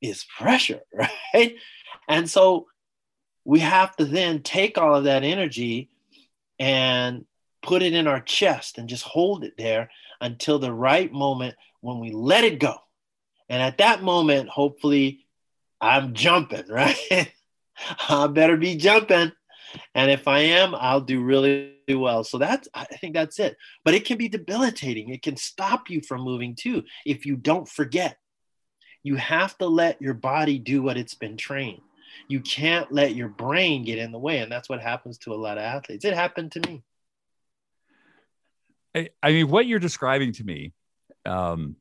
is 0.00 0.24
pressure, 0.38 0.80
right? 1.34 1.56
And 2.08 2.28
so 2.28 2.66
we 3.44 3.60
have 3.60 3.94
to 3.96 4.04
then 4.04 4.42
take 4.42 4.78
all 4.78 4.94
of 4.94 5.04
that 5.04 5.22
energy 5.22 5.90
and 6.58 7.24
put 7.62 7.82
it 7.82 7.94
in 7.94 8.06
our 8.06 8.20
chest 8.20 8.78
and 8.78 8.88
just 8.88 9.04
hold 9.04 9.44
it 9.44 9.54
there 9.58 9.90
until 10.20 10.58
the 10.58 10.72
right 10.72 11.12
moment 11.12 11.54
when 11.80 11.98
we 11.98 12.12
let 12.12 12.44
it 12.44 12.58
go. 12.58 12.76
And 13.48 13.60
at 13.60 13.78
that 13.78 14.02
moment, 14.02 14.48
hopefully, 14.48 15.26
I'm 15.80 16.14
jumping, 16.14 16.66
right? 16.68 17.32
I 18.08 18.26
better 18.26 18.56
be 18.56 18.76
jumping. 18.76 19.32
And 19.94 20.10
if 20.10 20.28
I 20.28 20.40
am, 20.40 20.74
I'll 20.74 21.00
do 21.00 21.20
really 21.20 21.74
well. 21.88 22.22
So 22.24 22.38
that's, 22.38 22.68
I 22.74 22.84
think 22.84 23.14
that's 23.14 23.38
it. 23.38 23.56
But 23.84 23.94
it 23.94 24.04
can 24.04 24.18
be 24.18 24.28
debilitating. 24.28 25.08
It 25.08 25.22
can 25.22 25.36
stop 25.36 25.90
you 25.90 26.00
from 26.00 26.22
moving 26.22 26.54
too 26.54 26.84
if 27.04 27.26
you 27.26 27.36
don't 27.36 27.68
forget. 27.68 28.16
You 29.02 29.16
have 29.16 29.58
to 29.58 29.66
let 29.66 30.00
your 30.00 30.14
body 30.14 30.58
do 30.58 30.82
what 30.82 30.96
it's 30.96 31.14
been 31.14 31.36
trained. 31.36 31.82
You 32.28 32.40
can't 32.40 32.90
let 32.92 33.14
your 33.14 33.28
brain 33.28 33.84
get 33.84 33.98
in 33.98 34.12
the 34.12 34.18
way. 34.18 34.38
And 34.38 34.50
that's 34.50 34.68
what 34.68 34.80
happens 34.80 35.18
to 35.18 35.32
a 35.32 35.36
lot 35.36 35.58
of 35.58 35.64
athletes. 35.64 36.04
It 36.04 36.14
happened 36.14 36.52
to 36.52 36.60
me. 36.60 36.82
I, 38.94 39.08
I 39.22 39.32
mean, 39.32 39.48
what 39.48 39.66
you're 39.66 39.80
describing 39.80 40.32
to 40.34 40.44
me, 40.44 40.72
um, 41.26 41.76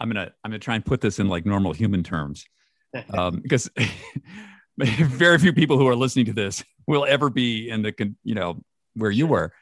I'm 0.00 0.08
gonna 0.08 0.32
I'm 0.42 0.50
gonna 0.50 0.58
try 0.58 0.74
and 0.74 0.84
put 0.84 1.02
this 1.02 1.18
in 1.18 1.28
like 1.28 1.44
normal 1.44 1.72
human 1.72 2.02
terms. 2.02 2.46
um, 3.16 3.40
because 3.42 3.70
very 4.98 5.38
few 5.38 5.52
people 5.52 5.78
who 5.78 5.88
are 5.88 5.96
listening 5.96 6.26
to 6.26 6.32
this 6.32 6.64
will 6.86 7.04
ever 7.08 7.30
be 7.30 7.68
in 7.68 7.82
the 7.82 8.14
you 8.24 8.34
know 8.34 8.62
where 8.94 9.10
you 9.10 9.26
were. 9.26 9.52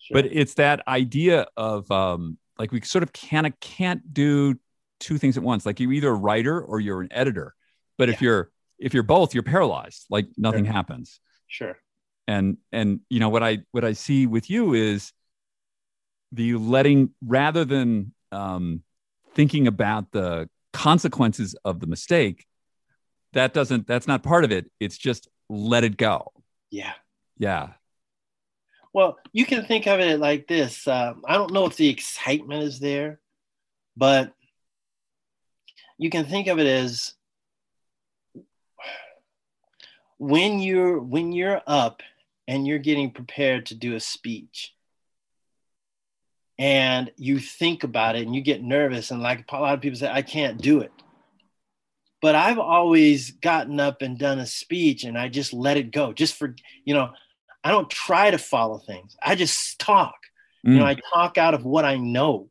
Sure. 0.00 0.14
But 0.22 0.32
it's 0.32 0.54
that 0.54 0.86
idea 0.88 1.46
of 1.56 1.90
um, 1.90 2.38
like 2.58 2.72
we 2.72 2.80
sort 2.80 3.02
of 3.02 3.10
of 3.46 3.60
can't 3.60 4.14
do 4.14 4.58
two 4.98 5.18
things 5.18 5.36
at 5.36 5.42
once. 5.42 5.66
Like 5.66 5.80
you're 5.80 5.92
either 5.92 6.08
a 6.08 6.14
writer 6.14 6.60
or 6.60 6.80
you're 6.80 7.00
an 7.00 7.08
editor. 7.10 7.54
But 7.98 8.08
yeah. 8.08 8.14
if 8.14 8.22
you're 8.22 8.50
if 8.78 8.94
you're 8.94 9.02
both, 9.02 9.34
you're 9.34 9.42
paralyzed. 9.42 10.06
Like 10.10 10.26
nothing 10.36 10.64
sure. 10.64 10.72
happens. 10.72 11.20
Sure. 11.46 11.76
And 12.26 12.56
and 12.72 13.00
you 13.10 13.20
know 13.20 13.28
what 13.28 13.42
I 13.42 13.58
what 13.72 13.84
I 13.84 13.92
see 13.92 14.26
with 14.26 14.48
you 14.50 14.74
is 14.74 15.12
the 16.30 16.54
letting 16.54 17.10
rather 17.24 17.64
than 17.64 18.14
um, 18.30 18.82
thinking 19.34 19.66
about 19.66 20.10
the 20.12 20.48
consequences 20.72 21.54
of 21.64 21.80
the 21.80 21.86
mistake 21.86 22.46
that 23.32 23.54
doesn't 23.54 23.86
that's 23.86 24.06
not 24.06 24.22
part 24.22 24.44
of 24.44 24.52
it. 24.52 24.70
It's 24.80 24.98
just 24.98 25.28
let 25.48 25.84
it 25.84 25.96
go. 25.96 26.32
Yeah. 26.70 26.92
Yeah. 27.38 27.70
Well 28.92 29.18
you 29.32 29.46
can 29.46 29.64
think 29.64 29.86
of 29.86 30.00
it 30.00 30.20
like 30.20 30.46
this 30.46 30.86
um, 30.86 31.22
i 31.26 31.34
don't 31.34 31.52
know 31.52 31.66
if 31.66 31.76
the 31.76 31.88
excitement 31.88 32.62
is 32.62 32.78
there 32.78 33.20
but 33.96 34.32
you 35.98 36.10
can 36.10 36.24
think 36.24 36.46
of 36.48 36.58
it 36.58 36.66
as 36.66 37.14
when 40.18 40.60
you're 40.60 41.00
when 41.00 41.32
you're 41.32 41.60
up 41.66 42.02
and 42.46 42.66
you're 42.66 42.78
getting 42.78 43.10
prepared 43.10 43.66
to 43.66 43.74
do 43.74 43.94
a 43.94 44.00
speech 44.00 44.74
and 46.58 47.10
you 47.16 47.38
think 47.38 47.82
about 47.82 48.14
it 48.14 48.26
and 48.26 48.34
you 48.34 48.40
get 48.40 48.62
nervous 48.62 49.10
and 49.10 49.22
like 49.22 49.44
a 49.50 49.56
lot 49.56 49.74
of 49.74 49.80
people 49.80 49.98
say 49.98 50.10
i 50.10 50.22
can't 50.22 50.60
do 50.60 50.80
it 50.80 50.92
but 52.22 52.34
i've 52.34 52.58
always 52.58 53.32
gotten 53.32 53.78
up 53.78 54.00
and 54.00 54.18
done 54.18 54.38
a 54.38 54.46
speech 54.46 55.04
and 55.04 55.18
i 55.18 55.28
just 55.28 55.52
let 55.52 55.76
it 55.76 55.90
go 55.90 56.12
just 56.12 56.34
for 56.34 56.54
you 56.84 56.94
know 56.94 57.10
i 57.62 57.70
don't 57.70 57.90
try 57.90 58.30
to 58.30 58.38
follow 58.38 58.78
things 58.78 59.16
i 59.22 59.34
just 59.34 59.78
talk 59.78 60.16
mm. 60.66 60.72
you 60.72 60.78
know 60.78 60.84
mm. 60.84 60.96
i 60.96 61.00
talk 61.12 61.36
out 61.36 61.54
of 61.54 61.64
what 61.64 61.84
i 61.84 61.96
know 61.96 62.48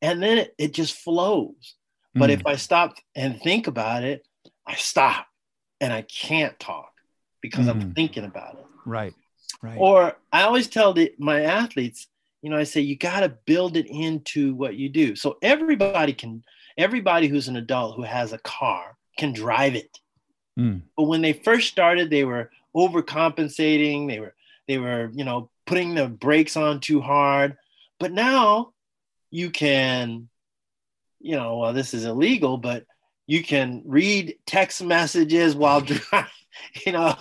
and 0.00 0.22
then 0.22 0.38
it, 0.38 0.54
it 0.56 0.72
just 0.72 0.94
flows 0.94 1.74
but 2.14 2.30
mm. 2.30 2.34
if 2.34 2.46
i 2.46 2.56
stop 2.56 2.94
and 3.14 3.40
think 3.42 3.66
about 3.66 4.02
it 4.02 4.26
i 4.66 4.74
stop 4.74 5.26
and 5.80 5.92
i 5.92 6.02
can't 6.02 6.58
talk 6.58 6.92
because 7.42 7.66
mm. 7.66 7.70
i'm 7.70 7.92
thinking 7.92 8.24
about 8.24 8.54
it 8.54 8.66
right 8.86 9.14
right 9.62 9.76
or 9.78 10.16
i 10.32 10.42
always 10.42 10.68
tell 10.68 10.94
the, 10.94 11.12
my 11.18 11.42
athletes 11.42 12.06
you 12.42 12.48
know, 12.48 12.56
I 12.56 12.64
say 12.64 12.80
you 12.80 12.96
got 12.96 13.20
to 13.20 13.36
build 13.44 13.76
it 13.76 13.86
into 13.86 14.54
what 14.54 14.74
you 14.76 14.88
do. 14.88 15.14
So 15.14 15.36
everybody 15.42 16.12
can, 16.12 16.42
everybody 16.78 17.28
who's 17.28 17.48
an 17.48 17.56
adult 17.56 17.96
who 17.96 18.02
has 18.02 18.32
a 18.32 18.38
car 18.38 18.96
can 19.16 19.32
drive 19.32 19.74
it. 19.74 19.98
Mm. 20.58 20.82
But 20.96 21.04
when 21.04 21.22
they 21.22 21.32
first 21.32 21.68
started, 21.68 22.10
they 22.10 22.24
were 22.24 22.50
overcompensating. 22.74 24.08
They 24.08 24.20
were, 24.20 24.34
they 24.68 24.78
were, 24.78 25.10
you 25.14 25.24
know, 25.24 25.50
putting 25.66 25.94
the 25.94 26.08
brakes 26.08 26.56
on 26.56 26.80
too 26.80 27.00
hard. 27.00 27.56
But 27.98 28.12
now 28.12 28.72
you 29.30 29.50
can, 29.50 30.28
you 31.20 31.36
know, 31.36 31.58
well, 31.58 31.72
this 31.72 31.94
is 31.94 32.04
illegal, 32.04 32.56
but 32.56 32.86
you 33.26 33.44
can 33.44 33.82
read 33.84 34.36
text 34.46 34.82
messages 34.82 35.54
while 35.54 35.80
driving, 35.80 36.30
you 36.84 36.92
know, 36.92 37.16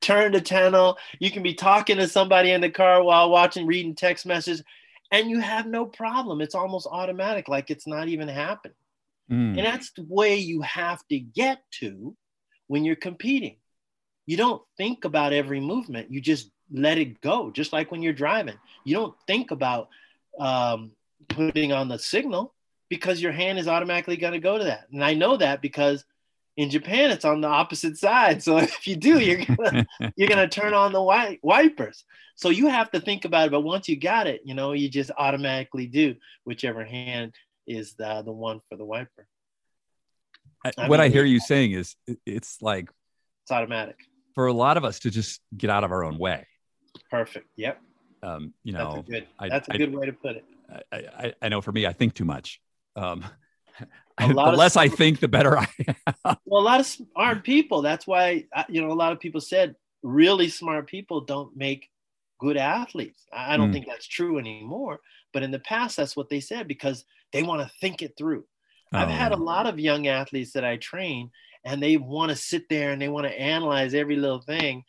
turn 0.00 0.32
the 0.32 0.40
channel. 0.40 0.98
You 1.20 1.30
can 1.30 1.42
be 1.42 1.54
talking 1.54 1.96
to 1.98 2.08
somebody 2.08 2.50
in 2.50 2.60
the 2.60 2.70
car 2.70 3.02
while 3.02 3.30
watching, 3.30 3.66
reading 3.66 3.94
text 3.94 4.26
messages, 4.26 4.64
and 5.12 5.30
you 5.30 5.38
have 5.38 5.66
no 5.66 5.86
problem. 5.86 6.40
It's 6.40 6.54
almost 6.54 6.88
automatic, 6.90 7.48
like 7.48 7.70
it's 7.70 7.86
not 7.86 8.08
even 8.08 8.28
happening. 8.28 8.74
Mm. 9.32 9.56
And 9.56 9.66
that's 9.66 9.92
the 9.92 10.04
way 10.06 10.36
you 10.36 10.60
have 10.60 11.06
to 11.08 11.18
get 11.18 11.62
to 11.80 12.14
when 12.66 12.84
you're 12.84 12.96
competing. 12.96 13.56
You 14.26 14.36
don't 14.36 14.62
think 14.76 15.04
about 15.04 15.32
every 15.32 15.60
movement, 15.60 16.10
you 16.10 16.20
just 16.20 16.50
let 16.70 16.98
it 16.98 17.20
go, 17.20 17.50
just 17.50 17.72
like 17.72 17.90
when 17.90 18.02
you're 18.02 18.12
driving. 18.12 18.56
You 18.84 18.94
don't 18.94 19.14
think 19.26 19.50
about 19.50 19.88
um, 20.38 20.92
putting 21.28 21.72
on 21.72 21.88
the 21.88 21.98
signal 21.98 22.54
because 22.88 23.22
your 23.22 23.32
hand 23.32 23.58
is 23.58 23.68
automatically 23.68 24.16
going 24.16 24.34
to 24.34 24.38
go 24.38 24.58
to 24.58 24.64
that. 24.64 24.86
And 24.92 25.02
I 25.02 25.14
know 25.14 25.36
that 25.38 25.62
because 25.62 26.04
in 26.56 26.68
Japan, 26.68 27.10
it's 27.10 27.24
on 27.24 27.40
the 27.40 27.48
opposite 27.48 27.96
side. 27.96 28.42
So 28.42 28.58
if 28.58 28.86
you 28.86 28.96
do, 28.96 29.18
you're 29.18 29.44
gonna 29.44 29.86
you're 30.16 30.28
gonna 30.28 30.48
turn 30.48 30.74
on 30.74 30.92
the 30.92 30.98
wi- 30.98 31.38
wipers. 31.42 32.04
So 32.36 32.50
you 32.50 32.68
have 32.68 32.90
to 32.90 33.00
think 33.00 33.24
about 33.24 33.46
it. 33.46 33.50
But 33.50 33.62
once 33.62 33.88
you 33.88 33.98
got 33.98 34.26
it, 34.26 34.42
you 34.44 34.54
know, 34.54 34.72
you 34.72 34.88
just 34.88 35.10
automatically 35.16 35.86
do 35.86 36.16
whichever 36.44 36.84
hand 36.84 37.34
is 37.66 37.94
the 37.94 38.22
the 38.22 38.32
one 38.32 38.60
for 38.68 38.76
the 38.76 38.84
wiper. 38.84 39.26
I, 40.64 40.72
I 40.78 40.88
what 40.88 41.00
mean, 41.00 41.06
I 41.06 41.08
hear 41.08 41.24
you 41.24 41.40
saying 41.40 41.72
is 41.72 41.96
it's 42.26 42.62
like 42.62 42.88
it's 43.42 43.50
automatic 43.50 43.96
for 44.34 44.46
a 44.46 44.52
lot 44.52 44.76
of 44.76 44.84
us 44.84 45.00
to 45.00 45.10
just 45.10 45.40
get 45.56 45.70
out 45.70 45.84
of 45.84 45.92
our 45.92 46.04
own 46.04 46.18
way. 46.18 46.46
Perfect. 47.10 47.48
Yep. 47.56 47.80
Um, 48.22 48.54
you 48.62 48.72
know, 48.72 48.94
that's 48.94 49.08
a 49.08 49.10
good, 49.10 49.26
that's 49.50 49.68
a 49.68 49.78
good 49.78 49.94
way 49.94 50.06
to 50.06 50.12
put 50.12 50.36
it. 50.36 50.44
I, 50.92 50.96
I, 50.96 51.34
I 51.42 51.48
know 51.48 51.60
for 51.60 51.72
me, 51.72 51.86
I 51.86 51.92
think 51.92 52.14
too 52.14 52.24
much. 52.24 52.60
Um, 52.96 53.24
the 54.18 54.34
less 54.34 54.76
I 54.76 54.88
think, 54.88 55.20
the 55.20 55.28
better 55.28 55.58
I 55.58 55.68
am. 55.88 56.36
Well, 56.44 56.62
a 56.62 56.64
lot 56.64 56.80
of 56.80 56.86
smart 56.86 57.44
people. 57.44 57.82
That's 57.82 58.06
why 58.06 58.44
you 58.68 58.80
know 58.80 58.92
a 58.92 58.94
lot 58.94 59.12
of 59.12 59.20
people 59.20 59.40
said 59.40 59.74
really 60.02 60.48
smart 60.48 60.86
people 60.86 61.22
don't 61.22 61.56
make 61.56 61.88
good 62.38 62.56
athletes. 62.56 63.24
I 63.32 63.56
don't 63.56 63.70
mm. 63.70 63.72
think 63.72 63.86
that's 63.86 64.06
true 64.06 64.38
anymore. 64.38 65.00
But 65.32 65.42
in 65.42 65.50
the 65.50 65.60
past, 65.60 65.96
that's 65.96 66.16
what 66.16 66.28
they 66.28 66.40
said 66.40 66.68
because 66.68 67.04
they 67.32 67.42
want 67.42 67.62
to 67.62 67.72
think 67.80 68.02
it 68.02 68.14
through. 68.16 68.44
Oh. 68.92 68.98
I've 68.98 69.08
had 69.08 69.32
a 69.32 69.36
oh. 69.36 69.42
lot 69.42 69.66
of 69.66 69.78
young 69.78 70.06
athletes 70.06 70.52
that 70.52 70.64
I 70.64 70.76
train, 70.76 71.30
and 71.64 71.82
they 71.82 71.96
want 71.96 72.30
to 72.30 72.36
sit 72.36 72.68
there 72.68 72.90
and 72.90 73.00
they 73.00 73.08
want 73.08 73.26
to 73.26 73.40
analyze 73.40 73.94
every 73.94 74.16
little 74.16 74.42
thing. 74.42 74.84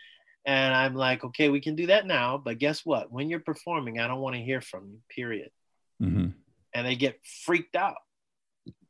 And 0.45 0.73
I'm 0.73 0.93
like, 0.93 1.23
okay, 1.23 1.49
we 1.49 1.61
can 1.61 1.75
do 1.75 1.87
that 1.87 2.05
now. 2.05 2.37
But 2.37 2.59
guess 2.59 2.85
what? 2.85 3.11
When 3.11 3.29
you're 3.29 3.39
performing, 3.39 3.99
I 3.99 4.07
don't 4.07 4.19
want 4.19 4.35
to 4.35 4.41
hear 4.41 4.59
from 4.59 4.89
you, 4.89 4.99
period. 5.09 5.51
Mm-hmm. 6.01 6.29
And 6.75 6.87
they 6.87 6.95
get 6.95 7.19
freaked 7.45 7.75
out 7.75 7.95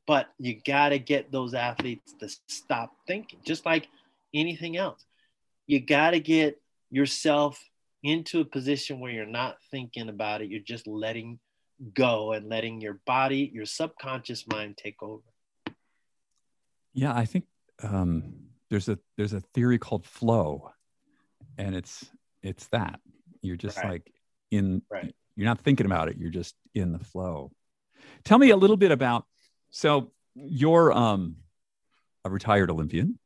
but 0.05 0.29
you 0.37 0.59
got 0.65 0.89
to 0.89 0.99
get 0.99 1.31
those 1.31 1.53
athletes 1.53 2.13
to 2.19 2.29
stop 2.47 2.91
thinking, 3.07 3.39
just 3.45 3.65
like 3.65 3.87
anything 4.33 4.77
else. 4.77 5.05
You 5.65 5.79
got 5.79 6.11
to 6.11 6.19
get 6.19 6.61
yourself 6.91 7.61
into 8.03 8.41
a 8.41 8.45
position 8.45 8.99
where 8.99 9.11
you're 9.11 9.25
not 9.25 9.57
thinking 9.71 10.09
about 10.09 10.41
it. 10.41 10.49
You're 10.49 10.59
just 10.59 10.87
letting 10.87 11.39
go 11.93 12.31
and 12.33 12.49
letting 12.49 12.81
your 12.81 12.99
body, 13.05 13.51
your 13.53 13.65
subconscious 13.65 14.47
mind 14.47 14.77
take 14.77 15.01
over. 15.01 15.23
Yeah, 16.93 17.13
I 17.13 17.25
think 17.25 17.45
um, 17.81 18.33
there's 18.69 18.89
a 18.89 18.99
there's 19.17 19.33
a 19.33 19.41
theory 19.41 19.77
called 19.77 20.05
flow, 20.05 20.71
and 21.57 21.75
it's 21.75 22.05
it's 22.41 22.67
that 22.67 22.99
you're 23.41 23.55
just 23.55 23.77
right. 23.77 23.89
like 23.89 24.13
in 24.51 24.81
right. 24.89 25.13
you're 25.35 25.47
not 25.47 25.59
thinking 25.61 25.85
about 25.85 26.09
it. 26.09 26.17
You're 26.17 26.29
just 26.29 26.55
in 26.73 26.93
the 26.93 26.99
flow. 26.99 27.51
Tell 28.23 28.37
me 28.37 28.51
a 28.51 28.57
little 28.57 28.77
bit 28.77 28.91
about 28.91 29.25
so 29.71 30.11
you're 30.35 30.91
um, 30.93 31.37
a 32.23 32.29
retired 32.29 32.69
Olympian. 32.69 33.19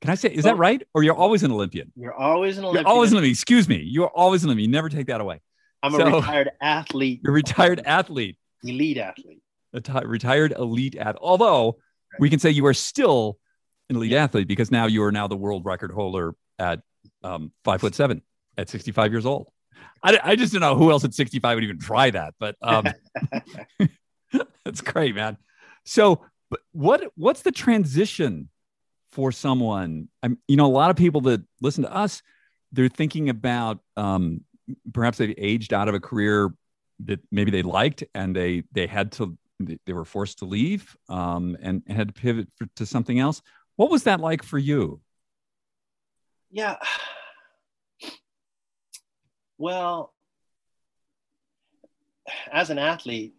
Can 0.00 0.10
I 0.10 0.14
say, 0.14 0.30
is 0.30 0.44
that 0.44 0.56
right? 0.56 0.82
Or 0.94 1.02
you're 1.02 1.14
always 1.14 1.42
an 1.42 1.52
Olympian? 1.52 1.92
You're 1.94 2.14
always 2.14 2.56
an 2.56 2.64
Olympian. 2.64 2.86
You're 2.86 2.92
always 2.92 3.10
an 3.12 3.18
Olympian. 3.18 3.32
Excuse 3.32 3.68
me. 3.68 3.76
You're 3.76 4.08
always 4.08 4.42
an 4.42 4.48
Olympian. 4.48 4.70
You 4.70 4.72
never 4.72 4.88
take 4.88 5.08
that 5.08 5.20
away. 5.20 5.40
I'm 5.82 5.92
so, 5.92 6.06
a 6.06 6.16
retired 6.16 6.50
athlete. 6.60 7.20
You're 7.22 7.32
a 7.32 7.34
retired 7.34 7.80
athlete. 7.84 8.36
Elite 8.64 8.98
athlete. 8.98 9.42
A 9.72 9.80
t- 9.80 9.92
retired 10.04 10.52
elite 10.52 10.96
athlete. 10.96 11.22
Although 11.22 11.78
right. 12.12 12.20
we 12.20 12.30
can 12.30 12.38
say 12.38 12.50
you 12.50 12.66
are 12.66 12.74
still 12.74 13.38
an 13.88 13.96
elite 13.96 14.12
yeah. 14.12 14.24
athlete 14.24 14.48
because 14.48 14.70
now 14.70 14.86
you 14.86 15.02
are 15.04 15.12
now 15.12 15.26
the 15.26 15.36
world 15.36 15.64
record 15.64 15.92
holder 15.92 16.34
at 16.58 16.80
um, 17.22 17.52
five 17.64 17.80
foot 17.80 17.94
seven 17.94 18.22
at 18.58 18.68
65 18.68 19.12
years 19.12 19.26
old. 19.26 19.48
I, 20.02 20.18
I 20.22 20.36
just 20.36 20.52
don't 20.52 20.60
know 20.60 20.76
who 20.76 20.90
else 20.90 21.04
at 21.04 21.14
65 21.14 21.56
would 21.56 21.64
even 21.64 21.78
try 21.78 22.10
that, 22.10 22.34
but 22.38 22.56
um, 22.62 22.86
that's 24.64 24.80
great, 24.80 25.14
man. 25.14 25.36
So, 25.84 26.24
what 26.72 27.12
what's 27.16 27.42
the 27.42 27.52
transition 27.52 28.48
for 29.12 29.32
someone? 29.32 30.08
I'm, 30.22 30.38
you 30.48 30.56
know, 30.56 30.66
a 30.66 30.68
lot 30.68 30.90
of 30.90 30.96
people 30.96 31.22
that 31.22 31.42
listen 31.60 31.84
to 31.84 31.94
us, 31.94 32.22
they're 32.72 32.88
thinking 32.88 33.28
about 33.28 33.80
um, 33.96 34.42
perhaps 34.92 35.18
they've 35.18 35.34
aged 35.36 35.72
out 35.72 35.88
of 35.88 35.94
a 35.94 36.00
career 36.00 36.52
that 37.04 37.20
maybe 37.30 37.50
they 37.50 37.62
liked 37.62 38.04
and 38.14 38.34
they 38.34 38.62
they 38.72 38.86
had 38.86 39.12
to 39.12 39.36
they 39.84 39.92
were 39.92 40.04
forced 40.04 40.38
to 40.38 40.44
leave 40.44 40.96
um, 41.08 41.56
and, 41.60 41.82
and 41.86 41.96
had 41.96 42.08
to 42.08 42.14
pivot 42.14 42.48
for, 42.56 42.66
to 42.76 42.86
something 42.86 43.18
else. 43.18 43.42
What 43.76 43.90
was 43.90 44.04
that 44.04 44.20
like 44.20 44.42
for 44.42 44.58
you? 44.58 45.00
Yeah. 46.50 46.76
Well, 49.58 50.12
as 52.50 52.70
an 52.70 52.78
athlete, 52.78 53.34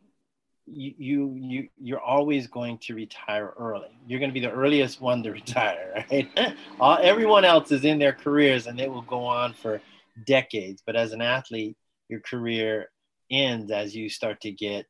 you 0.67 1.35
you 1.35 1.67
you're 1.81 1.99
always 1.99 2.47
going 2.47 2.77
to 2.77 2.95
retire 2.95 3.53
early. 3.57 3.89
You're 4.07 4.19
going 4.19 4.29
to 4.29 4.33
be 4.33 4.39
the 4.39 4.51
earliest 4.51 5.01
one 5.01 5.23
to 5.23 5.31
retire, 5.31 6.05
right? 6.11 6.55
Everyone 7.01 7.43
else 7.43 7.71
is 7.71 7.83
in 7.83 7.99
their 7.99 8.13
careers 8.13 8.67
and 8.67 8.79
it 8.79 8.89
will 8.89 9.01
go 9.01 9.23
on 9.25 9.53
for 9.53 9.81
decades. 10.25 10.83
But 10.85 10.95
as 10.95 11.11
an 11.11 11.21
athlete, 11.21 11.77
your 12.09 12.19
career 12.21 12.89
ends 13.29 13.71
as 13.71 13.95
you 13.95 14.09
start 14.09 14.41
to 14.41 14.51
get 14.51 14.85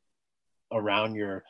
around 0.72 1.14
your, 1.14 1.44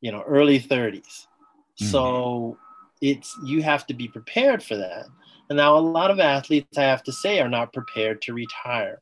you 0.00 0.12
know, 0.12 0.22
early 0.22 0.60
30s. 0.60 0.96
Mm-hmm. 1.00 1.86
So 1.86 2.58
it's 3.00 3.36
you 3.44 3.62
have 3.62 3.86
to 3.86 3.94
be 3.94 4.08
prepared 4.08 4.62
for 4.62 4.76
that. 4.76 5.06
And 5.48 5.56
now 5.56 5.76
a 5.76 5.80
lot 5.80 6.10
of 6.10 6.20
athletes, 6.20 6.78
I 6.78 6.82
have 6.82 7.02
to 7.04 7.12
say, 7.12 7.40
are 7.40 7.48
not 7.48 7.72
prepared 7.72 8.22
to 8.22 8.34
retire. 8.34 9.00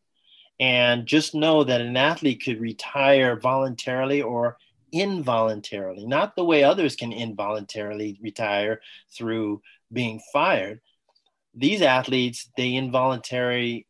And 0.61 1.07
just 1.07 1.35
know 1.35 1.63
that 1.63 1.81
an 1.81 1.97
athlete 1.97 2.43
could 2.43 2.61
retire 2.61 3.39
voluntarily 3.39 4.23
or 4.23 4.57
involuntarily, 4.93 6.07
not 6.07 6.35
the 6.35 6.45
way 6.45 6.65
others 6.65 6.97
can 6.97 7.13
involuntarily 7.13 8.19
retire 8.21 8.81
through 9.17 9.63
being 9.93 10.21
fired. 10.33 10.81
These 11.55 11.83
athletes, 11.83 12.51
they 12.57 12.75
involuntarily 12.75 13.87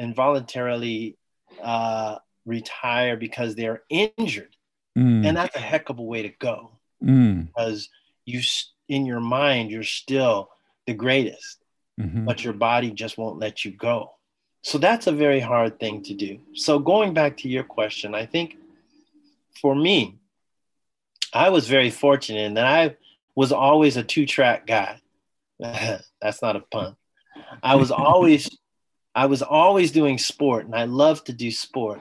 involuntarily 0.00 1.16
uh, 1.62 2.16
retire 2.46 3.16
because 3.16 3.54
they're 3.54 3.82
injured, 3.88 4.56
mm. 4.96 5.26
and 5.26 5.36
that's 5.36 5.54
a 5.54 5.60
heck 5.60 5.90
of 5.90 5.98
a 5.98 6.02
way 6.02 6.22
to 6.22 6.30
go. 6.30 6.72
Mm. 7.04 7.46
Because 7.46 7.88
you, 8.24 8.40
in 8.88 9.06
your 9.06 9.20
mind, 9.20 9.70
you're 9.70 9.82
still 9.82 10.50
the 10.86 10.94
greatest, 10.94 11.62
mm-hmm. 12.00 12.24
but 12.24 12.42
your 12.42 12.54
body 12.54 12.90
just 12.90 13.18
won't 13.18 13.38
let 13.38 13.64
you 13.64 13.72
go. 13.72 14.12
So 14.62 14.78
that's 14.78 15.06
a 15.06 15.12
very 15.12 15.40
hard 15.40 15.78
thing 15.78 16.02
to 16.04 16.14
do. 16.14 16.40
So 16.54 16.78
going 16.78 17.14
back 17.14 17.38
to 17.38 17.48
your 17.48 17.64
question, 17.64 18.14
I 18.14 18.26
think 18.26 18.56
for 19.60 19.74
me, 19.74 20.18
I 21.32 21.50
was 21.50 21.68
very 21.68 21.90
fortunate 21.90 22.40
in 22.40 22.54
that 22.54 22.66
I 22.66 22.96
was 23.34 23.52
always 23.52 23.96
a 23.96 24.02
two 24.02 24.26
track 24.26 24.66
guy. 24.66 25.00
That's 25.58 26.42
not 26.42 26.56
a 26.56 26.60
pun. 26.60 26.96
I 27.62 27.76
was 27.76 27.90
always 27.90 28.50
I 29.20 29.26
was 29.26 29.42
always 29.42 29.92
doing 29.92 30.16
sport 30.16 30.64
and 30.64 30.74
I 30.74 30.84
loved 30.84 31.26
to 31.26 31.34
do 31.34 31.50
sport, 31.50 32.00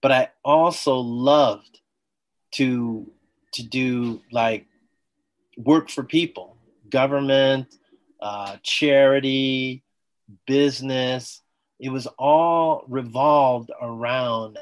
but 0.00 0.10
I 0.10 0.30
also 0.42 0.96
loved 0.96 1.80
to 2.52 3.12
to 3.52 3.62
do 3.62 4.22
like 4.32 4.64
work 5.58 5.90
for 5.90 6.02
people, 6.02 6.56
government, 6.88 7.76
uh, 8.22 8.56
charity, 8.62 9.84
business. 10.46 11.42
It 11.78 11.90
was 11.90 12.06
all 12.18 12.86
revolved 12.88 13.70
around 13.78 14.58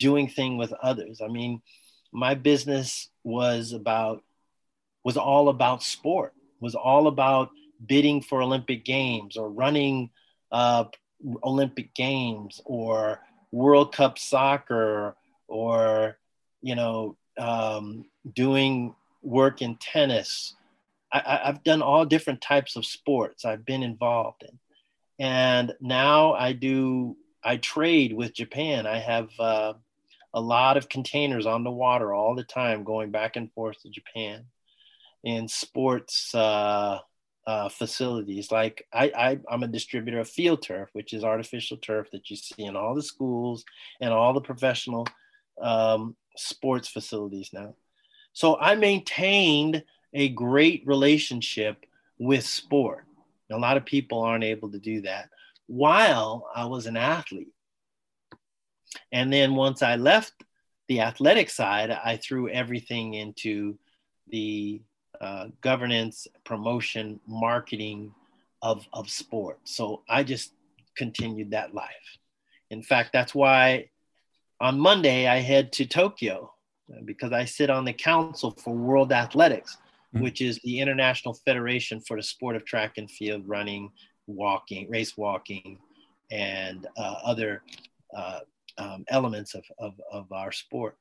doing 0.00 0.26
thing 0.26 0.58
with 0.58 0.72
others. 0.72 1.20
I 1.20 1.28
mean, 1.28 1.62
my 2.10 2.34
business 2.34 3.08
was 3.22 3.70
about 3.70 4.24
was 5.04 5.16
all 5.16 5.50
about 5.50 5.84
sport 5.84 6.32
was 6.58 6.74
all 6.74 7.06
about 7.06 7.50
bidding 7.86 8.22
for 8.22 8.42
olympic 8.42 8.84
games 8.84 9.36
or 9.36 9.48
running 9.48 10.10
uh, 10.52 10.84
olympic 11.44 11.94
games 11.94 12.60
or 12.64 13.20
world 13.50 13.94
cup 13.94 14.18
soccer 14.18 15.16
or 15.48 16.18
you 16.60 16.74
know 16.74 17.16
um, 17.38 18.04
doing 18.34 18.94
work 19.22 19.62
in 19.62 19.76
tennis. 19.76 20.54
I, 21.12 21.40
have 21.44 21.62
done 21.62 21.82
all 21.82 22.04
different 22.04 22.40
types 22.40 22.76
of 22.76 22.86
sports 22.86 23.44
i've 23.44 23.66
been 23.66 23.82
involved 23.82 24.42
in. 24.42 24.58
And 25.18 25.74
now 25.80 26.32
i 26.32 26.52
do 26.52 27.16
i 27.44 27.56
trade 27.56 28.12
with 28.14 28.34
japan. 28.34 28.86
I 28.86 28.98
have 28.98 29.28
uh, 29.38 29.74
a 30.34 30.40
lot 30.40 30.76
of 30.76 30.88
containers 30.88 31.46
on 31.46 31.64
the 31.64 31.70
water 31.70 32.14
all 32.14 32.34
the 32.34 32.44
time, 32.44 32.84
going 32.84 33.10
back 33.10 33.36
and 33.36 33.52
forth 33.52 33.82
to 33.82 33.90
Japan 33.90 34.46
in 35.24 35.48
sports 35.48 36.34
uh, 36.34 36.98
uh, 37.46 37.68
facilities. 37.68 38.50
Like 38.50 38.86
I, 38.92 39.38
I, 39.48 39.54
am 39.54 39.62
a 39.62 39.68
distributor 39.68 40.20
of 40.20 40.28
field 40.28 40.62
turf, 40.62 40.88
which 40.92 41.12
is 41.12 41.24
artificial 41.24 41.76
turf 41.76 42.08
that 42.12 42.30
you 42.30 42.36
see 42.36 42.64
in 42.64 42.76
all 42.76 42.94
the 42.94 43.02
schools 43.02 43.64
and 44.00 44.12
all 44.12 44.32
the 44.32 44.40
professional 44.40 45.06
um, 45.60 46.16
sports 46.36 46.88
facilities 46.88 47.50
now. 47.52 47.74
So 48.32 48.58
I 48.58 48.76
maintained 48.76 49.84
a 50.14 50.28
great 50.28 50.84
relationship 50.86 51.84
with 52.18 52.46
sport. 52.46 53.04
A 53.50 53.58
lot 53.58 53.76
of 53.76 53.84
people 53.84 54.20
aren't 54.20 54.44
able 54.44 54.70
to 54.70 54.78
do 54.78 55.02
that 55.02 55.28
while 55.66 56.48
I 56.54 56.66
was 56.66 56.86
an 56.86 56.96
athlete. 56.96 57.52
And 59.10 59.32
then 59.32 59.54
once 59.54 59.82
I 59.82 59.96
left 59.96 60.32
the 60.88 61.00
athletic 61.00 61.50
side, 61.50 61.90
I 61.90 62.16
threw 62.16 62.48
everything 62.48 63.14
into 63.14 63.78
the 64.28 64.82
uh, 65.22 65.46
governance, 65.60 66.26
promotion, 66.44 67.20
marketing 67.26 68.12
of, 68.60 68.86
of 68.92 69.08
sport. 69.08 69.60
So 69.64 70.02
I 70.08 70.24
just 70.24 70.52
continued 70.96 71.52
that 71.52 71.74
life. 71.74 72.18
In 72.70 72.82
fact, 72.82 73.10
that's 73.12 73.34
why 73.34 73.90
on 74.60 74.78
Monday 74.78 75.28
I 75.28 75.38
head 75.38 75.72
to 75.72 75.86
Tokyo 75.86 76.52
because 77.04 77.32
I 77.32 77.44
sit 77.44 77.70
on 77.70 77.84
the 77.84 77.92
council 77.92 78.50
for 78.50 78.74
World 78.74 79.12
Athletics, 79.12 79.76
mm-hmm. 80.14 80.24
which 80.24 80.40
is 80.40 80.58
the 80.64 80.80
International 80.80 81.34
Federation 81.34 82.00
for 82.00 82.16
the 82.16 82.22
sport 82.22 82.56
of 82.56 82.64
track 82.64 82.98
and 82.98 83.10
field 83.10 83.42
running, 83.46 83.90
walking, 84.26 84.90
race 84.90 85.16
walking, 85.16 85.78
and 86.30 86.86
uh, 86.96 87.14
other 87.24 87.62
uh, 88.16 88.40
um, 88.78 89.04
elements 89.08 89.54
of, 89.54 89.64
of, 89.78 89.94
of 90.10 90.32
our 90.32 90.52
sport. 90.52 90.96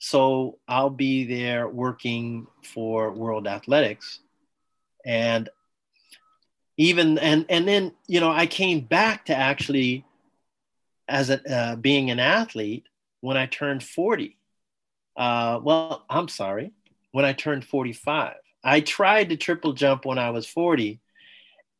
So 0.00 0.58
I'll 0.66 0.90
be 0.90 1.24
there 1.24 1.68
working 1.68 2.46
for 2.64 3.12
World 3.12 3.46
Athletics. 3.46 4.20
And 5.04 5.48
even, 6.78 7.18
and, 7.18 7.44
and 7.50 7.68
then, 7.68 7.92
you 8.06 8.20
know, 8.20 8.30
I 8.30 8.46
came 8.46 8.80
back 8.80 9.26
to 9.26 9.36
actually 9.36 10.06
as 11.06 11.28
a, 11.28 11.54
uh, 11.54 11.76
being 11.76 12.10
an 12.10 12.18
athlete 12.18 12.86
when 13.20 13.36
I 13.36 13.44
turned 13.44 13.82
40. 13.82 14.38
Uh, 15.16 15.60
well, 15.62 16.06
I'm 16.08 16.28
sorry, 16.28 16.72
when 17.12 17.26
I 17.26 17.34
turned 17.34 17.66
45. 17.66 18.36
I 18.64 18.80
tried 18.80 19.28
to 19.28 19.36
triple 19.36 19.74
jump 19.74 20.06
when 20.06 20.18
I 20.18 20.30
was 20.30 20.46
40 20.46 20.98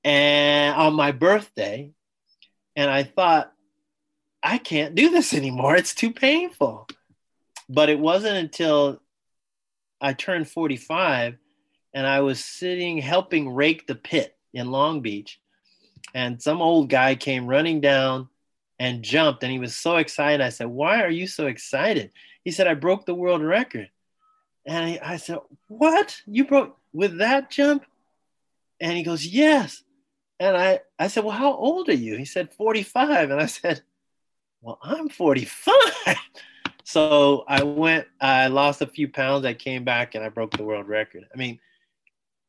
and 0.04 0.76
on 0.76 0.92
my 0.92 1.12
birthday. 1.12 1.90
And 2.76 2.90
I 2.90 3.02
thought, 3.02 3.50
I 4.42 4.59
can't 4.59 4.94
do 4.94 5.09
this 5.09 5.33
anymore. 5.33 5.76
It's 5.76 5.94
too 5.94 6.12
painful. 6.12 6.87
But 7.70 7.88
it 7.88 8.00
wasn't 8.00 8.37
until 8.37 9.00
I 10.00 10.12
turned 10.12 10.48
45 10.48 11.38
and 11.94 12.06
I 12.06 12.20
was 12.20 12.44
sitting 12.44 12.98
helping 12.98 13.54
rake 13.54 13.87
the 13.87 13.94
pit 13.94 14.37
in 14.52 14.72
Long 14.72 15.02
Beach. 15.02 15.40
And 16.12 16.42
some 16.42 16.61
old 16.61 16.90
guy 16.90 17.14
came 17.14 17.46
running 17.46 17.80
down 17.80 18.28
and 18.80 19.04
jumped. 19.04 19.44
And 19.44 19.52
he 19.52 19.61
was 19.61 19.76
so 19.76 19.98
excited. 19.98 20.40
I 20.40 20.48
said, 20.48 20.66
Why 20.66 21.02
are 21.02 21.11
you 21.11 21.28
so 21.28 21.46
excited? 21.46 22.11
He 22.44 22.50
said, 22.50 22.66
I 22.66 22.74
broke 22.74 23.06
the 23.06 23.14
world 23.14 23.42
record. 23.42 23.88
And 24.66 24.98
I, 25.00 25.16
said, 25.16 25.38
What? 25.68 26.20
You 26.26 26.46
broke 26.46 26.76
with 26.92 27.18
that 27.18 27.50
jump? 27.50 27.85
And 28.80 28.96
he 28.96 29.04
goes, 29.04 29.24
Yes. 29.24 29.85
And 30.40 30.56
I, 30.56 30.80
I 30.98 31.06
said, 31.06 31.22
Well, 31.22 31.37
how 31.37 31.54
old 31.54 31.88
are 31.88 31.94
you? 31.94 32.16
He 32.16 32.24
said, 32.24 32.52
45. 32.52 33.30
And 33.30 33.40
I 33.40 33.46
said, 33.46 33.83
well, 34.62 34.78
I'm 34.83 35.09
45. 35.09 35.74
so 36.85 37.45
I 37.49 37.62
went, 37.62 38.07
I 38.21 38.49
lost 38.49 38.83
a 38.83 38.87
few 38.87 39.09
pounds. 39.09 39.45
I 39.45 39.55
came 39.55 39.85
back 39.85 40.14
and 40.14 40.25
I 40.25 40.29
broke 40.29 40.57
the 40.57 40.64
world 40.64 40.88
record. 40.88 41.25
I 41.33 41.37
mean, 41.37 41.59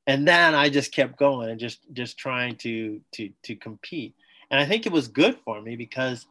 and 0.07 0.27
then 0.27 0.55
I 0.55 0.69
just 0.69 0.93
kept 0.93 1.17
going 1.17 1.49
and 1.49 1.59
just, 1.59 1.79
just 1.93 2.17
trying 2.17 2.55
to, 2.57 3.01
to, 3.13 3.29
to 3.43 3.55
compete. 3.55 4.15
And 4.49 4.59
I 4.59 4.65
think 4.65 4.85
it 4.85 4.91
was 4.91 5.07
good 5.07 5.37
for 5.45 5.61
me 5.61 5.75
because 5.75 6.25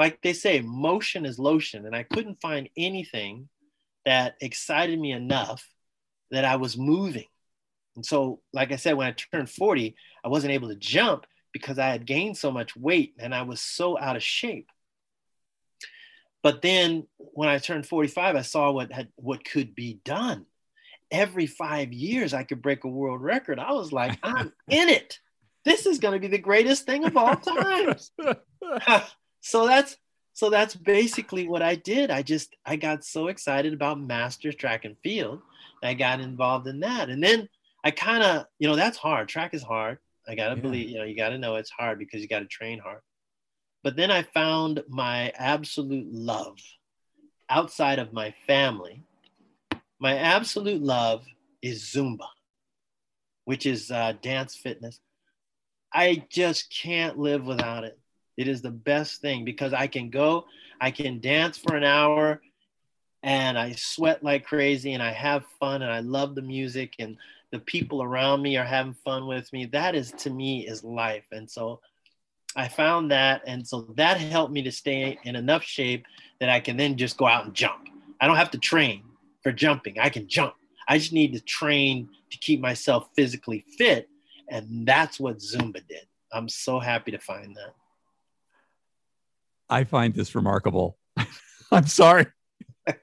like 0.00 0.22
they 0.22 0.32
say, 0.32 0.60
motion 0.62 1.26
is 1.26 1.38
lotion. 1.38 1.84
And 1.84 1.94
I 1.94 2.04
couldn't 2.04 2.40
find 2.40 2.70
anything 2.76 3.48
that 4.06 4.36
excited 4.40 4.98
me 4.98 5.12
enough 5.12 5.68
that 6.30 6.46
I 6.46 6.56
was 6.56 6.78
moving. 6.78 7.26
And 7.96 8.06
so, 8.06 8.40
like 8.54 8.72
I 8.72 8.76
said, 8.76 8.96
when 8.96 9.08
I 9.08 9.12
turned 9.12 9.50
40, 9.50 9.94
I 10.24 10.28
wasn't 10.28 10.54
able 10.54 10.68
to 10.68 10.76
jump 10.76 11.26
because 11.52 11.78
I 11.78 11.88
had 11.88 12.06
gained 12.06 12.38
so 12.38 12.50
much 12.50 12.74
weight 12.74 13.14
and 13.18 13.34
I 13.34 13.42
was 13.42 13.60
so 13.60 13.98
out 13.98 14.16
of 14.16 14.22
shape. 14.22 14.70
But 16.42 16.62
then 16.62 17.06
when 17.18 17.48
I 17.48 17.58
turned 17.58 17.86
45, 17.86 18.36
I 18.36 18.42
saw 18.42 18.70
what 18.70 18.92
had 18.92 19.08
what 19.16 19.44
could 19.44 19.74
be 19.74 20.00
done. 20.04 20.46
Every 21.10 21.46
five 21.46 21.92
years, 21.92 22.32
I 22.32 22.44
could 22.44 22.62
break 22.62 22.84
a 22.84 22.88
world 22.88 23.20
record. 23.20 23.58
I 23.58 23.72
was 23.72 23.92
like, 23.92 24.18
I'm 24.22 24.52
in 24.68 24.88
it. 24.88 25.18
This 25.64 25.84
is 25.84 25.98
going 25.98 26.14
to 26.14 26.20
be 26.20 26.28
the 26.28 26.38
greatest 26.38 26.86
thing 26.86 27.04
of 27.04 27.16
all 27.16 27.36
times. 27.36 28.12
so 29.40 29.66
that's 29.66 29.96
so 30.32 30.48
that's 30.48 30.74
basically 30.74 31.48
what 31.48 31.62
I 31.62 31.74
did. 31.74 32.10
I 32.10 32.22
just 32.22 32.56
I 32.64 32.76
got 32.76 33.04
so 33.04 33.28
excited 33.28 33.74
about 33.74 34.00
masters 34.00 34.54
track 34.54 34.84
and 34.84 34.96
field. 35.02 35.40
I 35.82 35.94
got 35.94 36.20
involved 36.20 36.66
in 36.66 36.80
that, 36.80 37.08
and 37.08 37.22
then 37.22 37.48
I 37.84 37.90
kind 37.90 38.22
of 38.22 38.46
you 38.58 38.68
know 38.68 38.76
that's 38.76 38.96
hard. 38.96 39.28
Track 39.28 39.52
is 39.52 39.62
hard. 39.62 39.98
I 40.28 40.34
gotta 40.34 40.54
yeah. 40.56 40.62
believe 40.62 40.88
you 40.88 40.98
know 40.98 41.04
you 41.04 41.16
gotta 41.16 41.38
know 41.38 41.56
it's 41.56 41.70
hard 41.70 41.98
because 41.98 42.22
you 42.22 42.28
gotta 42.28 42.46
train 42.46 42.78
hard. 42.78 43.00
But 43.82 43.96
then 43.96 44.10
I 44.10 44.22
found 44.22 44.82
my 44.88 45.32
absolute 45.36 46.12
love 46.12 46.58
outside 47.48 47.98
of 47.98 48.12
my 48.12 48.34
family. 48.46 49.02
My 49.98 50.16
absolute 50.16 50.82
love 50.82 51.24
is 51.62 51.82
Zumba, 51.82 52.28
which 53.44 53.66
is 53.66 53.90
uh, 53.90 54.14
dance 54.22 54.54
fitness. 54.54 55.00
I 55.92 56.24
just 56.28 56.72
can't 56.72 57.18
live 57.18 57.44
without 57.44 57.84
it. 57.84 57.98
It 58.36 58.48
is 58.48 58.62
the 58.62 58.70
best 58.70 59.20
thing 59.20 59.44
because 59.44 59.72
I 59.72 59.86
can 59.86 60.08
go, 60.08 60.44
I 60.80 60.90
can 60.90 61.20
dance 61.20 61.58
for 61.58 61.76
an 61.76 61.84
hour 61.84 62.40
and 63.22 63.58
I 63.58 63.72
sweat 63.72 64.22
like 64.22 64.46
crazy 64.46 64.92
and 64.92 65.02
I 65.02 65.12
have 65.12 65.44
fun 65.58 65.82
and 65.82 65.92
I 65.92 66.00
love 66.00 66.34
the 66.34 66.42
music 66.42 66.94
and 66.98 67.16
the 67.50 67.58
people 67.58 68.02
around 68.02 68.42
me 68.42 68.56
are 68.56 68.64
having 68.64 68.94
fun 69.04 69.26
with 69.26 69.52
me. 69.52 69.66
That 69.66 69.94
is 69.94 70.12
to 70.18 70.30
me 70.30 70.66
is 70.66 70.84
life. 70.84 71.24
And 71.32 71.50
so 71.50 71.80
I 72.56 72.68
found 72.68 73.10
that. 73.10 73.42
And 73.46 73.66
so 73.66 73.82
that 73.96 74.18
helped 74.18 74.52
me 74.52 74.62
to 74.62 74.72
stay 74.72 75.18
in 75.24 75.36
enough 75.36 75.62
shape 75.62 76.04
that 76.40 76.48
I 76.48 76.60
can 76.60 76.76
then 76.76 76.96
just 76.96 77.16
go 77.16 77.26
out 77.26 77.44
and 77.44 77.54
jump. 77.54 77.88
I 78.20 78.26
don't 78.26 78.36
have 78.36 78.50
to 78.52 78.58
train 78.58 79.04
for 79.42 79.52
jumping. 79.52 79.98
I 79.98 80.10
can 80.10 80.28
jump. 80.28 80.54
I 80.88 80.98
just 80.98 81.12
need 81.12 81.32
to 81.34 81.40
train 81.40 82.08
to 82.30 82.38
keep 82.38 82.60
myself 82.60 83.08
physically 83.14 83.64
fit. 83.78 84.08
And 84.48 84.86
that's 84.86 85.20
what 85.20 85.38
Zumba 85.38 85.86
did. 85.86 86.06
I'm 86.32 86.48
so 86.48 86.80
happy 86.80 87.12
to 87.12 87.18
find 87.18 87.56
that. 87.56 87.74
I 89.68 89.84
find 89.84 90.12
this 90.12 90.34
remarkable. 90.34 90.98
I'm 91.72 91.86
sorry. 91.86 92.26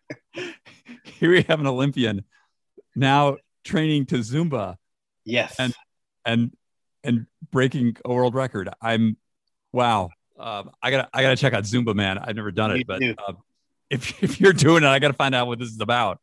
Here 1.03 1.31
we 1.31 1.43
have 1.43 1.61
an 1.61 1.67
Olympian 1.67 2.25
now 2.95 3.37
training 3.63 4.07
to 4.07 4.15
Zumba. 4.17 4.75
Yes. 5.23 5.55
And 5.57 5.73
and 6.25 6.51
and 7.03 7.27
breaking 7.51 7.95
a 8.03 8.13
world 8.13 8.35
record. 8.35 8.69
I'm 8.81 9.17
wow. 9.71 10.09
Um, 10.39 10.71
I 10.81 10.91
gotta 10.91 11.09
I 11.13 11.21
gotta 11.21 11.35
check 11.35 11.53
out 11.53 11.63
Zumba, 11.63 11.95
man. 11.95 12.17
I've 12.17 12.35
never 12.35 12.51
done 12.51 12.71
it, 12.71 12.85
but 12.85 13.01
um, 13.27 13.37
if 13.89 14.23
if 14.23 14.39
you're 14.39 14.53
doing 14.53 14.83
it, 14.83 14.87
I 14.87 14.99
gotta 14.99 15.13
find 15.13 15.33
out 15.33 15.47
what 15.47 15.59
this 15.59 15.69
is 15.69 15.81
about. 15.81 16.19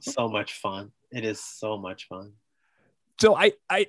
so 0.00 0.28
much 0.28 0.54
fun. 0.54 0.92
It 1.12 1.24
is 1.24 1.42
so 1.42 1.78
much 1.78 2.06
fun. 2.08 2.32
So 3.20 3.36
I 3.36 3.52
I 3.68 3.86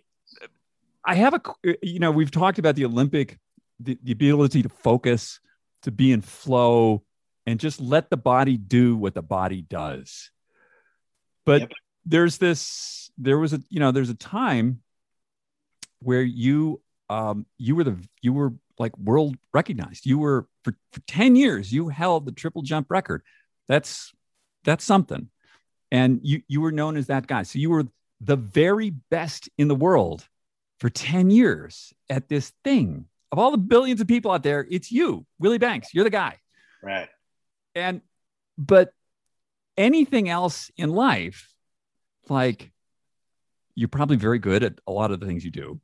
I 1.03 1.15
have 1.15 1.33
a 1.33 1.41
you 1.81 1.99
know 1.99 2.11
we've 2.11 2.31
talked 2.31 2.59
about 2.59 2.75
the 2.75 2.85
Olympic 2.85 3.39
the, 3.79 3.97
the 4.03 4.11
ability 4.11 4.61
to 4.63 4.69
focus 4.69 5.39
to 5.83 5.91
be 5.91 6.11
in 6.11 6.21
flow 6.21 7.03
and 7.45 7.59
just 7.59 7.81
let 7.81 8.09
the 8.09 8.17
body 8.17 8.57
do 8.57 8.95
what 8.95 9.15
the 9.15 9.21
body 9.21 9.61
does. 9.63 10.29
But 11.45 11.61
yep. 11.61 11.71
there's 12.05 12.37
this 12.37 13.11
there 13.17 13.39
was 13.39 13.53
a 13.53 13.61
you 13.69 13.79
know 13.79 13.91
there's 13.91 14.09
a 14.09 14.15
time 14.15 14.81
where 15.99 16.21
you 16.21 16.81
um 17.11 17.45
you 17.57 17.75
were 17.75 17.83
the 17.83 17.97
you 18.21 18.33
were 18.33 18.53
like 18.79 18.97
world 18.97 19.37
recognized. 19.53 20.05
You 20.05 20.17
were 20.17 20.47
for, 20.63 20.73
for 20.91 21.01
10 21.07 21.35
years, 21.35 21.71
you 21.71 21.89
held 21.89 22.25
the 22.25 22.31
triple 22.31 22.61
jump 22.61 22.87
record. 22.89 23.21
That's 23.67 24.11
that's 24.63 24.83
something. 24.83 25.29
And 25.91 26.21
you 26.23 26.41
you 26.47 26.61
were 26.61 26.71
known 26.71 26.95
as 26.97 27.07
that 27.07 27.27
guy. 27.27 27.43
So 27.43 27.59
you 27.59 27.69
were 27.69 27.85
the 28.21 28.37
very 28.37 28.89
best 28.89 29.49
in 29.57 29.67
the 29.67 29.75
world 29.75 30.27
for 30.79 30.89
10 30.89 31.29
years 31.29 31.93
at 32.09 32.29
this 32.29 32.53
thing. 32.63 33.05
Of 33.31 33.39
all 33.39 33.51
the 33.51 33.57
billions 33.57 34.01
of 34.01 34.07
people 34.07 34.31
out 34.31 34.43
there, 34.43 34.65
it's 34.69 34.91
you, 34.91 35.25
Willie 35.39 35.57
Banks. 35.57 35.93
You're 35.93 36.03
the 36.03 36.09
guy. 36.09 36.37
Right. 36.81 37.09
And 37.75 38.01
but 38.57 38.93
anything 39.77 40.29
else 40.29 40.71
in 40.77 40.89
life, 40.89 41.53
like 42.29 42.71
you're 43.75 43.89
probably 43.89 44.17
very 44.17 44.39
good 44.39 44.63
at 44.63 44.79
a 44.87 44.91
lot 44.91 45.11
of 45.11 45.19
the 45.19 45.25
things 45.25 45.43
you 45.43 45.51
do, 45.51 45.79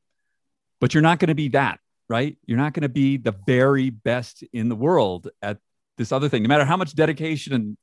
but 0.79 0.93
you're 0.93 1.03
not 1.03 1.19
going 1.19 1.29
to 1.29 1.35
be 1.35 1.49
that 1.49 1.79
right? 2.09 2.37
You're 2.45 2.57
not 2.57 2.73
going 2.73 2.83
to 2.83 2.89
be 2.89 3.17
the 3.17 3.35
very 3.45 3.89
best 3.89 4.43
in 4.53 4.69
the 4.69 4.75
world 4.75 5.29
at 5.41 5.57
this 5.97 6.11
other 6.11 6.29
thing, 6.29 6.43
no 6.43 6.47
matter 6.47 6.65
how 6.65 6.77
much 6.77 6.95
dedication 6.95 7.53
and, 7.53 7.77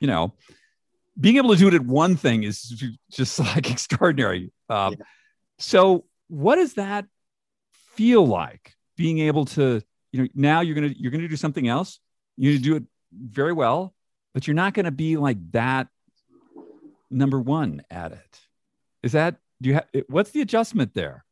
you 0.00 0.06
know, 0.06 0.34
being 1.18 1.36
able 1.36 1.50
to 1.50 1.56
do 1.56 1.68
it 1.68 1.74
at 1.74 1.84
one 1.84 2.16
thing 2.16 2.44
is 2.44 2.82
just 3.10 3.38
like 3.38 3.70
extraordinary. 3.70 4.52
Um, 4.68 4.94
yeah. 4.98 5.04
So, 5.58 6.04
what 6.28 6.56
does 6.56 6.74
that 6.74 7.06
feel 7.94 8.26
like? 8.26 8.74
Being 8.96 9.20
able 9.20 9.44
to, 9.46 9.80
you 10.12 10.22
know, 10.22 10.28
now 10.34 10.60
you're 10.60 10.74
gonna 10.74 10.94
you're 10.96 11.12
gonna 11.12 11.28
do 11.28 11.36
something 11.36 11.66
else. 11.66 12.00
You're 12.36 12.54
gonna 12.54 12.64
do 12.64 12.76
it 12.76 12.82
very 13.12 13.52
well, 13.52 13.94
but 14.34 14.46
you're 14.46 14.54
not 14.54 14.74
gonna 14.74 14.90
be 14.90 15.16
like 15.16 15.38
that 15.52 15.88
number 17.10 17.40
one 17.40 17.82
at 17.90 18.12
it. 18.12 18.40
Is 19.02 19.12
that 19.12 19.36
do 19.62 19.68
you 19.68 19.74
have? 19.76 19.86
What's 20.08 20.30
the 20.30 20.40
adjustment 20.40 20.94
there? 20.94 21.24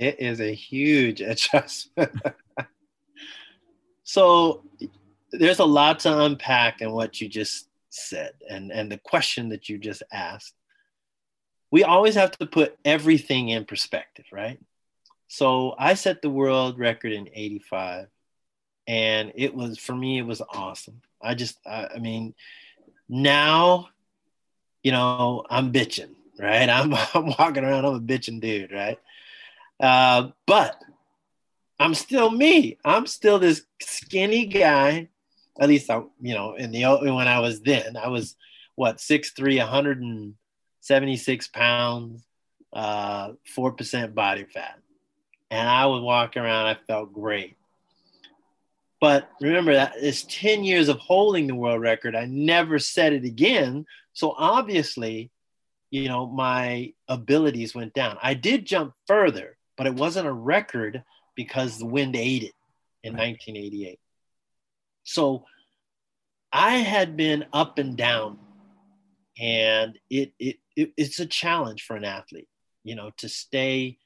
It 0.00 0.18
is 0.18 0.40
a 0.40 0.54
huge 0.54 1.20
adjustment. 1.32 2.10
so 4.02 4.64
there's 5.30 5.58
a 5.58 5.64
lot 5.64 6.00
to 6.00 6.20
unpack 6.22 6.80
in 6.80 6.90
what 6.90 7.20
you 7.20 7.28
just 7.28 7.68
said 7.90 8.32
and, 8.48 8.72
and 8.72 8.90
the 8.90 8.98
question 8.98 9.50
that 9.50 9.68
you 9.68 9.78
just 9.78 10.02
asked. 10.10 10.54
We 11.70 11.84
always 11.84 12.14
have 12.14 12.32
to 12.32 12.46
put 12.46 12.76
everything 12.84 13.50
in 13.50 13.64
perspective, 13.64 14.24
right? 14.32 14.58
So 15.28 15.76
I 15.78 15.94
set 15.94 16.22
the 16.22 16.30
world 16.30 16.78
record 16.78 17.12
in 17.12 17.28
85 17.32 18.08
and 18.88 19.32
it 19.36 19.54
was 19.54 19.78
for 19.78 19.94
me 19.94 20.18
it 20.18 20.26
was 20.26 20.42
awesome. 20.52 21.02
I 21.22 21.34
just 21.34 21.58
I, 21.66 21.88
I 21.94 21.98
mean 21.98 22.34
now 23.08 23.90
you 24.82 24.92
know 24.92 25.44
I'm 25.50 25.72
bitching, 25.72 26.14
right? 26.38 26.68
I'm 26.70 26.94
I'm 27.14 27.34
walking 27.38 27.64
around 27.64 27.84
I'm 27.84 27.94
a 27.94 28.00
bitching 28.00 28.40
dude, 28.40 28.72
right? 28.72 28.98
Uh, 29.80 30.28
but 30.46 30.80
I'm 31.78 31.94
still 31.94 32.30
me. 32.30 32.76
I'm 32.84 33.06
still 33.06 33.38
this 33.38 33.62
skinny 33.80 34.46
guy. 34.46 35.08
At 35.58 35.68
least 35.68 35.90
I, 35.90 36.02
you 36.20 36.34
know, 36.34 36.54
in 36.54 36.70
the 36.70 36.84
when 36.84 37.26
I 37.28 37.40
was 37.40 37.60
then, 37.60 37.96
I 37.96 38.08
was 38.08 38.36
what 38.76 38.98
6'3", 38.98 39.58
176 39.58 41.48
pounds, 41.48 42.24
uh, 42.72 43.32
four 43.46 43.72
percent 43.72 44.14
body 44.14 44.44
fat, 44.44 44.78
and 45.50 45.68
I 45.68 45.86
would 45.86 46.02
walk 46.02 46.36
around. 46.36 46.66
I 46.66 46.76
felt 46.86 47.12
great. 47.12 47.56
But 49.00 49.30
remember 49.40 49.72
that 49.72 49.94
it's 49.96 50.24
10 50.24 50.62
years 50.62 50.90
of 50.90 50.98
holding 50.98 51.46
the 51.46 51.54
world 51.54 51.80
record. 51.80 52.14
I 52.14 52.26
never 52.26 52.78
said 52.78 53.14
it 53.14 53.24
again. 53.24 53.86
So 54.12 54.34
obviously, 54.36 55.30
you 55.90 56.08
know, 56.08 56.26
my 56.26 56.92
abilities 57.08 57.74
went 57.74 57.94
down. 57.94 58.18
I 58.22 58.34
did 58.34 58.66
jump 58.66 58.92
further, 59.06 59.56
but 59.80 59.86
it 59.86 59.94
wasn't 59.94 60.26
a 60.26 60.32
record 60.32 61.02
because 61.34 61.78
the 61.78 61.86
wind 61.86 62.14
ate 62.14 62.42
it 62.42 62.52
in 63.02 63.14
right. 63.14 63.30
1988. 63.30 63.98
So 65.04 65.46
I 66.52 66.76
had 66.76 67.16
been 67.16 67.46
up 67.54 67.78
and 67.78 67.96
down, 67.96 68.36
and 69.40 69.98
it, 70.10 70.34
it, 70.38 70.56
it 70.76 70.92
it's 70.98 71.18
a 71.18 71.24
challenge 71.24 71.84
for 71.84 71.96
an 71.96 72.04
athlete, 72.04 72.50
you 72.84 72.94
know, 72.94 73.10
to 73.16 73.28
stay 73.30 73.96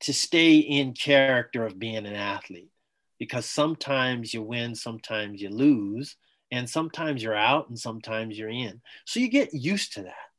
to 0.00 0.12
stay 0.12 0.56
in 0.56 0.94
character 0.94 1.64
of 1.64 1.78
being 1.78 1.98
an 1.98 2.16
athlete 2.16 2.72
because 3.20 3.46
sometimes 3.46 4.34
you 4.34 4.42
win, 4.42 4.74
sometimes 4.74 5.40
you 5.40 5.50
lose, 5.50 6.16
and 6.50 6.68
sometimes 6.68 7.22
you're 7.22 7.32
out 7.32 7.68
and 7.68 7.78
sometimes 7.78 8.36
you're 8.36 8.50
in. 8.50 8.80
So 9.04 9.20
you 9.20 9.28
get 9.28 9.54
used 9.54 9.92
to 9.92 10.02
that. 10.02 10.30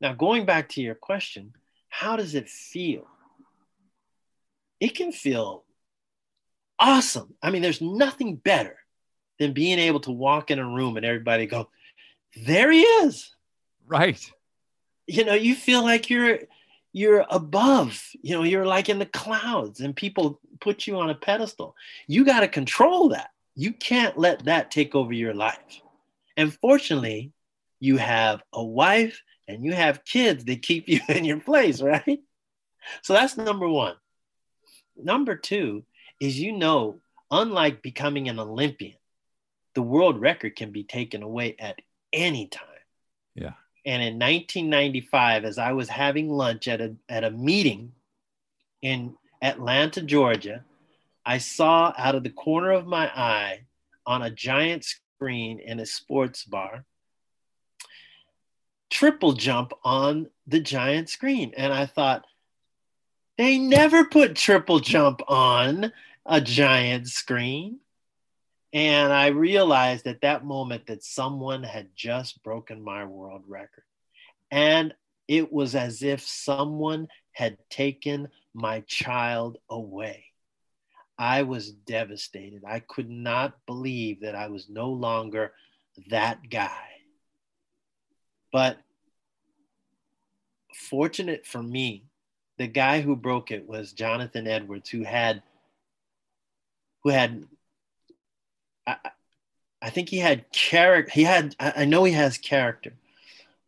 Now, 0.00 0.14
going 0.14 0.46
back 0.46 0.70
to 0.70 0.80
your 0.80 0.94
question, 0.94 1.52
how 1.98 2.16
does 2.16 2.34
it 2.34 2.46
feel? 2.46 3.06
It 4.80 4.94
can 4.94 5.12
feel 5.12 5.64
awesome. 6.78 7.32
I 7.42 7.50
mean, 7.50 7.62
there's 7.62 7.80
nothing 7.80 8.36
better 8.36 8.76
than 9.38 9.54
being 9.54 9.78
able 9.78 10.00
to 10.00 10.10
walk 10.10 10.50
in 10.50 10.58
a 10.58 10.68
room 10.68 10.98
and 10.98 11.06
everybody 11.06 11.46
go, 11.46 11.70
there 12.44 12.70
he 12.70 12.82
is. 12.82 13.34
Right. 13.86 14.20
You 15.06 15.24
know, 15.24 15.32
you 15.32 15.54
feel 15.54 15.82
like 15.82 16.10
you're 16.10 16.40
you're 16.92 17.24
above, 17.30 18.02
you 18.20 18.34
know, 18.34 18.42
you're 18.42 18.66
like 18.66 18.90
in 18.90 18.98
the 18.98 19.06
clouds 19.06 19.80
and 19.80 19.96
people 19.96 20.38
put 20.60 20.86
you 20.86 20.98
on 20.98 21.08
a 21.08 21.14
pedestal. 21.14 21.74
You 22.06 22.26
got 22.26 22.40
to 22.40 22.48
control 22.48 23.08
that. 23.10 23.30
You 23.54 23.72
can't 23.72 24.18
let 24.18 24.44
that 24.44 24.70
take 24.70 24.94
over 24.94 25.14
your 25.14 25.32
life. 25.32 25.80
And 26.36 26.52
fortunately, 26.52 27.32
you 27.80 27.96
have 27.96 28.42
a 28.52 28.62
wife 28.62 29.22
and 29.48 29.64
you 29.64 29.72
have 29.72 30.04
kids 30.04 30.44
that 30.44 30.62
keep 30.62 30.88
you 30.88 31.00
in 31.08 31.24
your 31.24 31.40
place, 31.40 31.80
right? 31.80 32.20
So 33.02 33.12
that's 33.12 33.36
number 33.36 33.68
one. 33.68 33.94
Number 34.96 35.36
two 35.36 35.84
is 36.20 36.40
you 36.40 36.52
know, 36.52 37.00
unlike 37.30 37.82
becoming 37.82 38.28
an 38.28 38.38
Olympian, 38.38 38.96
the 39.74 39.82
world 39.82 40.20
record 40.20 40.56
can 40.56 40.72
be 40.72 40.84
taken 40.84 41.22
away 41.22 41.56
at 41.58 41.80
any 42.12 42.46
time. 42.46 42.64
Yeah. 43.34 43.52
And 43.84 44.02
in 44.02 44.14
1995, 44.14 45.44
as 45.44 45.58
I 45.58 45.72
was 45.72 45.88
having 45.88 46.30
lunch 46.30 46.66
at 46.66 46.80
a, 46.80 46.96
at 47.08 47.24
a 47.24 47.30
meeting 47.30 47.92
in 48.82 49.14
Atlanta, 49.42 50.00
Georgia, 50.02 50.64
I 51.24 51.38
saw 51.38 51.92
out 51.96 52.14
of 52.14 52.22
the 52.22 52.30
corner 52.30 52.72
of 52.72 52.86
my 52.86 53.06
eye 53.06 53.66
on 54.06 54.22
a 54.22 54.30
giant 54.30 54.84
screen 54.84 55.58
in 55.60 55.80
a 55.80 55.86
sports 55.86 56.44
bar 56.44 56.84
triple 58.90 59.32
jump 59.32 59.72
on 59.84 60.28
the 60.46 60.60
giant 60.60 61.08
screen. 61.08 61.52
And 61.56 61.72
I 61.72 61.86
thought, 61.86 62.24
they 63.38 63.58
never 63.58 64.04
put 64.04 64.34
triple 64.34 64.80
jump 64.80 65.20
on 65.28 65.92
a 66.24 66.40
giant 66.40 67.08
screen. 67.08 67.80
And 68.72 69.12
I 69.12 69.28
realized 69.28 70.06
at 70.06 70.22
that 70.22 70.44
moment 70.44 70.86
that 70.86 71.04
someone 71.04 71.62
had 71.62 71.88
just 71.94 72.42
broken 72.42 72.82
my 72.82 73.04
world 73.04 73.42
record. 73.46 73.84
And 74.50 74.94
it 75.28 75.52
was 75.52 75.74
as 75.74 76.02
if 76.02 76.26
someone 76.26 77.08
had 77.32 77.58
taken 77.68 78.28
my 78.54 78.80
child 78.86 79.58
away. 79.68 80.24
I 81.18 81.42
was 81.42 81.72
devastated. 81.72 82.62
I 82.66 82.80
could 82.80 83.08
not 83.10 83.54
believe 83.66 84.20
that 84.20 84.34
I 84.34 84.48
was 84.48 84.68
no 84.68 84.90
longer 84.90 85.52
that 86.08 86.48
guy. 86.50 86.95
But 88.56 88.78
fortunate 90.72 91.44
for 91.44 91.62
me, 91.62 92.04
the 92.56 92.66
guy 92.66 93.02
who 93.02 93.14
broke 93.14 93.50
it 93.50 93.68
was 93.68 93.92
Jonathan 93.92 94.46
Edwards, 94.46 94.88
who 94.88 95.02
had 95.02 95.42
who 97.02 97.10
had 97.10 97.44
I, 98.86 98.96
I 99.82 99.90
think 99.90 100.08
he 100.08 100.16
had 100.16 100.50
character. 100.52 101.12
He 101.12 101.24
had 101.24 101.54
I 101.60 101.84
know 101.84 102.04
he 102.04 102.14
has 102.14 102.38
character, 102.38 102.94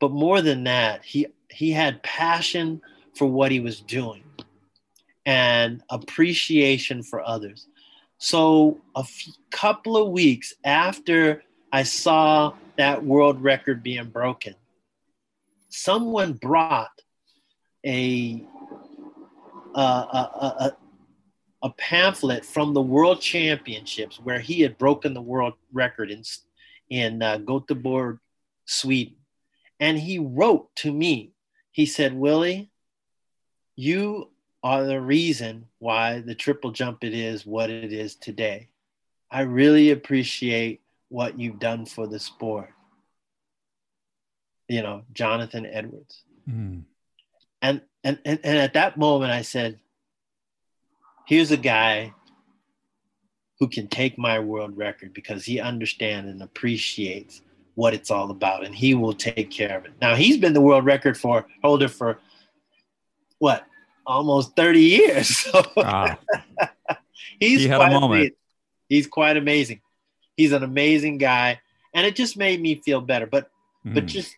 but 0.01 0.11
more 0.11 0.41
than 0.41 0.65
that, 0.65 1.05
he 1.05 1.27
he 1.51 1.71
had 1.71 2.03
passion 2.03 2.81
for 3.15 3.27
what 3.27 3.53
he 3.53 3.61
was 3.61 3.83
doing 3.83 4.25
and 5.27 5.83
appreciation 5.91 7.03
for 7.03 7.23
others. 7.23 7.67
So 8.17 8.81
a 8.97 9.01
f- 9.01 9.37
couple 9.51 9.99
of 9.99 10.13
weeks 10.13 10.55
after 10.65 11.43
I 11.71 11.83
saw 11.83 12.55
that 12.79 13.05
world 13.05 13.43
record 13.43 13.83
being 13.83 14.09
broken, 14.09 14.55
someone 15.69 16.33
brought 16.35 16.91
a 17.85 18.45
a, 19.75 19.81
a, 19.81 20.77
a, 21.63 21.71
pamphlet 21.71 22.45
from 22.45 22.75
the 22.75 22.83
World 22.83 23.21
Championships 23.21 24.19
where 24.19 24.41
he 24.41 24.61
had 24.63 24.79
broken 24.79 25.15
the 25.15 25.21
world 25.21 25.55
record 25.73 26.11
in 26.11 26.23
in 26.91 27.23
uh, 27.23 27.39
Göteborg, 27.39 28.19
Sweden, 28.65 29.17
and 29.79 29.99
he 29.99 30.19
wrote 30.19 30.75
to 30.77 30.93
me. 30.93 31.33
He 31.71 31.87
said, 31.87 32.15
"Willie, 32.15 32.71
you 33.77 34.31
are 34.63 34.85
the 34.85 35.01
reason 35.01 35.67
why 35.79 36.21
the 36.21 36.35
triple 36.35 36.73
jump 36.73 37.05
it 37.05 37.15
is 37.15 37.47
what 37.47 37.71
it 37.71 37.93
is 37.93 38.17
today. 38.17 38.69
I 39.31 39.43
really 39.43 39.91
appreciate 39.91 40.81
what 41.11 41.39
you've 41.39 41.61
done 41.61 41.87
for 41.87 42.07
the 42.07 42.19
sport." 42.19 42.71
You 44.69 44.83
know, 44.83 45.03
Jonathan 45.13 45.67
Edwards. 45.67 46.23
Mm. 46.49 46.83
And, 47.61 47.81
and 48.05 48.19
and 48.25 48.39
and 48.45 48.59
at 48.59 48.75
that 48.75 48.97
moment, 48.97 49.33
I 49.33 49.43
said, 49.43 49.79
here's 51.27 51.51
a 51.51 51.57
guy 51.57 52.13
who 53.59 53.69
can 53.69 53.89
take 53.89 54.19
my 54.19 54.39
world 54.39 54.77
record 54.77 55.13
because 55.13 55.45
he 55.45 55.61
understands 55.61 56.31
and 56.31 56.43
appreciates 56.43 57.43
what 57.75 57.95
it's 57.95 58.11
all 58.11 58.31
about 58.31 58.65
and 58.65 58.75
he 58.75 58.95
will 58.95 59.13
take 59.13 59.51
care 59.51 59.79
of 59.79 59.85
it. 59.85 59.93
Now 60.01 60.15
he's 60.15 60.37
been 60.37 60.53
the 60.53 60.61
world 60.61 60.85
record 60.85 61.17
for 61.17 61.47
holder 61.63 61.89
for 61.89 62.19
what 63.39 63.65
almost 64.07 64.57
30 64.57 64.81
years. 64.81 65.29
So 65.53 65.63
ah. 65.77 66.19
he's 67.41 67.63
he 67.63 67.69
quite 67.69 67.93
amazing. 67.93 68.33
He's 68.89 69.07
quite 69.07 69.37
amazing. 69.37 69.81
He's 70.37 70.53
an 70.53 70.63
amazing 70.63 71.19
guy. 71.19 71.61
And 71.95 72.07
it 72.07 72.17
just 72.17 72.37
made 72.37 72.61
me 72.61 72.77
feel 72.77 73.01
better. 73.01 73.27
But 73.27 73.51
mm. 73.87 73.95
but 73.95 74.07
just 74.07 74.35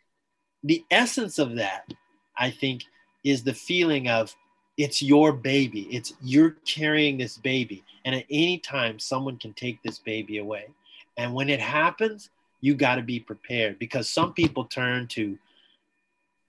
the 0.62 0.84
essence 0.90 1.38
of 1.38 1.56
that, 1.56 1.92
I 2.36 2.50
think, 2.50 2.84
is 3.24 3.42
the 3.42 3.54
feeling 3.54 4.08
of 4.08 4.34
it's 4.76 5.02
your 5.02 5.32
baby. 5.32 5.82
It's 5.90 6.14
you're 6.22 6.56
carrying 6.66 7.18
this 7.18 7.36
baby. 7.36 7.84
And 8.04 8.14
at 8.14 8.24
any 8.30 8.58
time, 8.58 8.98
someone 8.98 9.36
can 9.36 9.52
take 9.52 9.82
this 9.82 9.98
baby 9.98 10.38
away. 10.38 10.68
And 11.16 11.34
when 11.34 11.50
it 11.50 11.60
happens, 11.60 12.30
you 12.60 12.74
got 12.74 12.96
to 12.96 13.02
be 13.02 13.20
prepared 13.20 13.78
because 13.78 14.08
some 14.08 14.32
people 14.32 14.64
turn 14.64 15.06
to 15.08 15.38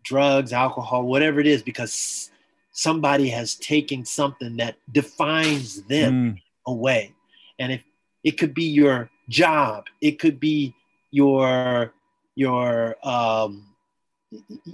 drugs, 0.04 0.54
alcohol, 0.54 1.04
whatever 1.04 1.40
it 1.40 1.48
is, 1.48 1.62
because 1.62 2.32
somebody 2.72 3.30
has 3.30 3.56
taken 3.56 4.06
something 4.06 4.58
that 4.58 4.76
defines 4.92 5.84
them 5.84 6.36
mm. 6.36 6.42
away. 6.66 7.14
And 7.60 7.72
if 7.74 7.84
it 8.24 8.32
could 8.32 8.54
be 8.54 8.66
your 8.66 9.10
job, 9.30 9.86
it 10.02 10.20
could 10.20 10.40
be 10.40 10.74
your 11.12 11.94
your 12.36 12.96
um, 13.04 13.71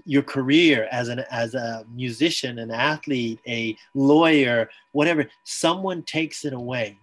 your 0.05 0.21
career 0.21 0.87
as 0.91 1.07
an 1.07 1.23
as 1.31 1.55
a 1.55 1.83
musician 1.93 2.59
an 2.59 2.71
athlete 2.71 3.39
a 3.47 3.75
lawyer 3.95 4.69
whatever 4.91 5.27
someone 5.43 6.03
takes 6.03 6.45
it 6.45 6.53
away. 6.53 6.97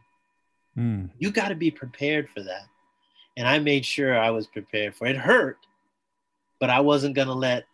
Mm. 0.76 1.10
you 1.18 1.30
got 1.30 1.48
to 1.48 1.54
be 1.54 1.70
prepared 1.70 2.28
for 2.30 2.42
that. 2.42 2.66
And 3.36 3.48
i 3.48 3.58
made 3.58 3.84
sure 3.84 4.18
i 4.18 4.30
was 4.30 4.46
prepared 4.46 4.94
for 4.94 5.06
it. 5.06 5.10
it 5.10 5.16
hurt 5.16 5.58
but 6.60 6.70
i 6.70 6.80
wasn't 6.80 7.14
going 7.14 7.28
to 7.28 7.34
let 7.34 7.64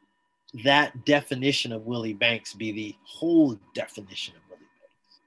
that 0.65 1.05
definition 1.05 1.73
of 1.73 1.87
willie 1.87 2.15
banks 2.15 2.55
be 2.55 2.73
the 2.73 2.97
whole 3.05 3.59
definition 3.75 4.35
of 4.37 4.43
willie 4.49 4.63
banks. 4.81 5.19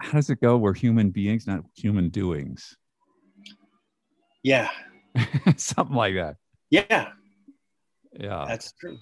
How 0.00 0.12
does 0.12 0.30
it 0.30 0.40
go 0.40 0.56
we're 0.56 0.74
human 0.74 1.10
beings 1.10 1.46
not 1.46 1.64
human 1.76 2.08
doings? 2.08 2.76
Yeah. 4.42 4.70
Something 5.56 5.96
like 5.96 6.14
that 6.14 6.36
yeah. 6.72 7.08
Yeah. 8.18 8.44
That's 8.48 8.72
true. 8.72 8.98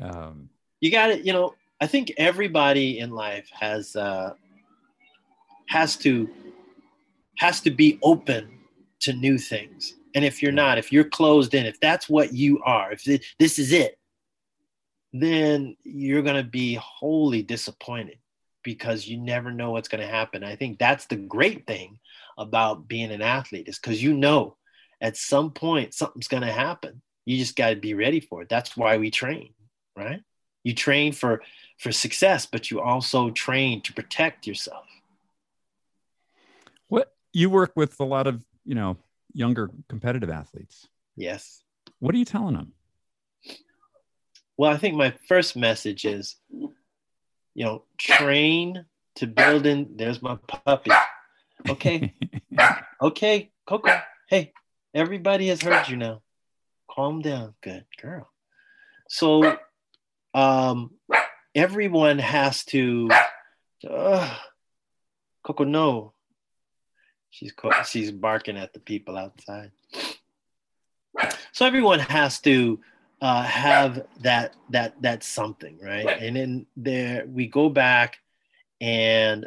Um, 0.00 0.50
you 0.80 0.90
got 0.90 1.10
it. 1.10 1.24
You 1.24 1.32
know, 1.32 1.54
I 1.80 1.86
think 1.86 2.12
everybody 2.18 2.98
in 2.98 3.10
life 3.10 3.48
has 3.52 3.96
uh, 3.96 4.34
has 5.68 5.96
to 5.98 6.28
has 7.38 7.60
to 7.62 7.70
be 7.70 7.98
open 8.02 8.50
to 9.00 9.14
new 9.14 9.38
things. 9.38 9.94
And 10.14 10.24
if 10.24 10.42
you're 10.42 10.52
not, 10.52 10.78
if 10.78 10.92
you're 10.92 11.04
closed 11.04 11.54
in, 11.54 11.66
if 11.66 11.80
that's 11.80 12.08
what 12.08 12.32
you 12.32 12.62
are, 12.62 12.92
if 12.92 13.04
this 13.38 13.58
is 13.58 13.72
it, 13.72 13.98
then 15.12 15.76
you're 15.84 16.22
going 16.22 16.42
to 16.42 16.50
be 16.50 16.74
wholly 16.74 17.42
disappointed 17.42 18.18
because 18.62 19.06
you 19.06 19.18
never 19.18 19.50
know 19.50 19.70
what's 19.70 19.88
going 19.88 20.00
to 20.00 20.06
happen. 20.06 20.44
I 20.44 20.56
think 20.56 20.78
that's 20.78 21.06
the 21.06 21.16
great 21.16 21.66
thing 21.66 21.98
about 22.38 22.88
being 22.88 23.10
an 23.10 23.22
athlete 23.22 23.68
is 23.68 23.78
because 23.78 24.02
you 24.02 24.12
know 24.12 24.56
at 25.00 25.16
some 25.16 25.50
point 25.50 25.94
something's 25.94 26.28
going 26.28 26.42
to 26.42 26.52
happen. 26.52 27.02
You 27.24 27.38
just 27.38 27.56
got 27.56 27.70
to 27.70 27.76
be 27.76 27.94
ready 27.94 28.20
for 28.20 28.42
it. 28.42 28.48
That's 28.48 28.76
why 28.76 28.98
we 28.98 29.10
train 29.10 29.52
right? 29.96 30.20
You 30.62 30.74
train 30.74 31.12
for 31.12 31.42
for 31.78 31.90
success 31.90 32.46
but 32.46 32.70
you 32.70 32.80
also 32.80 33.30
train 33.30 33.80
to 33.82 33.92
protect 33.92 34.46
yourself. 34.46 34.86
What 36.88 37.12
you 37.32 37.50
work 37.50 37.72
with 37.74 37.98
a 37.98 38.04
lot 38.04 38.26
of 38.26 38.44
you 38.64 38.74
know 38.74 38.96
younger 39.32 39.70
competitive 39.88 40.30
athletes. 40.30 40.86
Yes. 41.16 41.62
What 41.98 42.14
are 42.14 42.18
you 42.18 42.24
telling 42.24 42.54
them 42.54 42.72
well 44.58 44.72
i 44.72 44.76
think 44.76 44.94
my 44.94 45.12
first 45.28 45.54
message 45.54 46.06
is 46.06 46.36
you 46.50 47.64
know 47.64 47.82
train 47.98 48.84
to 49.14 49.26
build 49.26 49.66
in 49.66 49.96
there's 49.96 50.20
my 50.22 50.36
puppy. 50.46 50.90
Okay. 51.68 52.14
Okay 53.02 53.50
coco. 53.66 53.90
Hey 54.30 54.54
Everybody 54.96 55.48
has 55.48 55.60
heard 55.60 55.90
you 55.90 55.98
now. 55.98 56.22
Calm 56.90 57.20
down. 57.20 57.52
Good 57.60 57.84
girl. 58.00 58.30
So 59.10 59.58
um, 60.32 60.92
everyone 61.54 62.18
has 62.18 62.64
to. 62.66 63.10
Uh, 63.86 64.34
Coco, 65.44 65.64
no. 65.64 66.14
She's 67.28 67.52
she's 67.86 68.10
barking 68.10 68.56
at 68.56 68.72
the 68.72 68.80
people 68.80 69.18
outside. 69.18 69.70
So 71.52 71.66
everyone 71.66 71.98
has 71.98 72.40
to 72.40 72.80
uh, 73.20 73.42
have 73.42 74.06
that 74.20 74.54
that 74.70 75.02
that 75.02 75.22
something, 75.22 75.78
right? 75.82 76.08
And 76.08 76.36
then 76.36 76.66
there 76.74 77.26
we 77.26 77.48
go 77.48 77.68
back 77.68 78.16
and 78.80 79.46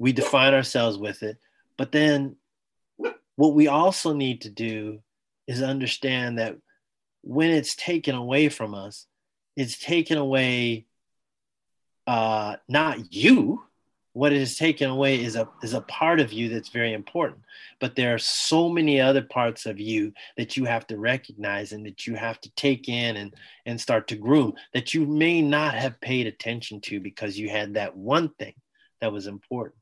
we 0.00 0.12
define 0.12 0.54
ourselves 0.54 0.98
with 0.98 1.22
it, 1.22 1.38
but 1.76 1.92
then 1.92 2.34
what 3.36 3.54
we 3.54 3.68
also 3.68 4.12
need 4.12 4.42
to 4.42 4.50
do 4.50 5.00
is 5.46 5.62
understand 5.62 6.38
that 6.38 6.56
when 7.22 7.50
it's 7.50 7.74
taken 7.74 8.14
away 8.14 8.48
from 8.48 8.74
us, 8.74 9.06
it's 9.56 9.78
taken 9.78 10.18
away 10.18 10.86
uh, 12.06 12.56
not 12.68 13.12
you. 13.12 13.62
What 14.12 14.32
it 14.32 14.40
is 14.40 14.56
taken 14.56 14.90
away 14.90 15.24
is 15.24 15.34
a 15.34 15.48
is 15.62 15.74
a 15.74 15.80
part 15.80 16.20
of 16.20 16.32
you 16.32 16.48
that's 16.48 16.68
very 16.68 16.92
important. 16.92 17.40
But 17.80 17.96
there 17.96 18.14
are 18.14 18.18
so 18.18 18.68
many 18.68 19.00
other 19.00 19.22
parts 19.22 19.66
of 19.66 19.80
you 19.80 20.12
that 20.36 20.56
you 20.56 20.66
have 20.66 20.86
to 20.88 20.98
recognize 20.98 21.72
and 21.72 21.84
that 21.86 22.06
you 22.06 22.14
have 22.14 22.40
to 22.42 22.50
take 22.54 22.88
in 22.88 23.16
and 23.16 23.34
and 23.66 23.80
start 23.80 24.06
to 24.08 24.16
groom 24.16 24.54
that 24.72 24.94
you 24.94 25.04
may 25.04 25.42
not 25.42 25.74
have 25.74 26.00
paid 26.00 26.28
attention 26.28 26.80
to 26.82 27.00
because 27.00 27.36
you 27.36 27.48
had 27.48 27.74
that 27.74 27.96
one 27.96 28.28
thing 28.38 28.54
that 29.00 29.12
was 29.12 29.26
important. 29.26 29.74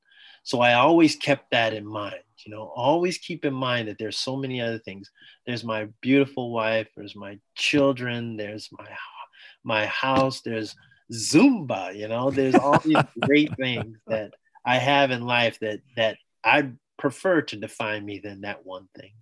So 0.43 0.61
I 0.61 0.75
always 0.75 1.17
kept 1.17 1.51
that 1.51 1.73
in 1.73 1.87
mind. 1.87 2.17
You 2.45 2.53
know, 2.53 2.73
always 2.75 3.19
keep 3.19 3.45
in 3.45 3.55
mind 3.55 3.89
that 3.89 3.99
there's 3.99 4.19
so 4.19 4.37
many 4.37 4.61
other 4.61 4.79
things. 4.79 5.11
There's 5.47 5.63
my 5.63 5.89
beautiful 6.01 6.51
wife. 6.53 6.89
There's 6.97 7.15
my 7.15 7.39
children. 7.55 8.37
There's 8.37 8.69
my 8.73 8.89
my 9.63 9.87
house. 9.87 10.41
There's 10.41 10.75
Zumba. 11.13 11.95
You 11.95 12.09
know, 12.09 12.31
there's 12.31 12.57
all 12.57 12.79
these 12.79 12.97
great 13.21 13.55
things 13.57 13.99
that 14.09 14.33
I 14.65 14.79
have 14.79 15.11
in 15.11 15.23
life 15.23 15.59
that 15.61 15.81
that 15.97 16.17
I 16.43 16.71
prefer 16.99 17.43
to 17.43 17.57
define 17.57 18.05
me 18.05 18.19
than 18.19 18.41
that 18.41 18.67
one 18.67 18.89
thing. 18.99 19.13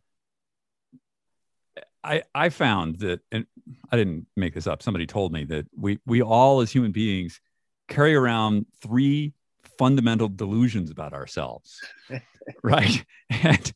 I, 2.02 2.22
I 2.34 2.48
found 2.48 3.00
that, 3.00 3.20
and 3.30 3.46
I 3.92 3.96
didn't 3.96 4.26
make 4.34 4.54
this 4.54 4.66
up. 4.66 4.82
Somebody 4.82 5.06
told 5.06 5.32
me 5.32 5.44
that 5.44 5.66
we 5.76 5.98
we 6.06 6.22
all 6.22 6.60
as 6.60 6.70
human 6.70 6.92
beings 6.92 7.40
carry 7.88 8.14
around 8.14 8.66
three 8.82 9.34
fundamental 9.80 10.28
delusions 10.28 10.90
about 10.90 11.14
ourselves, 11.14 11.80
right? 12.62 13.02
And 13.30 13.72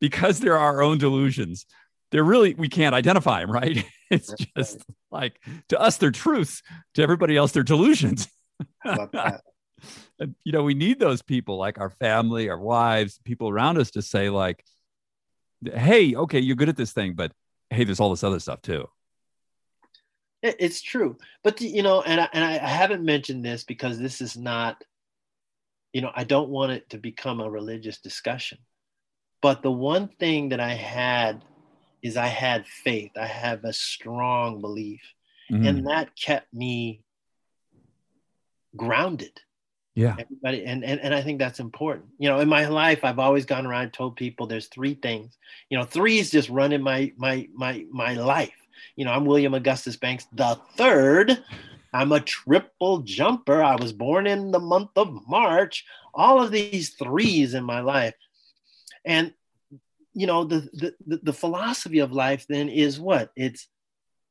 because 0.00 0.40
they're 0.40 0.58
our 0.58 0.82
own 0.82 0.98
delusions, 0.98 1.64
they're 2.10 2.24
really 2.24 2.54
we 2.54 2.68
can't 2.68 2.94
identify 2.94 3.40
them, 3.40 3.52
right? 3.52 3.84
It's 4.10 4.32
just 4.56 4.82
like 5.10 5.38
to 5.68 5.78
us 5.78 5.98
they're 5.98 6.10
truths, 6.10 6.62
to 6.94 7.02
everybody 7.02 7.36
else 7.36 7.52
they're 7.52 7.62
delusions. 7.62 8.26
and, 8.84 10.34
you 10.42 10.50
know, 10.50 10.64
we 10.64 10.74
need 10.74 10.98
those 10.98 11.20
people 11.20 11.58
like 11.58 11.78
our 11.78 11.90
family, 11.90 12.48
our 12.48 12.58
wives, 12.58 13.20
people 13.22 13.50
around 13.50 13.78
us 13.78 13.90
to 13.92 14.02
say 14.02 14.30
like, 14.30 14.64
"Hey, 15.62 16.14
okay, 16.14 16.40
you're 16.40 16.56
good 16.56 16.70
at 16.70 16.76
this 16.76 16.92
thing, 16.92 17.12
but 17.12 17.30
hey, 17.68 17.84
there's 17.84 18.00
all 18.00 18.10
this 18.10 18.24
other 18.24 18.40
stuff 18.40 18.62
too." 18.62 18.88
It's 20.42 20.80
true, 20.80 21.18
but 21.44 21.60
you 21.60 21.82
know, 21.82 22.00
and 22.00 22.20
I, 22.20 22.28
and 22.32 22.44
I 22.44 22.52
haven't 22.80 23.04
mentioned 23.04 23.44
this 23.44 23.64
because 23.64 23.98
this 23.98 24.20
is 24.20 24.36
not, 24.36 24.82
you 25.92 26.00
know, 26.00 26.10
I 26.14 26.24
don't 26.24 26.50
want 26.50 26.72
it 26.72 26.90
to 26.90 26.98
become 26.98 27.40
a 27.40 27.50
religious 27.50 27.98
discussion. 27.98 28.58
But 29.40 29.62
the 29.62 29.72
one 29.72 30.08
thing 30.08 30.50
that 30.50 30.60
I 30.60 30.74
had 30.74 31.44
is 32.02 32.16
I 32.16 32.26
had 32.26 32.66
faith. 32.66 33.12
I 33.16 33.26
have 33.26 33.64
a 33.64 33.72
strong 33.72 34.60
belief. 34.60 35.00
Mm-hmm. 35.50 35.66
And 35.66 35.86
that 35.86 36.14
kept 36.16 36.52
me 36.52 37.02
grounded. 38.76 39.40
Yeah. 39.94 40.14
Everybody 40.18 40.64
and, 40.64 40.84
and 40.84 41.00
and 41.00 41.12
I 41.12 41.22
think 41.22 41.40
that's 41.40 41.58
important. 41.58 42.06
You 42.18 42.28
know, 42.28 42.38
in 42.38 42.48
my 42.48 42.68
life, 42.68 43.02
I've 43.02 43.18
always 43.18 43.44
gone 43.44 43.66
around 43.66 43.82
and 43.82 43.92
told 43.92 44.14
people 44.14 44.46
there's 44.46 44.68
three 44.68 44.94
things. 44.94 45.36
You 45.70 45.78
know, 45.78 45.84
three 45.84 46.18
is 46.18 46.30
just 46.30 46.48
running 46.48 46.82
my 46.82 47.12
my 47.16 47.48
my 47.52 47.84
my 47.90 48.14
life. 48.14 48.54
You 48.94 49.04
know, 49.04 49.10
I'm 49.10 49.24
William 49.24 49.54
Augustus 49.54 49.96
Banks 49.96 50.28
the 50.32 50.56
third. 50.76 51.42
I'm 51.92 52.12
a 52.12 52.20
triple 52.20 52.98
jumper. 53.00 53.62
I 53.62 53.76
was 53.76 53.92
born 53.92 54.26
in 54.26 54.50
the 54.50 54.60
month 54.60 54.90
of 54.96 55.26
March. 55.26 55.84
All 56.14 56.42
of 56.42 56.50
these 56.50 56.90
threes 56.90 57.54
in 57.54 57.64
my 57.64 57.80
life. 57.80 58.14
And 59.04 59.32
you 60.18 60.26
know 60.26 60.42
the, 60.42 60.68
the 61.06 61.20
the 61.22 61.32
philosophy 61.32 62.00
of 62.00 62.10
life 62.10 62.44
then 62.48 62.68
is 62.68 62.98
what 62.98 63.30
it's 63.36 63.68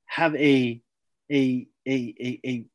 have 0.06 0.36
a 0.36 0.82
a 1.32 1.68
a 1.88 2.16
a, 2.20 2.40
a 2.46 2.66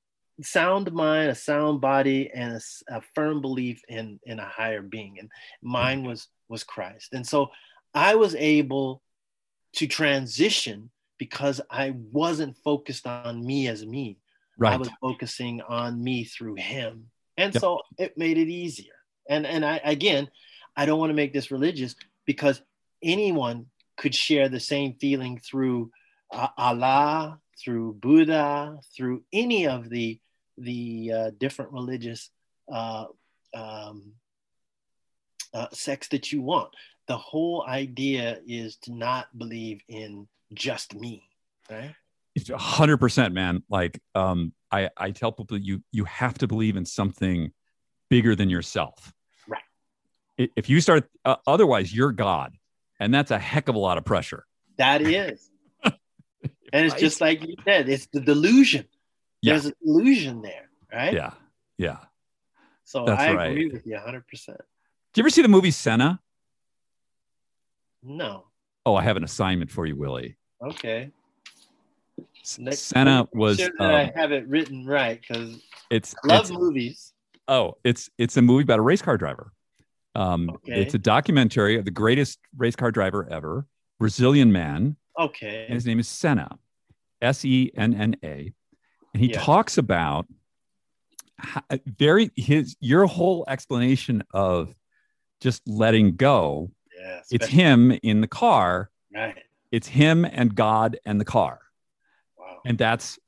sound 0.43 0.91
mind 0.93 1.31
a 1.31 1.35
sound 1.35 1.83
body 1.83 2.31
and 2.33 2.55
a, 2.55 2.97
a, 2.97 3.03
firm 3.15 3.43
belief 3.43 3.83
in 3.87 4.19
in 4.25 4.39
a 4.39 4.47
higher 4.47 4.81
being 4.81 5.19
and 5.19 5.31
mine 5.61 6.05
was 6.05 6.29
was 6.49 6.65
christ 6.65 7.13
and 7.13 7.27
so 7.27 7.51
i 7.95 8.15
was 8.15 8.35
able 8.37 9.03
to 9.75 9.87
transition 9.87 10.91
because 11.19 11.61
i 11.71 11.95
wasn't 12.13 12.57
focused 12.65 13.07
on 13.07 13.45
me 13.45 13.69
as 13.69 13.85
me 13.85 14.17
right. 14.63 14.75
i 14.75 14.77
was 14.77 14.91
focusing 15.01 15.61
on 15.63 16.03
me 16.03 16.25
through 16.25 16.55
him 16.55 17.07
and 17.37 17.55
yep. 17.55 17.61
so 17.61 17.81
it 17.99 18.17
made 18.17 18.39
it 18.39 18.49
easier 18.49 18.95
and 19.29 19.47
and 19.47 19.65
i 19.65 19.81
again 19.85 20.29
i 20.77 20.87
don't 20.87 20.99
want 20.99 21.11
to 21.11 21.15
make 21.15 21.33
this 21.33 21.51
religious 21.51 21.95
because 22.27 22.63
anyone 23.03 23.67
could 23.97 24.15
share 24.15 24.49
the 24.49 24.61
same 24.61 24.95
feeling 24.95 25.39
through 25.39 25.91
uh, 26.33 26.49
Allah, 26.57 27.39
through 27.63 27.95
Buddha, 27.95 28.79
through 28.97 29.23
any 29.33 29.67
of 29.67 29.89
the 29.89 30.19
the 30.59 31.13
uh, 31.13 31.31
different 31.39 31.73
religious 31.73 32.31
uh, 32.71 33.07
um, 33.55 34.13
uh, 35.55 35.67
sects 35.73 36.09
that 36.09 36.33
you 36.33 36.43
want. 36.43 36.71
The 37.09 37.17
whole 37.17 37.65
idea 37.67 38.41
is 38.47 38.77
to 38.83 38.93
not 38.93 39.37
believe 39.37 39.81
in 39.89 40.29
just 40.55 40.95
me, 40.95 41.25
right? 41.71 41.95
Hundred 42.55 42.97
percent, 42.97 43.35
man. 43.35 43.63
Like, 43.69 44.01
um, 44.15 44.53
I 44.71 44.89
I 44.97 45.11
tell 45.11 45.33
people 45.33 45.59
you 45.59 45.83
you 45.93 46.05
have 46.05 46.39
to 46.39 46.47
believe 46.47 46.77
in 46.77 46.87
something 46.87 47.53
bigger 48.09 48.35
than 48.35 48.49
yourself. 48.49 49.13
Right. 49.47 50.51
If 50.57 50.71
you 50.71 50.81
start, 50.81 51.11
uh, 51.25 51.37
otherwise, 51.47 51.95
you're 51.95 52.13
God 52.13 52.57
and 53.03 53.13
that's 53.13 53.33
a 53.33 53.39
heck 53.39 53.69
of 53.69 53.75
a 53.75 53.79
lot 53.81 53.99
of 53.99 54.05
pressure. 54.05 54.47
That 54.79 55.03
is. 55.03 55.51
and 55.85 55.97
it's 56.73 56.95
just 56.95 57.21
like 57.21 57.43
you 57.43 57.57
said, 57.65 57.89
it's 57.89 58.07
the 58.13 58.21
delusion. 58.21 58.87
Yeah. 59.41 59.55
There's 59.55 59.67
a 59.67 59.73
delusion 59.85 60.41
there, 60.41 60.71
right? 60.93 61.13
Yeah. 61.13 61.33
Yeah. 61.79 61.97
So 62.85 63.05
that's 63.05 63.21
I 63.21 63.35
right. 63.35 63.51
agree 63.51 63.71
with 63.71 63.85
you 63.89 63.97
100%. 63.97 64.23
Do 64.47 64.53
you 64.53 65.23
ever 65.23 65.31
see 65.31 65.43
the 65.43 65.49
movie 65.49 65.73
Senna? 65.73 66.21
No. 68.05 68.45
Oh, 68.87 68.95
I 68.95 69.03
have 69.03 69.17
an 69.17 69.25
assignment 69.25 69.73
for 69.73 69.85
you, 69.85 69.97
Willie. 69.97 70.37
Okay. 70.65 71.11
Next 72.59 72.81
Senna 72.81 73.29
was. 73.33 73.59
Sure 73.59 73.71
um, 73.79 73.95
I 73.95 74.13
have 74.15 74.33
it 74.33 74.47
written 74.49 74.87
right 74.87 75.21
because 75.21 75.61
it's 75.91 76.15
I 76.25 76.27
love 76.27 76.41
it's, 76.43 76.51
movies. 76.51 77.13
Oh, 77.49 77.77
it's 77.85 78.11
it's 78.19 78.37
a 78.37 78.43
movie 78.43 78.63
about 78.63 78.79
a 78.79 78.83
race 78.83 79.03
car 79.03 79.17
driver. 79.17 79.53
Um, 80.15 80.51
okay. 80.51 80.81
It's 80.81 80.95
a 80.95 80.99
documentary 80.99 81.79
of 81.79 81.85
the 81.85 81.91
greatest 81.91 82.39
race 82.57 82.77
car 82.77 82.91
driver 82.91 83.29
ever, 83.31 83.67
Brazilian 83.99 84.53
man. 84.53 84.97
Okay. 85.19 85.65
And 85.67 85.75
his 85.75 85.87
name 85.87 85.99
is 85.99 86.09
Senna, 86.09 86.59
S 87.21 87.45
E 87.45 87.71
N 87.77 87.95
N 87.95 88.17
A. 88.23 88.53
And 89.15 89.23
he 89.23 89.31
yeah. 89.31 89.41
talks 89.41 89.79
about 89.79 90.27
how, 91.39 91.63
very 91.87 92.31
his 92.37 92.77
your 92.81 93.07
whole 93.07 93.45
explanation 93.49 94.23
of 94.33 94.75
just 95.41 95.67
letting 95.67 96.17
go. 96.17 96.71
Yeah, 96.99 97.21
it's 97.31 97.47
him 97.47 97.99
in 98.03 98.21
the 98.21 98.29
car. 98.29 98.91
Right. 99.15 99.37
It's 99.71 99.89
him 99.89 100.25
and 100.25 100.55
God 100.55 100.99
and 101.05 101.21
the 101.21 101.25
car. 101.25 101.61
And 102.65 102.79
that's 102.79 103.19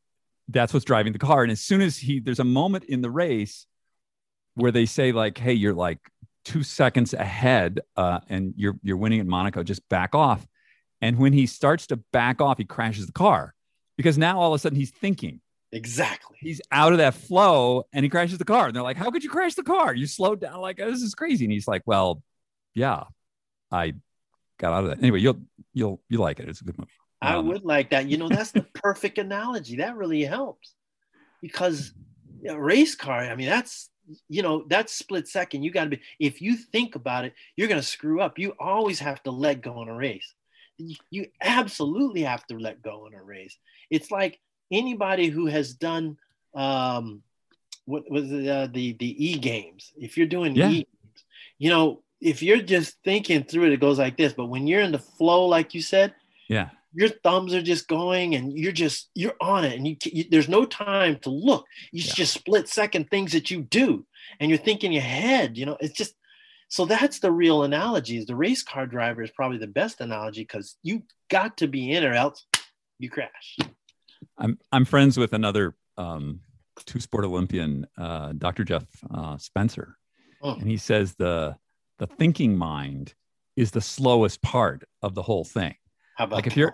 that's 0.49 0.73
what's 0.75 0.85
driving 0.85 1.13
the 1.13 1.19
car. 1.19 1.43
And 1.43 1.51
as 1.51 1.61
soon 1.61 1.81
as 1.81 1.97
he 1.97 2.21
there's 2.21 2.41
a 2.41 2.45
moment 2.45 2.85
in 2.85 3.01
the 3.01 3.11
race 3.11 3.67
where 4.55 4.71
they 4.71 4.87
say 4.87 5.13
like, 5.13 5.39
"Hey, 5.39 5.55
you're 5.55 5.75
like 5.75 5.99
two 6.45 6.63
seconds 6.63 7.15
ahead 7.15 7.81
uh, 7.97 8.21
and 8.29 8.55
you're 8.57 8.77
you're 8.83 8.97
winning 8.97 9.21
at 9.21 9.27
Monaco, 9.27 9.63
just 9.63 9.87
back 9.89 10.15
off. 10.15 10.47
And 11.01 11.19
when 11.19 11.33
he 11.33 11.47
starts 11.47 11.87
to 11.89 11.97
back 12.13 12.41
off, 12.41 12.59
he 12.59 12.65
crashes 12.65 13.07
the 13.07 13.13
car 13.13 13.55
because 13.97 14.17
now 14.17 14.41
all 14.41 14.53
of 14.53 14.57
a 14.57 14.59
sudden 14.59 14.77
he's 14.77 14.91
thinking. 14.91 15.41
Exactly. 15.73 16.37
He's 16.41 16.61
out 16.71 16.93
of 16.93 16.99
that 16.99 17.15
flow 17.15 17.87
and 17.93 18.05
he 18.05 18.09
crashes 18.09 18.39
the 18.39 18.45
car. 18.45 18.67
And 18.67 18.77
they're 18.77 18.83
like, 18.83 18.97
How 18.97 19.11
could 19.11 19.25
you 19.25 19.31
crash 19.31 19.55
the 19.55 19.65
car? 19.65 19.95
You 19.95 20.07
slowed 20.07 20.41
down. 20.41 20.61
Like, 20.61 20.81
oh, 20.81 20.91
this 20.91 21.03
is 21.03 21.15
crazy. 21.15 21.45
And 21.45 21.53
he's 21.53 21.67
like, 21.67 21.83
Well, 21.85 22.23
yeah, 22.75 23.05
I 23.73 23.95
got 24.59 24.73
out 24.73 24.85
of 24.85 24.91
that. 24.91 24.99
Anyway, 24.99 25.21
you'll 25.21 25.41
you'll 25.73 26.01
you 26.09 26.19
like 26.19 26.39
it. 26.39 26.49
It's 26.49 26.61
a 26.61 26.65
good 26.65 26.79
movie. 26.79 26.93
I 27.25 27.37
um, 27.37 27.49
would 27.49 27.65
like 27.65 27.91
that. 27.91 28.09
You 28.09 28.19
know, 28.19 28.29
that's 28.29 28.53
the 28.53 28.63
perfect 28.63 29.19
analogy. 29.19 29.77
That 29.77 29.97
really 29.97 30.23
helps 30.23 30.75
because 31.41 31.93
a 32.49 32.59
race 32.59 32.95
car, 32.95 33.21
I 33.21 33.35
mean, 33.35 33.49
that's 33.49 33.91
you 34.29 34.43
know 34.43 34.65
that's 34.69 34.93
split 34.93 35.27
second 35.29 35.63
you 35.63 35.71
got 35.71 35.85
to 35.85 35.91
be 35.91 36.01
if 36.19 36.43
you 36.43 36.57
think 36.57 36.95
about 36.95 37.25
it 37.25 37.33
you're 37.57 37.69
going 37.69 37.81
to 37.81 37.87
screw 37.87 38.21
up 38.21 38.39
you 38.39 38.53
always 38.59 38.99
have 38.99 39.23
to 39.23 39.31
let 39.31 39.63
go 39.63 39.83
in 39.83 39.89
a 39.89 39.95
race 39.95 40.35
you 41.11 41.27
absolutely 41.41 42.23
have 42.23 42.47
to 42.47 42.59
let 42.59 42.83
go 42.83 43.07
in 43.07 43.15
a 43.15 43.23
race 43.23 43.57
it's 43.91 44.11
like 44.11 44.39
anybody 44.71 45.29
who 45.29 45.47
has 45.47 45.73
done 45.75 46.17
um 46.55 47.23
what 47.87 48.11
was 48.11 48.31
it, 48.31 48.49
uh, 48.49 48.67
the 48.73 48.93
the 48.95 49.27
e 49.27 49.39
games 49.39 49.93
if 49.97 50.17
you're 50.17 50.27
doing 50.27 50.55
yeah. 50.55 50.69
e 50.69 50.87
you 51.59 51.71
know 51.71 52.03
if 52.21 52.43
you're 52.43 52.63
just 52.63 52.97
thinking 53.05 53.43
through 53.43 53.65
it 53.65 53.73
it 53.73 53.81
goes 53.81 53.99
like 53.99 54.17
this 54.17 54.33
but 54.33 54.47
when 54.47 54.67
you're 54.67 54.81
in 54.81 54.93
the 54.93 54.99
flow 54.99 55.47
like 55.47 55.75
you 55.75 55.83
said 55.83 56.15
yeah 56.49 56.71
your 56.95 57.09
thumbs 57.09 57.53
are 57.53 57.63
just 57.63 57.89
going 57.89 58.35
and 58.35 58.57
you're 58.57 58.73
just 58.73 59.11
you're 59.15 59.35
on 59.41 59.65
it 59.65 59.77
and 59.77 59.87
you, 59.87 59.97
you 60.05 60.25
there's 60.31 60.49
no 60.49 60.65
time 60.65 61.19
to 61.19 61.31
look 61.31 61.67
you 61.93 62.03
yeah. 62.03 62.13
just 62.15 62.33
split 62.33 62.69
second 62.69 63.11
things 63.11 63.33
that 63.33 63.51
you 63.51 63.63
do 63.63 64.07
and 64.41 64.49
you're 64.49 64.59
thinking 64.59 64.97
ahead 64.97 65.59
you 65.59 65.67
know 65.67 65.77
it's 65.81 65.95
just 65.95 66.15
so 66.69 66.87
that's 66.87 67.19
the 67.19 67.31
real 67.31 67.65
analogy 67.65 68.17
is 68.17 68.27
the 68.27 68.37
race 68.37 68.63
car 68.63 68.87
driver 68.87 69.23
is 69.23 69.31
probably 69.31 69.59
the 69.59 69.67
best 69.67 70.01
analogy 70.01 70.43
because 70.43 70.77
you 70.83 71.03
got 71.31 71.57
to 71.57 71.67
be 71.67 71.93
in 71.93 72.05
or 72.05 72.13
else 72.13 72.47
you 72.99 73.11
crash 73.11 73.57
i'm 74.39 74.59
i'm 74.73 74.85
friends 74.85 75.19
with 75.19 75.33
another 75.33 75.75
um, 75.97 76.41
two 76.87 77.01
sport 77.01 77.25
olympian 77.25 77.87
uh, 77.99 78.33
dr 78.39 78.65
jeff 78.65 78.85
uh, 79.13 79.37
spencer 79.37 79.97
oh. 80.43 80.55
and 80.55 80.69
he 80.69 80.77
says 80.77 81.15
the 81.15 81.57
the 81.99 82.07
thinking 82.07 82.57
mind 82.57 83.15
is 83.57 83.71
the 83.71 83.81
slowest 83.81 84.43
part 84.43 84.83
of 85.03 85.15
the 85.15 85.23
whole 85.23 85.45
thing 85.45 85.75
how 86.17 86.25
about 86.25 86.37
like 86.37 86.47
if 86.47 86.57
you're 86.57 86.73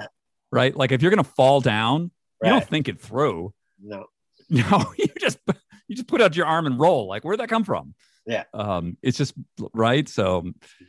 right, 0.51 0.75
like 0.75 0.93
if 0.93 1.03
you're 1.03 1.11
gonna 1.11 1.25
fall 1.25 1.61
down, 1.61 2.11
right. 2.43 2.49
you 2.49 2.59
don't 2.59 2.69
think 2.69 2.89
it 2.89 3.01
through. 3.01 3.53
No. 3.83 4.07
No, 4.53 4.93
you 4.99 5.07
just 5.21 5.39
you 5.87 5.95
just 5.95 6.09
put 6.09 6.21
out 6.21 6.35
your 6.35 6.45
arm 6.45 6.67
and 6.67 6.81
roll. 6.81 7.07
Like 7.07 7.23
where'd 7.23 7.39
that 7.39 7.49
come 7.49 7.63
from? 7.63 7.95
Yeah. 8.27 8.43
Um, 8.53 8.97
it's 9.01 9.17
just 9.17 9.35
right. 9.73 10.09
So 10.09 10.45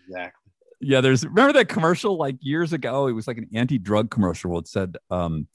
exactly. 0.08 0.52
Yeah, 0.80 1.02
there's 1.02 1.24
remember 1.24 1.54
that 1.54 1.70
commercial 1.70 2.18
like 2.18 2.38
years 2.40 2.74
ago. 2.74 3.06
It 3.06 3.12
was 3.12 3.28
like 3.28 3.38
an 3.38 3.50
anti-drug 3.54 4.10
commercial. 4.10 4.58
It 4.58 4.68
said 4.68 4.98
um, 5.12 5.48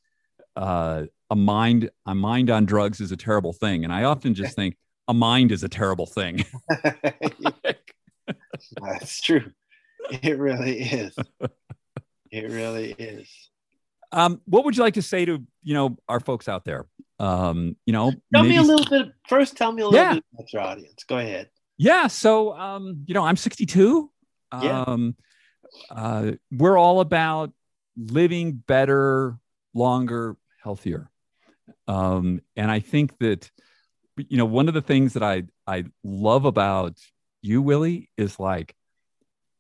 uh, 0.54 1.06
a 1.30 1.36
mind 1.36 1.90
a 2.06 2.14
mind 2.14 2.50
on 2.50 2.64
drugs 2.64 3.00
is 3.00 3.10
a 3.10 3.16
terrible 3.16 3.52
thing, 3.52 3.82
and 3.82 3.92
I 3.92 4.04
often 4.04 4.34
just 4.34 4.54
think 4.56 4.76
a 5.08 5.14
mind 5.14 5.50
is 5.52 5.64
a 5.64 5.68
terrible 5.68 6.06
thing. 6.06 6.44
That's 8.80 9.20
true. 9.20 9.50
It 10.10 10.38
really 10.38 10.80
is. 10.80 11.16
It 12.30 12.50
really 12.50 12.92
is. 12.92 13.28
Um, 14.12 14.40
what 14.46 14.64
would 14.64 14.76
you 14.76 14.82
like 14.82 14.94
to 14.94 15.02
say 15.02 15.24
to 15.24 15.42
you 15.62 15.74
know 15.74 15.96
our 16.08 16.20
folks 16.20 16.48
out 16.48 16.64
there? 16.64 16.86
Um, 17.18 17.76
you 17.86 17.92
know, 17.92 18.10
tell 18.32 18.42
maybe... 18.42 18.48
me 18.50 18.56
a 18.56 18.62
little 18.62 18.86
bit. 18.86 19.12
First, 19.28 19.56
tell 19.56 19.72
me 19.72 19.82
a 19.82 19.88
little 19.88 20.00
yeah. 20.00 20.14
bit 20.14 20.24
about 20.32 20.52
your 20.52 20.62
audience. 20.62 21.04
Go 21.04 21.18
ahead. 21.18 21.48
Yeah. 21.78 22.06
So, 22.06 22.54
um, 22.56 23.04
you 23.06 23.14
know, 23.14 23.24
I'm 23.24 23.36
62. 23.36 24.10
Yeah. 24.62 24.84
Um, 24.86 25.16
uh, 25.90 26.32
we're 26.50 26.78
all 26.78 27.00
about 27.00 27.52
living 27.96 28.52
better, 28.52 29.38
longer, 29.74 30.36
healthier. 30.62 31.10
Um, 31.88 32.40
and 32.56 32.70
I 32.70 32.80
think 32.80 33.18
that, 33.18 33.50
you 34.16 34.38
know, 34.38 34.46
one 34.46 34.68
of 34.68 34.74
the 34.74 34.82
things 34.82 35.14
that 35.14 35.22
I, 35.22 35.44
I 35.66 35.84
love 36.02 36.44
about 36.44 36.98
you, 37.42 37.60
Willie, 37.60 38.10
is 38.16 38.40
like 38.40 38.74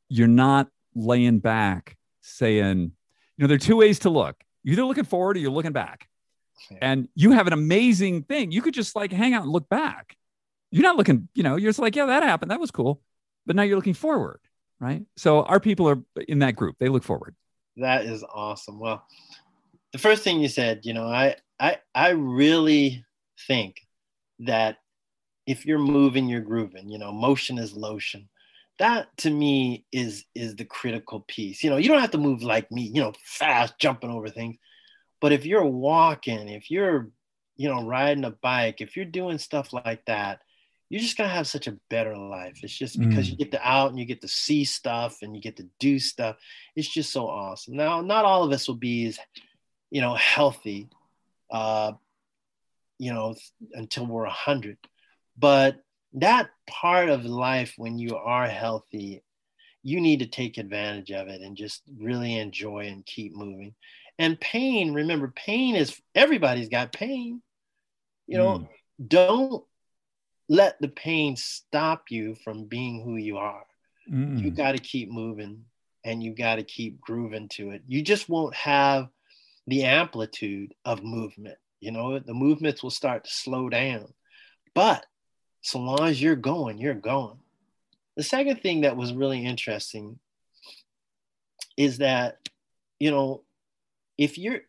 you're 0.08 0.28
not 0.28 0.68
laying 0.94 1.40
back 1.40 1.96
saying, 2.26 2.92
you 3.36 3.42
know, 3.42 3.46
there 3.46 3.56
are 3.56 3.58
two 3.58 3.76
ways 3.76 4.00
to 4.00 4.10
look. 4.10 4.36
You're 4.62 4.74
either 4.74 4.84
looking 4.84 5.04
forward 5.04 5.36
or 5.36 5.40
you're 5.40 5.50
looking 5.50 5.72
back. 5.72 6.08
And 6.80 7.08
you 7.14 7.32
have 7.32 7.46
an 7.46 7.52
amazing 7.52 8.22
thing. 8.24 8.50
You 8.50 8.62
could 8.62 8.74
just 8.74 8.96
like 8.96 9.12
hang 9.12 9.34
out 9.34 9.42
and 9.42 9.52
look 9.52 9.68
back. 9.68 10.16
You're 10.70 10.82
not 10.82 10.96
looking, 10.96 11.28
you 11.34 11.42
know, 11.42 11.56
you're 11.56 11.68
just 11.68 11.78
like, 11.78 11.94
yeah, 11.94 12.06
that 12.06 12.22
happened. 12.22 12.50
That 12.50 12.60
was 12.60 12.70
cool. 12.70 13.00
But 13.44 13.56
now 13.56 13.62
you're 13.62 13.76
looking 13.76 13.94
forward, 13.94 14.40
right? 14.80 15.04
So 15.16 15.42
our 15.44 15.60
people 15.60 15.88
are 15.88 15.98
in 16.26 16.40
that 16.40 16.56
group. 16.56 16.76
They 16.80 16.88
look 16.88 17.04
forward. 17.04 17.36
That 17.76 18.06
is 18.06 18.24
awesome. 18.32 18.80
Well, 18.80 19.06
the 19.92 19.98
first 19.98 20.24
thing 20.24 20.40
you 20.40 20.48
said, 20.48 20.80
you 20.84 20.94
know, 20.94 21.06
I 21.06 21.36
I 21.60 21.78
I 21.94 22.10
really 22.10 23.04
think 23.46 23.80
that 24.40 24.78
if 25.46 25.64
you're 25.66 25.78
moving, 25.78 26.28
you're 26.28 26.40
grooving. 26.40 26.90
You 26.90 26.98
know, 26.98 27.12
motion 27.12 27.58
is 27.58 27.74
lotion. 27.74 28.28
That 28.78 29.08
to 29.18 29.30
me 29.30 29.86
is 29.90 30.24
is 30.34 30.56
the 30.56 30.64
critical 30.64 31.20
piece. 31.26 31.64
You 31.64 31.70
know, 31.70 31.76
you 31.76 31.88
don't 31.88 32.00
have 32.00 32.10
to 32.10 32.18
move 32.18 32.42
like 32.42 32.70
me. 32.70 32.82
You 32.82 33.02
know, 33.02 33.12
fast, 33.24 33.78
jumping 33.78 34.10
over 34.10 34.28
things. 34.28 34.56
But 35.20 35.32
if 35.32 35.46
you're 35.46 35.64
walking, 35.64 36.48
if 36.48 36.70
you're, 36.70 37.10
you 37.56 37.68
know, 37.68 37.82
riding 37.82 38.24
a 38.24 38.30
bike, 38.30 38.80
if 38.80 38.96
you're 38.96 39.06
doing 39.06 39.38
stuff 39.38 39.72
like 39.72 40.04
that, 40.06 40.40
you're 40.90 41.00
just 41.00 41.16
gonna 41.16 41.30
have 41.30 41.46
such 41.46 41.66
a 41.66 41.78
better 41.88 42.16
life. 42.16 42.60
It's 42.62 42.76
just 42.76 42.98
because 42.98 43.26
mm. 43.26 43.30
you 43.30 43.36
get 43.36 43.52
to 43.52 43.66
out 43.66 43.90
and 43.90 43.98
you 43.98 44.04
get 44.04 44.20
to 44.20 44.28
see 44.28 44.64
stuff 44.64 45.18
and 45.22 45.34
you 45.34 45.40
get 45.40 45.56
to 45.56 45.68
do 45.80 45.98
stuff. 45.98 46.36
It's 46.76 46.88
just 46.88 47.12
so 47.12 47.28
awesome. 47.28 47.76
Now, 47.76 48.02
not 48.02 48.24
all 48.24 48.44
of 48.44 48.52
us 48.52 48.68
will 48.68 48.76
be 48.76 49.06
as, 49.06 49.18
you 49.90 50.00
know, 50.02 50.14
healthy, 50.14 50.88
uh, 51.50 51.92
you 52.98 53.12
know, 53.12 53.34
until 53.72 54.06
we're 54.06 54.26
a 54.26 54.30
hundred, 54.30 54.78
but 55.36 55.82
that 56.16 56.50
part 56.66 57.08
of 57.08 57.24
life 57.24 57.74
when 57.76 57.98
you 57.98 58.16
are 58.16 58.46
healthy, 58.46 59.22
you 59.82 60.00
need 60.00 60.20
to 60.20 60.26
take 60.26 60.58
advantage 60.58 61.12
of 61.12 61.28
it 61.28 61.42
and 61.42 61.56
just 61.56 61.82
really 61.98 62.38
enjoy 62.38 62.86
and 62.86 63.06
keep 63.06 63.34
moving. 63.36 63.74
And 64.18 64.40
pain, 64.40 64.94
remember, 64.94 65.32
pain 65.36 65.76
is 65.76 66.00
everybody's 66.14 66.70
got 66.70 66.92
pain. 66.92 67.42
You 68.26 68.38
know, 68.38 68.58
mm. 68.58 68.68
don't 69.06 69.64
let 70.48 70.80
the 70.80 70.88
pain 70.88 71.36
stop 71.36 72.04
you 72.10 72.34
from 72.42 72.64
being 72.64 73.02
who 73.02 73.16
you 73.16 73.36
are. 73.36 73.64
Mm. 74.10 74.42
You 74.42 74.50
got 74.50 74.72
to 74.72 74.78
keep 74.78 75.10
moving 75.10 75.64
and 76.04 76.22
you 76.22 76.34
got 76.34 76.56
to 76.56 76.62
keep 76.62 77.00
grooving 77.00 77.48
to 77.50 77.70
it. 77.70 77.82
You 77.86 78.02
just 78.02 78.28
won't 78.28 78.54
have 78.54 79.08
the 79.66 79.84
amplitude 79.84 80.72
of 80.84 81.02
movement. 81.02 81.58
You 81.80 81.92
know, 81.92 82.18
the 82.18 82.34
movements 82.34 82.82
will 82.82 82.90
start 82.90 83.24
to 83.24 83.30
slow 83.30 83.68
down. 83.68 84.12
But 84.74 85.04
so 85.66 85.80
long 85.80 86.04
as 86.04 86.22
you're 86.22 86.36
going, 86.36 86.78
you're 86.78 86.94
going. 86.94 87.38
The 88.16 88.22
second 88.22 88.62
thing 88.62 88.82
that 88.82 88.96
was 88.96 89.12
really 89.12 89.44
interesting 89.44 90.20
is 91.76 91.98
that, 91.98 92.48
you 93.00 93.10
know, 93.10 93.42
if 94.16 94.38
you're 94.38 94.60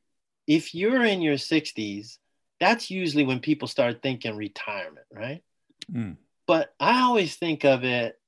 if 0.48 0.74
you're 0.74 1.04
in 1.04 1.22
your 1.22 1.36
60s, 1.36 2.18
that's 2.60 2.90
usually 2.90 3.24
when 3.24 3.40
people 3.40 3.68
start 3.68 4.02
thinking 4.02 4.36
retirement, 4.36 5.06
right? 5.14 5.44
Mm. 5.92 6.18
But 6.48 6.74
I 6.80 7.02
always 7.02 7.36
think 7.36 7.64
of 7.64 7.84
it, 7.84 8.20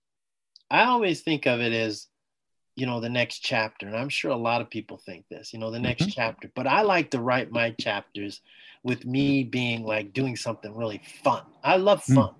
I 0.70 0.84
always 0.84 1.22
think 1.22 1.48
of 1.48 1.62
it 1.62 1.74
as, 1.74 2.06
you 2.76 2.86
know, 2.86 3.00
the 3.00 3.10
next 3.10 3.40
chapter. 3.40 3.88
And 3.88 3.96
I'm 3.96 4.10
sure 4.10 4.30
a 4.30 4.38
lot 4.38 4.62
of 4.62 4.70
people 4.70 4.98
think 4.98 5.26
this, 5.28 5.54
you 5.54 5.60
know, 5.60 5.72
the 5.72 5.80
next 5.80 6.04
mm-hmm. 6.04 6.12
chapter. 6.12 6.52
But 6.54 6.68
I 6.68 6.82
like 6.82 7.10
to 7.12 7.20
write 7.20 7.52
my 7.52 7.72
chapters 7.72 8.42
with 8.84 9.06
me 9.06 9.44
being 9.44 9.84
like 9.84 10.14
doing 10.14 10.36
something 10.36 10.76
really 10.76 11.02
fun. 11.24 11.44
I 11.64 11.78
love 11.78 12.04
mm. 12.04 12.16
fun. 12.16 12.28
Mm. 12.28 12.36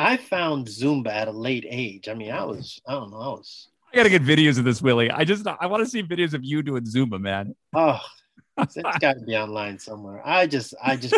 I 0.00 0.16
found 0.16 0.66
Zumba 0.66 1.08
at 1.08 1.28
a 1.28 1.32
late 1.32 1.66
age. 1.68 2.08
I 2.08 2.14
mean, 2.14 2.30
I 2.30 2.38
mm. 2.38 2.48
was, 2.48 2.80
I 2.86 2.92
don't 2.92 3.10
know, 3.10 3.18
I 3.18 3.28
was 3.28 3.68
I 3.92 3.96
gotta 3.96 4.10
get 4.10 4.22
videos 4.22 4.58
of 4.58 4.64
this, 4.64 4.80
Willie. 4.80 5.10
I 5.10 5.24
just 5.24 5.46
I 5.46 5.66
want 5.66 5.84
to 5.84 5.90
see 5.90 6.02
videos 6.02 6.32
of 6.32 6.44
you 6.44 6.62
doing 6.62 6.84
Zumba, 6.84 7.20
man. 7.20 7.54
Oh, 7.74 8.00
it's 8.58 8.76
got 9.00 9.14
to 9.14 9.20
be 9.20 9.36
online 9.36 9.78
somewhere. 9.78 10.22
I 10.24 10.46
just 10.46 10.74
I 10.82 10.96
just 10.96 11.14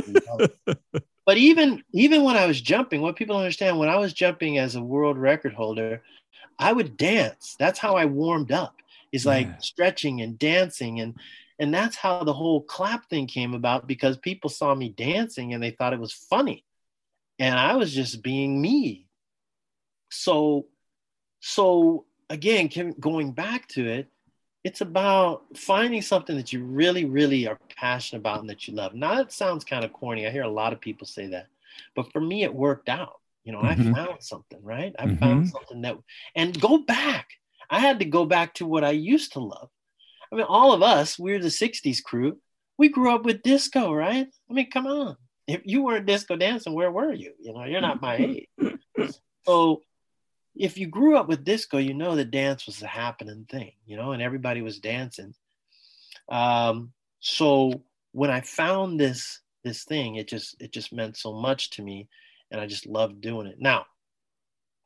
but 1.26 1.36
even 1.36 1.82
even 1.92 2.22
when 2.22 2.36
I 2.36 2.46
was 2.46 2.60
jumping, 2.60 3.02
what 3.02 3.16
people 3.16 3.34
don't 3.34 3.42
understand 3.42 3.78
when 3.78 3.90
I 3.90 3.96
was 3.96 4.14
jumping 4.14 4.58
as 4.58 4.74
a 4.74 4.82
world 4.82 5.18
record 5.18 5.52
holder, 5.52 6.02
I 6.58 6.72
would 6.72 6.96
dance. 6.96 7.56
That's 7.58 7.78
how 7.78 7.96
I 7.96 8.06
warmed 8.06 8.52
up. 8.52 8.76
Is 9.12 9.26
like 9.26 9.46
yeah. 9.46 9.58
stretching 9.58 10.22
and 10.22 10.38
dancing 10.38 11.00
and 11.00 11.14
and 11.58 11.74
that's 11.74 11.96
how 11.96 12.24
the 12.24 12.32
whole 12.32 12.62
clap 12.62 13.08
thing 13.10 13.26
came 13.26 13.52
about 13.52 13.86
because 13.86 14.16
people 14.16 14.48
saw 14.48 14.74
me 14.74 14.88
dancing 14.88 15.52
and 15.52 15.62
they 15.62 15.70
thought 15.70 15.92
it 15.92 16.00
was 16.00 16.12
funny. 16.12 16.64
And 17.42 17.58
I 17.58 17.74
was 17.74 17.92
just 17.92 18.22
being 18.22 18.62
me. 18.62 19.06
So 20.10 20.66
so 21.40 22.04
again, 22.30 22.70
going 23.00 23.32
back 23.32 23.66
to 23.70 23.84
it, 23.84 24.06
it's 24.62 24.80
about 24.80 25.42
finding 25.56 26.02
something 26.02 26.36
that 26.36 26.52
you 26.52 26.64
really, 26.64 27.04
really 27.04 27.48
are 27.48 27.58
passionate 27.76 28.20
about 28.20 28.40
and 28.40 28.48
that 28.48 28.68
you 28.68 28.74
love. 28.74 28.94
Now, 28.94 29.20
it 29.20 29.32
sounds 29.32 29.64
kind 29.64 29.84
of 29.84 29.92
corny. 29.92 30.24
I 30.24 30.30
hear 30.30 30.44
a 30.44 30.48
lot 30.48 30.72
of 30.72 30.80
people 30.80 31.04
say 31.04 31.26
that, 31.28 31.48
but 31.96 32.12
for 32.12 32.20
me, 32.20 32.44
it 32.44 32.54
worked 32.54 32.88
out. 32.88 33.18
You 33.42 33.50
know, 33.50 33.58
mm-hmm. 33.58 33.92
I 33.92 34.06
found 34.06 34.22
something, 34.22 34.62
right? 34.62 34.94
I 34.96 35.06
mm-hmm. 35.06 35.16
found 35.16 35.48
something 35.50 35.82
that, 35.82 35.98
and 36.36 36.60
go 36.60 36.78
back. 36.78 37.26
I 37.68 37.80
had 37.80 37.98
to 37.98 38.04
go 38.04 38.24
back 38.24 38.54
to 38.54 38.66
what 38.66 38.84
I 38.84 38.90
used 38.90 39.32
to 39.32 39.40
love. 39.40 39.68
I 40.30 40.36
mean, 40.36 40.46
all 40.48 40.72
of 40.72 40.82
us, 40.82 41.18
we're 41.18 41.40
the 41.40 41.48
60s 41.48 42.04
crew. 42.04 42.38
We 42.78 42.88
grew 42.88 43.12
up 43.12 43.24
with 43.24 43.42
disco, 43.42 43.92
right? 43.92 44.28
I 44.48 44.52
mean, 44.52 44.70
come 44.70 44.86
on. 44.86 45.16
If 45.52 45.60
you 45.66 45.82
weren't 45.82 46.06
disco 46.06 46.34
dancing, 46.34 46.72
where 46.72 46.90
were 46.90 47.12
you? 47.12 47.34
You 47.38 47.52
know, 47.52 47.64
you're 47.64 47.82
not 47.82 48.00
my 48.00 48.16
age. 48.16 48.48
So 49.44 49.82
if 50.54 50.78
you 50.78 50.86
grew 50.86 51.16
up 51.16 51.28
with 51.28 51.44
disco, 51.44 51.76
you 51.76 51.92
know 51.92 52.16
that 52.16 52.30
dance 52.30 52.64
was 52.64 52.80
a 52.80 52.86
happening 52.86 53.46
thing, 53.50 53.72
you 53.84 53.96
know, 53.96 54.12
and 54.12 54.22
everybody 54.22 54.62
was 54.62 54.78
dancing. 54.78 55.34
Um, 56.30 56.92
so 57.20 57.82
when 58.12 58.30
I 58.30 58.40
found 58.40 58.98
this 58.98 59.40
this 59.62 59.84
thing, 59.84 60.16
it 60.16 60.26
just 60.26 60.56
it 60.58 60.72
just 60.72 60.92
meant 60.92 61.18
so 61.18 61.34
much 61.34 61.70
to 61.70 61.82
me, 61.82 62.08
and 62.50 62.58
I 62.58 62.66
just 62.66 62.86
loved 62.86 63.20
doing 63.20 63.46
it. 63.46 63.56
Now, 63.58 63.84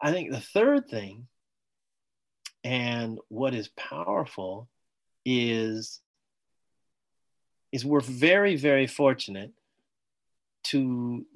I 0.01 0.11
think 0.11 0.33
the 0.33 0.41
third 0.41 0.89
thing, 0.89 1.29
and 2.65 3.19
what 3.29 3.55
is 3.55 3.69
powerful, 3.77 4.69
is 5.25 6.01
is 7.71 7.85
we're 7.85 8.01
very 8.01 8.57
very 8.57 8.89
fortunate 8.89 9.53
to 10.71 11.27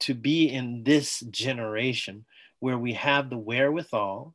to 0.00 0.14
be 0.14 0.50
in 0.50 0.84
this 0.84 1.20
generation 1.20 2.24
where 2.60 2.78
we 2.78 2.94
have 2.94 3.30
the 3.30 3.38
wherewithal, 3.38 4.34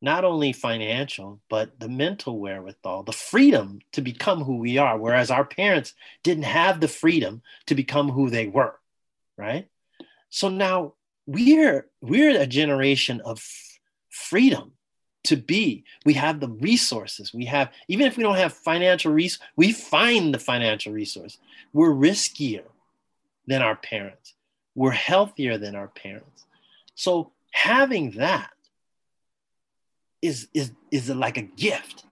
not 0.00 0.24
only 0.24 0.52
financial, 0.52 1.40
but 1.48 1.78
the 1.78 1.88
mental 1.88 2.38
wherewithal, 2.38 3.04
the 3.04 3.12
freedom 3.12 3.78
to 3.92 4.00
become 4.00 4.42
who 4.42 4.56
we 4.56 4.78
are, 4.78 4.98
whereas 4.98 5.30
our 5.30 5.44
parents 5.44 5.94
didn't 6.22 6.44
have 6.44 6.80
the 6.80 6.88
freedom 6.88 7.42
to 7.66 7.74
become 7.74 8.10
who 8.10 8.28
they 8.28 8.48
were, 8.48 8.78
right? 9.38 9.68
So 10.30 10.48
now 10.48 10.94
we're 11.26 11.86
we're 12.00 12.40
a 12.40 12.46
generation 12.46 13.20
of 13.24 13.42
freedom 14.08 14.72
to 15.24 15.36
be. 15.36 15.84
We 16.04 16.14
have 16.14 16.40
the 16.40 16.48
resources. 16.48 17.32
We 17.32 17.44
have, 17.46 17.70
even 17.88 18.06
if 18.06 18.16
we 18.16 18.24
don't 18.24 18.36
have 18.36 18.52
financial 18.52 19.12
resources, 19.12 19.46
we 19.56 19.72
find 19.72 20.34
the 20.34 20.38
financial 20.38 20.92
resource. 20.92 21.38
We're 21.72 21.92
riskier 21.92 22.64
than 23.46 23.62
our 23.62 23.76
parents. 23.76 24.34
We're 24.74 24.90
healthier 24.90 25.58
than 25.58 25.74
our 25.74 25.88
parents. 25.88 26.46
So 26.94 27.32
having 27.50 28.12
that 28.12 28.50
is 30.20 30.48
is 30.54 30.72
is 30.90 31.10
like 31.10 31.36
a 31.36 31.42
gift. 31.42 32.04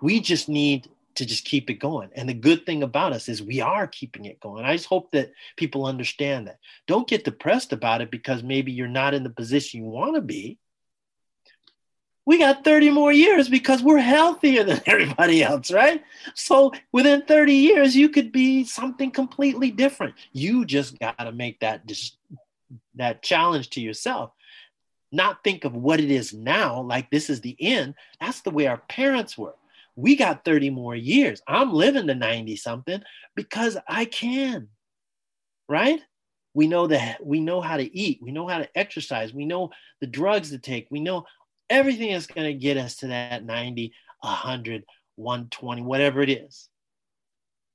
We 0.00 0.20
just 0.20 0.48
need 0.48 0.88
to 1.16 1.26
just 1.26 1.44
keep 1.44 1.68
it 1.68 1.74
going. 1.74 2.10
And 2.14 2.28
the 2.28 2.34
good 2.34 2.64
thing 2.64 2.84
about 2.84 3.12
us 3.12 3.28
is 3.28 3.42
we 3.42 3.60
are 3.60 3.88
keeping 3.88 4.26
it 4.26 4.38
going. 4.38 4.64
I 4.64 4.76
just 4.76 4.86
hope 4.86 5.10
that 5.10 5.32
people 5.56 5.84
understand 5.84 6.46
that. 6.46 6.58
Don't 6.86 7.08
get 7.08 7.24
depressed 7.24 7.72
about 7.72 8.00
it 8.00 8.12
because 8.12 8.44
maybe 8.44 8.70
you're 8.70 8.86
not 8.86 9.14
in 9.14 9.24
the 9.24 9.30
position 9.30 9.80
you 9.80 9.88
want 9.88 10.14
to 10.14 10.20
be. 10.20 10.58
We 12.28 12.36
got 12.38 12.62
30 12.62 12.90
more 12.90 13.10
years 13.10 13.48
because 13.48 13.82
we're 13.82 13.96
healthier 13.96 14.62
than 14.62 14.82
everybody 14.86 15.42
else, 15.42 15.70
right? 15.70 16.04
So 16.34 16.72
within 16.92 17.22
30 17.22 17.54
years, 17.54 17.96
you 17.96 18.10
could 18.10 18.32
be 18.32 18.64
something 18.64 19.10
completely 19.10 19.70
different. 19.70 20.14
You 20.34 20.66
just 20.66 20.98
got 20.98 21.16
to 21.18 21.32
make 21.32 21.58
that 21.60 21.90
that 22.96 23.22
challenge 23.22 23.70
to 23.70 23.80
yourself 23.80 24.32
not 25.10 25.42
think 25.42 25.64
of 25.64 25.74
what 25.74 26.00
it 26.00 26.10
is 26.10 26.34
now, 26.34 26.82
like 26.82 27.10
this 27.10 27.30
is 27.30 27.40
the 27.40 27.56
end. 27.60 27.94
That's 28.20 28.42
the 28.42 28.50
way 28.50 28.66
our 28.66 28.82
parents 28.90 29.38
were. 29.38 29.54
We 29.96 30.14
got 30.14 30.44
30 30.44 30.68
more 30.68 30.94
years. 30.94 31.40
I'm 31.48 31.72
living 31.72 32.08
to 32.08 32.14
90 32.14 32.56
something 32.56 33.02
because 33.36 33.78
I 33.88 34.04
can, 34.04 34.68
right? 35.66 36.00
We 36.52 36.66
know 36.66 36.88
that 36.88 37.24
we 37.24 37.40
know 37.40 37.62
how 37.62 37.78
to 37.78 37.96
eat, 37.96 38.20
we 38.20 38.32
know 38.32 38.46
how 38.46 38.58
to 38.58 38.68
exercise, 38.78 39.32
we 39.32 39.46
know 39.46 39.70
the 40.02 40.06
drugs 40.06 40.50
to 40.50 40.58
take, 40.58 40.88
we 40.90 41.00
know 41.00 41.24
everything 41.70 42.10
is 42.10 42.26
going 42.26 42.46
to 42.46 42.58
get 42.58 42.76
us 42.76 42.96
to 42.96 43.08
that 43.08 43.44
90, 43.44 43.92
100, 44.20 44.84
120, 45.16 45.82
whatever 45.82 46.22
it 46.22 46.30
is. 46.30 46.68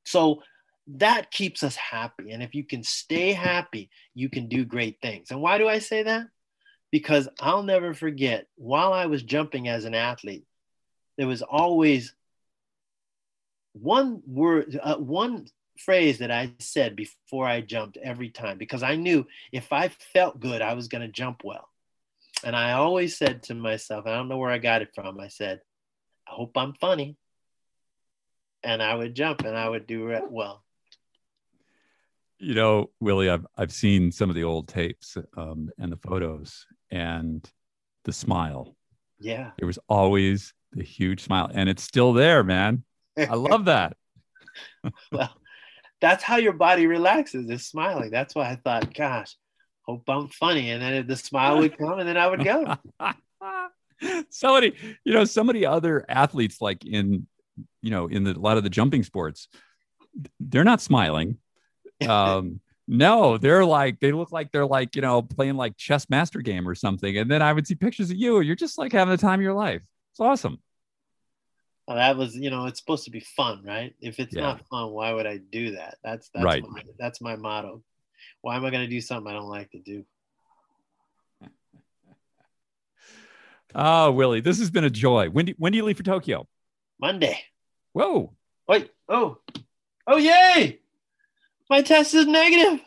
So 0.06 0.41
that 0.88 1.32
keeps 1.32 1.64
us 1.64 1.76
happy. 1.76 2.32
And 2.32 2.44
if 2.44 2.54
you 2.56 2.64
can 2.64 2.84
stay 2.84 3.32
happy, 3.32 3.89
you 4.14 4.30
can 4.30 4.48
do 4.48 4.66
great 4.66 4.98
things. 5.02 5.32
And 5.32 5.41
why 5.41 5.58
do 5.58 5.68
I 5.68 5.80
say 5.80 6.04
that? 6.04 6.28
Because 6.91 7.28
I'll 7.39 7.64
never 7.64 7.94
forget 7.94 8.48
while 8.56 8.94
I 8.94 9.06
was 9.06 9.24
jumping 9.24 9.68
as 9.68 9.86
an 9.86 9.96
athlete, 9.96 10.46
there 11.18 11.28
was 11.28 11.41
always 11.41 12.14
one 13.74 14.22
word, 14.28 14.80
uh, 14.82 14.98
one 14.98 15.48
phrase 15.80 16.20
that 16.20 16.32
I 16.32 16.52
said 16.60 16.96
before 16.96 17.48
I 17.48 17.62
jumped 17.62 17.98
every 17.98 18.30
time 18.30 18.58
because 18.58 18.84
I 18.84 18.96
knew 18.96 19.26
if 19.52 19.72
I 19.74 19.88
felt 19.88 20.39
good, 20.39 20.62
I 20.62 20.74
was 20.74 20.88
going 20.88 21.02
to 21.02 21.08
jump 21.08 21.41
well. 21.44 21.68
And 22.44 22.56
I 22.56 22.74
always 22.74 23.18
said 23.18 23.44
to 23.44 23.54
myself, 23.54 24.06
I 24.06 24.16
don't 24.16 24.28
know 24.28 24.38
where 24.38 24.52
I 24.52 24.58
got 24.58 24.82
it 24.82 24.89
from. 24.94 25.20
I 25.20 25.30
said, 25.30 25.62
I 26.28 26.32
hope 26.34 26.52
I'm 26.58 26.74
funny. 26.74 27.18
And 28.64 28.82
I 28.82 28.96
would 28.96 29.16
jump 29.16 29.41
and 29.41 29.58
I 29.58 29.68
would 29.68 29.88
do 29.88 30.10
it 30.10 30.30
well. 30.30 30.64
You 32.39 32.56
know, 32.56 32.89
Willie, 33.00 33.30
I've 33.30 33.46
I've 33.58 33.72
seen 33.72 34.12
some 34.12 34.30
of 34.30 34.36
the 34.36 34.44
old 34.44 34.68
tapes 34.68 35.18
um, 35.38 35.70
and 35.78 35.91
the 35.91 35.98
photos 35.98 36.66
and 36.91 37.50
the 38.04 38.12
smile. 38.12 38.76
Yeah. 39.20 39.52
There 39.58 39.68
was 39.68 39.80
always 39.88 40.54
the 40.74 40.84
huge 40.84 41.24
smile, 41.24 41.50
and 41.54 41.70
it's 41.70 41.84
still 41.84 42.12
there, 42.12 42.44
man. 42.44 42.84
I 43.18 43.36
love 43.36 43.66
that. 43.66 43.96
well, 45.12 45.34
that's 46.02 46.24
how 46.24 46.36
your 46.36 46.54
body 46.54 46.86
relaxes 46.86 47.50
is 47.50 47.66
smiling. 47.66 48.12
That's 48.12 48.36
why 48.36 48.50
I 48.50 48.56
thought, 48.58 48.94
gosh, 48.94 49.36
hope 49.84 50.04
I'm 50.08 50.28
funny. 50.30 50.72
And 50.72 50.82
then 50.82 51.08
the 51.08 51.16
smile 51.16 51.60
would 51.60 51.78
come 51.78 52.00
and 52.00 52.08
then 52.08 52.18
I 52.18 52.28
would 52.28 52.44
go. 52.44 52.78
somebody, 54.30 54.74
you 55.04 55.14
know, 55.14 55.26
somebody 55.26 55.66
other 55.66 56.06
athletes 56.10 56.62
like 56.62 56.86
in, 56.86 57.28
you 57.82 57.92
know, 57.92 58.08
in 58.08 58.24
the, 58.24 58.32
a 58.32 58.40
lot 58.40 58.58
of 58.58 58.64
the 58.64 58.70
jumping 58.70 59.04
sports, 59.04 59.48
they're 60.40 60.64
not 60.64 60.82
smiling. 60.82 61.38
Um, 62.10 62.60
no, 62.86 63.38
they're 63.38 63.64
like, 63.64 64.02
they 64.02 64.12
look 64.12 64.34
like 64.34 64.52
they're 64.52 64.66
like, 64.66 64.98
you 64.98 65.02
know, 65.02 65.22
playing 65.22 65.56
like 65.56 65.78
chess 65.78 66.10
master 66.10 66.42
game 66.42 66.68
or 66.68 66.76
something. 66.76 67.18
And 67.18 67.32
then 67.32 67.42
I 67.42 67.54
would 67.54 67.66
see 67.66 67.76
pictures 67.76 68.12
of 68.12 68.18
you. 68.18 68.42
You're 68.42 68.58
just 68.58 68.78
like 68.78 68.92
having 68.92 69.12
the 69.12 69.18
time 69.18 69.40
of 69.40 69.44
your 69.44 69.54
life. 69.54 69.82
It's 70.12 70.20
awesome. 70.20 70.58
Well, 71.88 71.96
that 71.96 72.18
was, 72.18 72.36
you 72.36 72.50
know, 72.50 72.66
it's 72.66 72.80
supposed 72.80 73.06
to 73.06 73.12
be 73.12 73.22
fun, 73.22 73.64
right? 73.64 73.94
If 74.02 74.20
it's 74.20 74.36
yeah. 74.36 74.42
not 74.42 74.68
fun, 74.68 74.92
why 74.92 75.14
would 75.14 75.26
I 75.26 75.38
do 75.38 75.72
that? 75.72 75.98
That's 76.04 76.30
that's 76.34 76.44
right. 76.44 76.64
my, 76.68 76.82
that's 77.00 77.22
my 77.22 77.38
motto. 77.38 77.82
Why 78.41 78.55
am 78.55 78.65
I 78.65 78.69
going 78.69 78.84
to 78.84 78.89
do 78.89 79.01
something 79.01 79.30
I 79.30 79.36
don't 79.36 79.49
like 79.49 79.71
to 79.71 79.80
do? 79.80 80.05
Oh, 83.74 84.11
Willie, 84.13 84.41
this 84.41 84.59
has 84.59 84.69
been 84.69 84.84
a 84.84 84.89
joy. 84.89 85.30
When 85.30 85.45
do, 85.45 85.53
when 85.57 85.71
do 85.71 85.78
you 85.78 85.86
leave 85.86 85.97
for 85.97 86.03
Tokyo? 86.03 86.47
Monday. 86.99 87.39
Whoa. 87.93 88.34
Wait. 88.67 88.91
Oh. 89.07 89.38
Oh, 90.07 90.17
yay. 90.17 90.80
My 91.69 91.82
test 91.82 92.13
is 92.13 92.28
negative. 92.28 92.82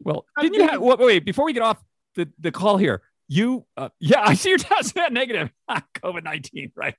Well, 0.00 0.24
didn't 0.40 0.54
you 0.54 0.68
have, 0.68 0.80
wait, 0.80 0.98
wait, 0.98 1.24
before 1.24 1.44
we 1.44 1.52
get 1.52 1.62
off 1.62 1.82
the, 2.14 2.28
the 2.38 2.52
call 2.52 2.76
here, 2.76 3.02
you, 3.28 3.66
uh, 3.76 3.88
yeah, 3.98 4.22
I 4.22 4.34
see 4.34 4.50
your 4.50 4.58
test 4.58 4.94
that 4.94 5.12
negative. 5.12 5.50
COVID 5.70 6.22
19, 6.24 6.72
right. 6.76 6.94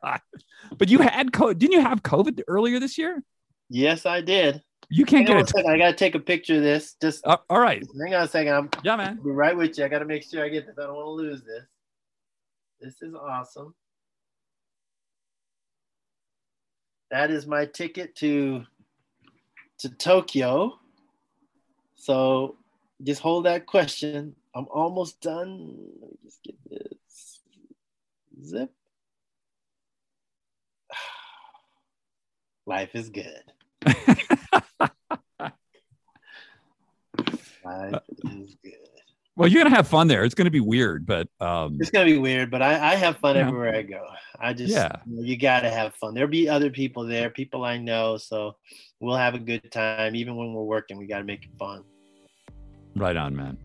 But 0.77 0.89
you 0.89 0.99
had 0.99 1.31
COVID. 1.31 1.57
Didn't 1.57 1.73
you 1.73 1.81
have 1.81 2.03
COVID 2.03 2.41
earlier 2.47 2.79
this 2.79 2.97
year? 2.97 3.23
Yes, 3.69 4.05
I 4.05 4.21
did. 4.21 4.61
You 4.89 5.05
can't 5.05 5.27
hang 5.27 5.37
get 5.37 5.53
it. 5.53 5.65
I 5.65 5.77
got 5.77 5.87
to 5.87 5.93
take 5.93 6.15
a 6.15 6.19
picture 6.19 6.55
of 6.55 6.61
this. 6.61 6.95
Just 7.01 7.25
uh, 7.27 7.37
all 7.49 7.59
right. 7.59 7.85
Hang 8.01 8.15
on 8.15 8.23
a 8.23 8.27
second. 8.27 8.53
I'm 8.53 8.69
yeah, 8.83 8.95
man. 8.95 9.17
I'll 9.17 9.23
be 9.23 9.31
right 9.31 9.55
with 9.55 9.77
you. 9.77 9.83
I 9.83 9.89
got 9.89 9.99
to 9.99 10.05
make 10.05 10.23
sure 10.23 10.45
I 10.45 10.49
get 10.49 10.65
this. 10.65 10.77
I 10.79 10.83
don't 10.85 10.95
want 10.95 11.07
to 11.07 11.11
lose 11.11 11.41
this. 11.41 11.65
This 12.79 13.01
is 13.01 13.13
awesome. 13.13 13.73
That 17.11 17.31
is 17.31 17.47
my 17.47 17.65
ticket 17.65 18.15
to 18.17 18.63
to 19.79 19.89
Tokyo. 19.89 20.79
So 21.95 22.55
just 23.03 23.21
hold 23.21 23.45
that 23.45 23.65
question. 23.65 24.35
I'm 24.55 24.67
almost 24.71 25.19
done. 25.19 25.75
Let 26.01 26.11
me 26.11 26.17
just 26.23 26.43
get 26.43 26.55
this 26.69 27.41
zip. 28.41 28.71
Life 32.65 32.95
is 32.95 33.09
good. 33.09 33.43
Life 37.63 38.01
is 38.25 38.55
good. 38.63 38.73
Well, 39.37 39.47
you're 39.47 39.63
gonna 39.63 39.75
have 39.75 39.87
fun 39.87 40.07
there. 40.07 40.23
It's 40.23 40.33
gonna 40.33 40.49
be 40.49 40.61
weird, 40.61 41.05
but 41.05 41.27
um, 41.39 41.77
it's 41.79 41.91
gonna 41.91 42.05
be 42.05 42.17
weird. 42.17 42.49
But 42.49 42.63
I, 42.63 42.93
I 42.93 42.95
have 42.95 43.17
fun 43.17 43.37
everywhere 43.37 43.75
I 43.75 43.83
go. 43.83 44.03
I 44.39 44.51
just 44.53 44.73
yeah, 44.73 44.91
you, 45.05 45.15
know, 45.15 45.21
you 45.21 45.37
gotta 45.37 45.69
have 45.69 45.93
fun. 45.93 46.15
There'll 46.15 46.29
be 46.29 46.49
other 46.49 46.71
people 46.71 47.05
there, 47.05 47.29
people 47.29 47.63
I 47.63 47.77
know, 47.77 48.17
so 48.17 48.55
we'll 48.99 49.15
have 49.15 49.35
a 49.35 49.39
good 49.39 49.71
time. 49.71 50.15
Even 50.15 50.37
when 50.37 50.53
we're 50.53 50.63
working, 50.63 50.97
we 50.97 51.05
gotta 51.05 51.23
make 51.23 51.43
it 51.43 51.51
fun. 51.59 51.83
Right 52.95 53.15
on, 53.15 53.35
man. 53.35 53.59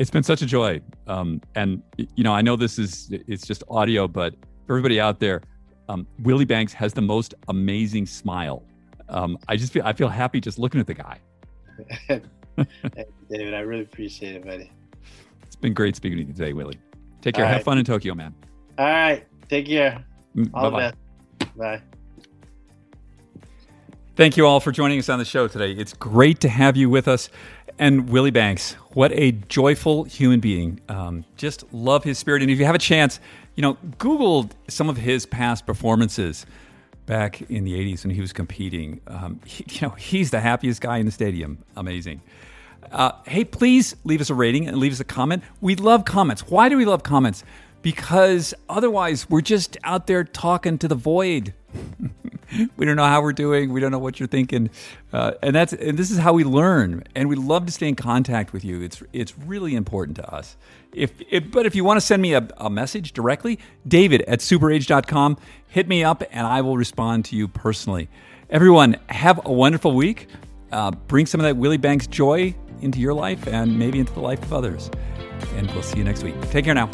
It's 0.00 0.10
been 0.10 0.24
such 0.24 0.42
a 0.42 0.46
joy. 0.46 0.80
Um, 1.06 1.40
and 1.54 1.80
you 1.96 2.24
know, 2.24 2.32
I 2.32 2.42
know 2.42 2.56
this 2.56 2.76
is 2.76 3.08
it's 3.28 3.46
just 3.46 3.62
audio, 3.70 4.08
but 4.08 4.34
for 4.66 4.72
everybody 4.72 4.98
out 4.98 5.20
there, 5.20 5.42
um, 5.88 6.08
Willie 6.24 6.44
Banks 6.44 6.72
has 6.72 6.92
the 6.92 7.02
most 7.02 7.34
amazing 7.46 8.06
smile. 8.06 8.64
Um, 9.12 9.38
I 9.46 9.56
just 9.56 9.72
feel 9.72 9.82
I 9.84 9.92
feel 9.92 10.08
happy 10.08 10.40
just 10.40 10.58
looking 10.58 10.80
at 10.80 10.86
the 10.86 10.94
guy. 10.94 11.18
David. 13.30 13.54
I 13.54 13.60
really 13.60 13.82
appreciate 13.82 14.34
it, 14.34 14.44
buddy. 14.44 14.70
It's 15.42 15.56
been 15.56 15.74
great 15.74 15.96
speaking 15.96 16.18
to 16.18 16.24
you 16.24 16.32
today, 16.32 16.52
Willie. 16.52 16.78
Take 17.20 17.34
care. 17.34 17.44
All 17.44 17.48
Have 17.48 17.58
right. 17.58 17.64
fun 17.64 17.78
in 17.78 17.84
Tokyo, 17.84 18.14
man. 18.14 18.34
All 18.78 18.86
right. 18.86 19.26
Take 19.48 19.66
care. 19.66 20.04
Mm, 20.36 20.50
all 20.54 20.70
Bye-bye. 20.70 20.92
the 21.38 21.44
best. 21.46 21.56
Bye. 21.56 21.82
Thank 24.16 24.36
you 24.36 24.46
all 24.46 24.60
for 24.60 24.72
joining 24.72 24.98
us 24.98 25.08
on 25.08 25.18
the 25.18 25.24
show 25.24 25.48
today. 25.48 25.72
It's 25.72 25.94
great 25.94 26.40
to 26.40 26.48
have 26.48 26.76
you 26.76 26.90
with 26.90 27.08
us. 27.08 27.30
And 27.78 28.10
Willie 28.10 28.30
Banks, 28.30 28.74
what 28.92 29.10
a 29.12 29.32
joyful 29.32 30.04
human 30.04 30.40
being. 30.40 30.80
Um, 30.88 31.24
just 31.36 31.64
love 31.72 32.04
his 32.04 32.18
spirit. 32.18 32.42
And 32.42 32.50
if 32.50 32.58
you 32.58 32.66
have 32.66 32.74
a 32.74 32.78
chance, 32.78 33.20
you 33.54 33.62
know, 33.62 33.78
Google 33.98 34.50
some 34.68 34.88
of 34.90 34.98
his 34.98 35.24
past 35.24 35.64
performances 35.66 36.44
back 37.12 37.42
in 37.50 37.64
the 37.64 37.74
80s 37.74 38.04
when 38.04 38.14
he 38.14 38.22
was 38.22 38.32
competing. 38.32 38.98
Um, 39.06 39.38
he, 39.44 39.66
you 39.68 39.86
know, 39.86 39.94
he's 39.94 40.30
the 40.30 40.40
happiest 40.40 40.80
guy 40.80 40.96
in 40.96 41.04
the 41.04 41.12
stadium. 41.12 41.58
Amazing. 41.76 42.22
Uh, 42.90 43.12
hey, 43.26 43.44
please 43.44 43.94
leave 44.04 44.22
us 44.22 44.30
a 44.30 44.34
rating 44.34 44.66
and 44.66 44.78
leave 44.78 44.92
us 44.92 45.00
a 45.00 45.04
comment. 45.04 45.44
We 45.60 45.76
love 45.76 46.06
comments. 46.06 46.48
Why 46.48 46.70
do 46.70 46.78
we 46.78 46.86
love 46.86 47.02
comments? 47.02 47.44
Because 47.82 48.54
otherwise, 48.66 49.28
we're 49.28 49.42
just 49.42 49.76
out 49.84 50.06
there 50.06 50.24
talking 50.24 50.78
to 50.78 50.88
the 50.88 50.94
void. 50.94 51.52
we 52.76 52.86
don't 52.86 52.96
know 52.96 53.04
how 53.04 53.22
we're 53.22 53.32
doing. 53.32 53.72
We 53.72 53.80
don't 53.80 53.90
know 53.90 53.98
what 53.98 54.20
you're 54.20 54.26
thinking, 54.26 54.70
uh, 55.12 55.32
and 55.42 55.54
that's 55.54 55.72
and 55.72 55.98
this 55.98 56.10
is 56.10 56.18
how 56.18 56.32
we 56.32 56.44
learn. 56.44 57.04
And 57.14 57.28
we 57.28 57.36
love 57.36 57.66
to 57.66 57.72
stay 57.72 57.88
in 57.88 57.96
contact 57.96 58.52
with 58.52 58.64
you. 58.64 58.82
It's 58.82 59.02
it's 59.12 59.38
really 59.38 59.74
important 59.74 60.16
to 60.16 60.34
us. 60.34 60.56
If, 60.92 61.12
if 61.30 61.50
but 61.50 61.66
if 61.66 61.74
you 61.74 61.84
want 61.84 61.98
to 61.98 62.00
send 62.02 62.22
me 62.22 62.34
a, 62.34 62.46
a 62.58 62.70
message 62.70 63.12
directly, 63.12 63.58
David 63.86 64.22
at 64.22 64.40
superage.com, 64.40 65.38
hit 65.68 65.88
me 65.88 66.04
up 66.04 66.22
and 66.30 66.46
I 66.46 66.60
will 66.60 66.76
respond 66.76 67.24
to 67.26 67.36
you 67.36 67.48
personally. 67.48 68.08
Everyone, 68.50 68.98
have 69.08 69.40
a 69.46 69.52
wonderful 69.52 69.94
week. 69.94 70.28
Uh, 70.70 70.90
bring 70.90 71.26
some 71.26 71.40
of 71.40 71.44
that 71.44 71.56
Willie 71.56 71.78
Banks 71.78 72.06
joy 72.06 72.54
into 72.82 72.98
your 72.98 73.14
life 73.14 73.46
and 73.46 73.78
maybe 73.78 73.98
into 73.98 74.12
the 74.12 74.20
life 74.20 74.42
of 74.42 74.52
others. 74.52 74.90
And 75.56 75.70
we'll 75.72 75.82
see 75.82 75.98
you 75.98 76.04
next 76.04 76.22
week. 76.22 76.34
Take 76.50 76.66
care 76.66 76.74
now. 76.74 76.90